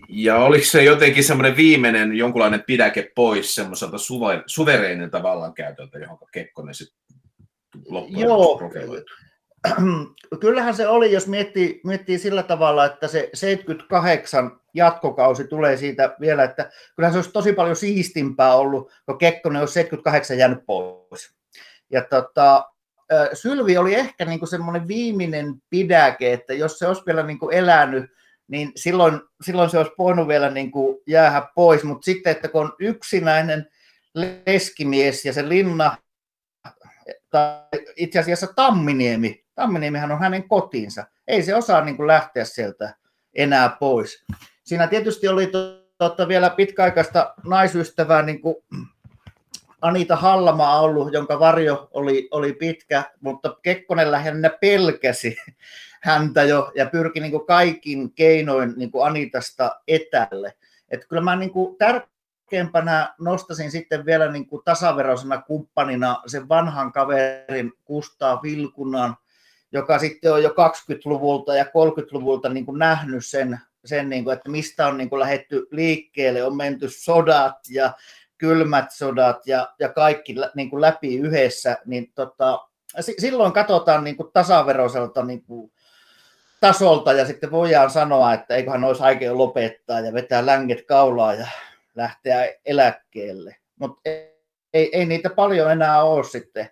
ja 0.09 0.37
oliko 0.37 0.65
se 0.65 0.83
jotenkin 0.83 1.23
semmoinen 1.23 1.55
viimeinen 1.55 2.15
jonkunlainen 2.15 2.63
pidäke 2.67 3.11
pois 3.15 3.55
semmoiselta 3.55 3.97
suvereenilta 4.45 5.23
vallankäytöltä, 5.23 5.99
johon 5.99 6.17
Kekkonen 6.31 6.73
sitten 6.73 6.99
loppujen 7.87 8.27
Joo, 8.27 8.61
kyllähän 10.41 10.75
se 10.75 10.87
oli, 10.87 11.11
jos 11.11 11.27
miettii, 11.27 11.81
miettii 11.83 12.19
sillä 12.19 12.43
tavalla, 12.43 12.85
että 12.85 13.07
se 13.07 13.29
78 13.33 14.59
jatkokausi 14.73 15.47
tulee 15.47 15.77
siitä 15.77 16.15
vielä, 16.19 16.43
että 16.43 16.69
kyllähän 16.95 17.13
se 17.13 17.17
olisi 17.17 17.31
tosi 17.31 17.53
paljon 17.53 17.75
siistimpää 17.75 18.55
ollut, 18.55 18.91
kun 19.05 19.17
Kekkonen 19.17 19.59
olisi 19.59 19.73
78 19.73 20.37
jäänyt 20.37 20.65
pois. 20.65 21.35
Ja 21.91 22.01
tota, 22.01 22.65
Sylvi 23.33 23.77
oli 23.77 23.95
ehkä 23.95 24.25
niin 24.25 24.39
kuin 24.39 24.49
semmoinen 24.49 24.87
viimeinen 24.87 25.55
pidäke, 25.69 26.33
että 26.33 26.53
jos 26.53 26.79
se 26.79 26.87
olisi 26.87 27.03
vielä 27.05 27.23
niin 27.23 27.39
kuin 27.39 27.55
elänyt, 27.55 28.11
niin 28.49 28.71
silloin, 28.75 29.21
silloin 29.41 29.69
se 29.69 29.77
olisi 29.77 29.93
voinut 29.97 30.27
vielä 30.27 30.49
niin 30.49 30.71
kuin 30.71 30.97
jäädä 31.07 31.47
pois, 31.55 31.83
mutta 31.83 32.05
sitten, 32.05 32.31
että 32.31 32.47
kun 32.47 32.61
on 32.61 32.73
yksinäinen 32.79 33.67
leskimies 34.47 35.25
ja 35.25 35.33
se 35.33 35.49
linna, 35.49 35.97
tai 37.29 37.61
itse 37.95 38.19
asiassa 38.19 38.47
Tamminiemi, 38.55 39.45
Tamminiemihän 39.55 40.11
on 40.11 40.19
hänen 40.19 40.47
kotiinsa, 40.47 41.05
ei 41.27 41.43
se 41.43 41.55
osaa 41.55 41.85
niin 41.85 41.97
kuin 41.97 42.07
lähteä 42.07 42.45
sieltä 42.45 42.95
enää 43.33 43.77
pois. 43.79 44.25
Siinä 44.63 44.87
tietysti 44.87 45.27
oli 45.27 45.51
totta 45.97 46.27
vielä 46.27 46.49
pitkäaikaista 46.49 47.33
naisystävää, 47.43 48.21
niin 48.21 48.41
kuin 48.41 48.55
Anita 49.81 50.15
Hallamaa 50.15 50.79
ollut, 50.79 51.13
jonka 51.13 51.39
varjo 51.39 51.89
oli, 51.93 52.27
oli 52.31 52.53
pitkä, 52.53 53.03
mutta 53.19 53.57
Kekkonen 53.63 54.11
lähinnä 54.11 54.49
pelkäsi 54.49 55.37
häntä 56.01 56.43
jo 56.43 56.71
ja 56.75 56.85
pyrki 56.85 57.19
niin 57.19 57.31
kuin 57.31 57.45
kaikin 57.45 58.13
keinoin 58.13 58.73
niin 58.77 58.91
kuin 58.91 59.07
Anitasta 59.07 59.71
etälle. 59.87 60.53
Että 60.89 61.07
kyllä 61.07 61.21
mä 61.21 61.35
niin 61.35 61.51
kuin 61.51 61.77
tärkeimpänä 61.77 63.13
nostasin 63.19 63.71
sitten 63.71 64.05
vielä 64.05 64.31
niin 64.31 64.47
kuin 64.47 64.61
tasaveroisena 64.65 65.41
kumppanina 65.41 66.21
sen 66.27 66.49
vanhan 66.49 66.91
kaverin 66.91 67.73
Kustaa 67.85 68.41
Vilkunan, 68.43 69.17
joka 69.71 69.99
sitten 69.99 70.33
on 70.33 70.43
jo 70.43 70.49
20-luvulta 70.49 71.55
ja 71.55 71.63
30-luvulta 71.63 72.49
niin 72.49 72.65
kuin 72.65 72.79
nähnyt 72.79 73.25
sen 73.25 73.59
sen, 73.85 74.09
niin 74.09 74.23
kuin, 74.23 74.33
että 74.33 74.49
mistä 74.49 74.87
on 74.87 74.97
niin 74.97 75.09
kuin 75.09 75.19
lähetty 75.19 75.67
liikkeelle, 75.71 76.43
on 76.43 76.57
menty 76.57 76.89
sodat 76.89 77.57
ja 77.69 77.93
kylmät 78.37 78.91
sodat 78.91 79.47
ja, 79.47 79.73
ja 79.79 79.89
kaikki 79.89 80.35
niin 80.55 80.69
kuin 80.69 80.81
läpi 80.81 81.17
yhdessä, 81.17 81.77
niin 81.85 82.11
tota, 82.15 82.67
silloin 83.19 83.53
katsotaan 83.53 84.03
niin 84.03 84.17
kuin 84.17 84.31
tasaveroiselta 84.33 85.25
niin 85.25 85.43
kuin 85.43 85.71
tasolta 86.59 87.13
ja 87.13 87.25
sitten 87.25 87.51
voidaan 87.51 87.89
sanoa, 87.89 88.33
että 88.33 88.55
eiköhän 88.55 88.83
olisi 88.83 89.03
aika 89.03 89.37
lopettaa 89.37 89.99
ja 89.99 90.13
vetää 90.13 90.45
länget 90.45 90.85
kaulaa 90.85 91.33
ja 91.33 91.47
lähteä 91.95 92.53
eläkkeelle. 92.65 93.55
Mutta 93.79 94.09
ei, 94.73 94.97
ei 94.97 95.05
niitä 95.05 95.29
paljon 95.29 95.71
enää 95.71 96.03
ole 96.03 96.23
sitten 96.23 96.69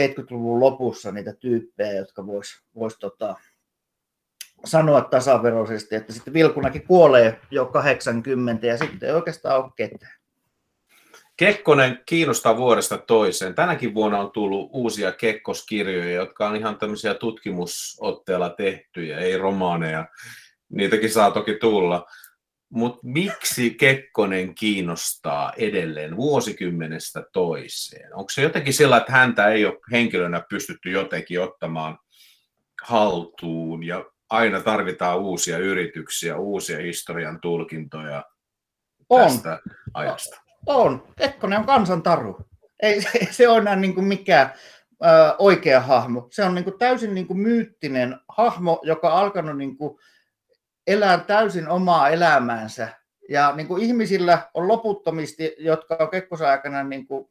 70-luvun 0.00 0.60
lopussa 0.60 1.12
niitä 1.12 1.32
tyyppejä, 1.32 1.92
jotka 1.92 2.26
vois, 2.26 2.62
vois 2.74 2.98
tota, 2.98 3.36
sanoa 4.64 5.00
tasaveroisesti, 5.00 5.96
että 5.96 6.12
sitten 6.12 6.34
Vilkunakin 6.34 6.86
kuolee 6.86 7.40
jo 7.50 7.66
80 7.66 8.66
ja 8.66 8.78
sitten 8.78 9.08
ei 9.08 9.14
oikeastaan 9.14 9.64
ole 9.64 9.72
ketään. 9.76 10.12
Kekkonen 11.36 12.02
kiinnostaa 12.06 12.56
vuodesta 12.56 12.98
toiseen. 12.98 13.54
Tänäkin 13.54 13.94
vuonna 13.94 14.18
on 14.18 14.30
tullut 14.30 14.70
uusia 14.72 15.12
Kekkoskirjoja, 15.12 16.12
jotka 16.12 16.48
on 16.48 16.56
ihan 16.56 16.78
tämmöisiä 16.78 17.14
tutkimusotteella 17.14 18.50
tehtyjä, 18.50 19.18
ei 19.18 19.38
romaaneja. 19.38 20.06
Niitäkin 20.68 21.10
saa 21.10 21.30
toki 21.30 21.54
tulla. 21.54 22.06
mutta 22.70 23.00
miksi 23.02 23.70
Kekkonen 23.70 24.54
kiinnostaa 24.54 25.52
edelleen 25.56 26.16
vuosikymmenestä 26.16 27.24
toiseen? 27.32 28.14
Onko 28.14 28.30
se 28.30 28.42
jotenkin 28.42 28.74
sillä, 28.74 28.96
että 28.96 29.12
häntä 29.12 29.48
ei 29.48 29.66
ole 29.66 29.78
henkilönä 29.92 30.42
pystytty 30.48 30.90
jotenkin 30.90 31.40
ottamaan 31.40 31.98
haltuun 32.82 33.82
ja 33.82 34.04
aina 34.30 34.60
tarvitaan 34.60 35.18
uusia 35.18 35.58
yrityksiä, 35.58 36.36
uusia 36.36 36.78
historian 36.78 37.40
tulkintoja 37.40 38.24
on. 39.08 39.20
tästä 39.20 39.60
ajasta? 39.94 40.43
On. 40.66 41.08
Kekkonen 41.16 41.58
on 41.58 41.66
kansantaru. 41.66 42.38
Ei 42.82 43.02
se, 43.02 43.10
se 43.30 43.48
ole 43.48 43.58
enää 43.58 43.76
niin 43.76 43.94
kuin 43.94 44.06
mikään 44.06 44.52
ö, 45.04 45.06
oikea 45.38 45.80
hahmo. 45.80 46.28
Se 46.30 46.44
on 46.44 46.54
niin 46.54 46.64
kuin 46.64 46.78
täysin 46.78 47.14
niin 47.14 47.26
kuin 47.26 47.38
myyttinen 47.38 48.20
hahmo, 48.28 48.80
joka 48.82 49.12
on 49.12 49.20
alkanut 49.20 49.58
niin 49.58 49.76
kuin 49.76 49.98
elää 50.86 51.18
täysin 51.18 51.68
omaa 51.68 52.08
elämäänsä. 52.08 52.88
Ja 53.28 53.52
niin 53.56 53.66
kuin 53.66 53.82
ihmisillä 53.82 54.50
on 54.54 54.68
loputtomasti, 54.68 55.56
jotka 55.58 55.96
on 56.00 56.10
Kekkosen 56.10 56.48
aikana 56.48 56.82
niin 56.82 57.06
kuin 57.06 57.30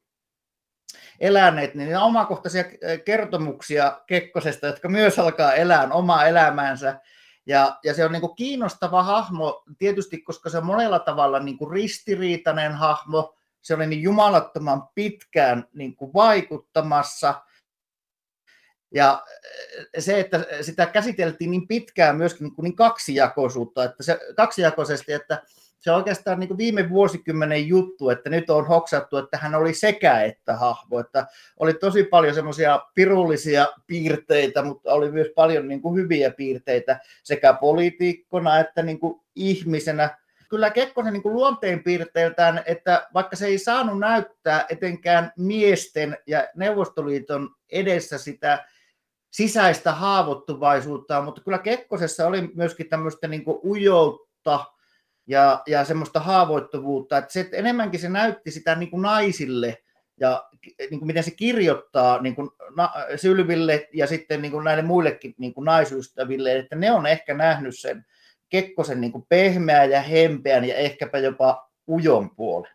eläneet, 1.20 1.76
niin 1.76 1.98
on 1.98 2.04
omakohtaisia 2.04 2.64
kertomuksia 3.06 4.02
Kekkosesta, 4.08 4.68
jotka 4.68 4.90
myös 4.90 5.20
alkaa 5.20 5.54
elää 5.54 5.90
omaa 5.92 6.26
elämäänsä. 6.26 7.00
Ja, 7.46 7.80
ja 7.84 7.94
se 7.94 8.06
on 8.06 8.12
niin 8.12 8.22
kuin 8.22 8.36
kiinnostava 8.36 9.04
hahmo 9.04 9.64
tietysti, 9.78 10.18
koska 10.22 10.50
se 10.50 10.58
on 10.58 10.66
monella 10.66 11.00
tavalla 11.00 11.40
niin 11.40 11.58
kuin 11.58 11.72
ristiriitainen 11.72 12.74
hahmo. 12.74 13.36
Se 13.62 13.76
oli 13.76 13.88
niin 13.88 14.02
jumalattoman 14.02 14.88
pitkään 14.96 15.68
niin 15.74 15.96
kuin 15.96 16.14
vaikuttamassa– 16.14 17.36
ja 18.94 19.24
eh, 19.74 20.04
se, 20.04 20.20
että 20.20 20.46
sitä 20.62 20.86
käsiteltiin 20.86 21.52
niin 21.52 21.68
pitkään 21.68 22.18
myöskin 22.18 22.44
niin, 22.44 22.54
niin 22.62 22.76
kaksijakoisuutta, 22.76 23.84
että 23.84 24.04
se, 24.04 24.20
kaksijakoisesti, 24.36 25.14
että 25.14 25.44
se 25.84 25.92
on 25.92 25.98
oikeastaan 25.98 26.40
niin 26.40 26.58
viime 26.58 26.90
vuosikymmenen 26.90 27.68
juttu, 27.68 28.10
että 28.10 28.30
nyt 28.30 28.50
on 28.50 28.68
hoksattu, 28.68 29.18
että 29.18 29.38
hän 29.38 29.56
oli 29.56 29.74
sekä 29.74 30.22
että 30.22 30.56
hahmo, 30.56 31.00
että 31.00 31.28
oli 31.60 31.74
tosi 31.74 32.04
paljon 32.04 32.36
semmoisia 32.36 32.80
pirullisia 32.96 33.68
piirteitä, 33.88 34.64
mutta 34.64 34.94
oli 34.94 35.12
myös 35.12 35.28
paljon 35.36 35.68
niin 35.68 35.82
kuin 35.82 35.96
hyviä 35.96 36.32
piirteitä 36.32 37.00
sekä 37.24 37.54
poliitikkona 37.54 38.60
että 38.60 38.84
niin 38.84 39.00
kuin 39.00 39.22
ihmisenä. 39.36 40.18
Kyllä 40.50 40.70
Kekkonen 40.70 41.14
niin 41.14 41.24
luonteenpiirteiltään, 41.26 42.64
että 42.66 43.08
vaikka 43.14 43.36
se 43.36 43.46
ei 43.46 43.58
saanut 43.58 44.00
näyttää 44.00 44.66
etenkään 44.70 45.32
miesten 45.38 46.18
ja 46.28 46.48
Neuvostoliiton 46.56 47.50
edessä 47.72 48.18
sitä 48.18 48.66
sisäistä 49.32 49.92
haavoittuvaisuutta, 49.92 51.22
mutta 51.22 51.42
kyllä 51.42 51.58
Kekkosessa 51.58 52.28
oli 52.28 52.52
myöskin 52.56 52.90
tämmöistä 52.90 53.28
niin 53.28 53.44
ujoutta 53.64 54.73
ja, 55.28 55.62
ja 55.68 55.86
semmoista 55.86 56.20
haavoittuvuutta, 56.20 57.18
että, 57.18 57.34
se, 57.34 57.40
että 57.40 57.58
enemmänkin 57.58 58.00
se 58.00 58.10
näytti 58.10 58.52
sitä 58.52 58.76
niin 58.76 58.92
kuin 58.92 59.02
naisille 59.02 59.78
ja 60.20 60.50
niin 60.80 61.00
kuin 61.00 61.08
miten 61.08 61.24
se 61.24 61.32
kirjoittaa 61.32 62.22
niin 62.22 62.36
kuin 62.36 62.50
na, 62.76 62.90
Sylville 63.16 63.90
ja 63.94 64.08
sitten 64.08 64.42
niin 64.42 64.52
kuin 64.52 64.64
näille 64.64 64.84
muillekin 64.84 65.36
niin 65.38 65.54
kuin 65.54 65.66
naisystäville, 65.66 66.58
että 66.58 66.76
ne 66.76 66.92
on 66.92 67.06
ehkä 67.06 67.34
nähnyt 67.34 67.80
sen 67.80 68.06
Kekkosen 68.50 69.02
niin 69.02 69.12
kuin 69.12 69.26
pehmeän 69.30 69.92
ja 69.92 70.02
hempeän 70.02 70.66
ja 70.66 70.76
ehkäpä 70.76 71.18
jopa 71.18 71.70
ujon 71.88 72.36
puolen. 72.36 72.72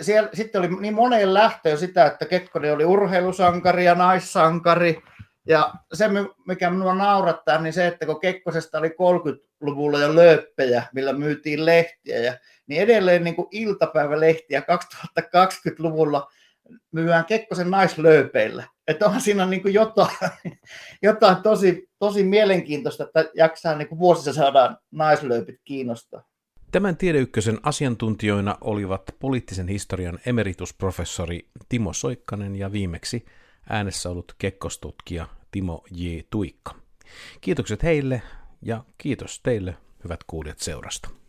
Siellä, 0.00 0.30
sitten 0.32 0.58
oli 0.58 0.68
niin 0.80 0.94
moneen 0.94 1.34
lähtöön 1.34 1.78
sitä, 1.78 2.06
että 2.06 2.26
Kekkonen 2.26 2.74
oli 2.74 2.84
urheilusankari 2.84 3.84
ja 3.84 3.94
naissankari, 3.94 5.02
ja 5.50 5.74
se, 5.92 6.04
mikä 6.46 6.70
minua 6.70 6.94
naurattaa, 6.94 7.60
niin 7.60 7.72
se, 7.72 7.86
että 7.86 8.06
kun 8.06 8.20
Kekkosesta 8.20 8.78
oli 8.78 8.88
30-luvulla 8.88 9.98
jo 9.98 10.14
lööppejä, 10.14 10.82
millä 10.94 11.12
myytiin 11.12 11.66
lehtiä, 11.66 12.18
ja, 12.18 12.38
niin 12.66 12.82
edelleen 12.82 13.24
niin 13.24 13.36
kuin 13.36 13.48
iltapäivälehtiä 13.50 14.62
2020-luvulla 15.20 16.30
myydään 16.92 17.24
Kekkosen 17.24 17.70
naislööpeillä. 17.70 18.64
Että 18.88 19.06
on 19.06 19.20
siinä 19.20 19.46
niin 19.46 19.62
kuin 19.62 19.74
jotain, 19.74 20.16
jotain 21.02 21.36
tosi, 21.42 21.88
tosi 21.98 22.24
mielenkiintoista, 22.24 23.04
että 23.04 23.24
jaksaa 23.34 23.74
niin 23.74 23.88
kuin 23.88 24.16
saadaan 24.34 24.78
naislööpit 24.90 25.60
kiinnostaa. 25.64 26.22
Tämän 26.72 26.96
tiedeykkösen 26.96 27.58
asiantuntijoina 27.62 28.58
olivat 28.60 29.02
poliittisen 29.18 29.68
historian 29.68 30.18
emeritusprofessori 30.26 31.48
Timo 31.68 31.92
Soikkanen 31.92 32.56
ja 32.56 32.72
viimeksi 32.72 33.24
äänessä 33.70 34.10
ollut 34.10 34.34
kekkostutkija 34.38 35.26
Timo 35.50 35.84
J. 35.90 36.04
Tuikka. 36.30 36.74
Kiitokset 37.40 37.82
heille 37.82 38.22
ja 38.62 38.84
kiitos 38.98 39.40
teille, 39.40 39.76
hyvät 40.04 40.24
kuulijat 40.26 40.58
seurasta. 40.58 41.19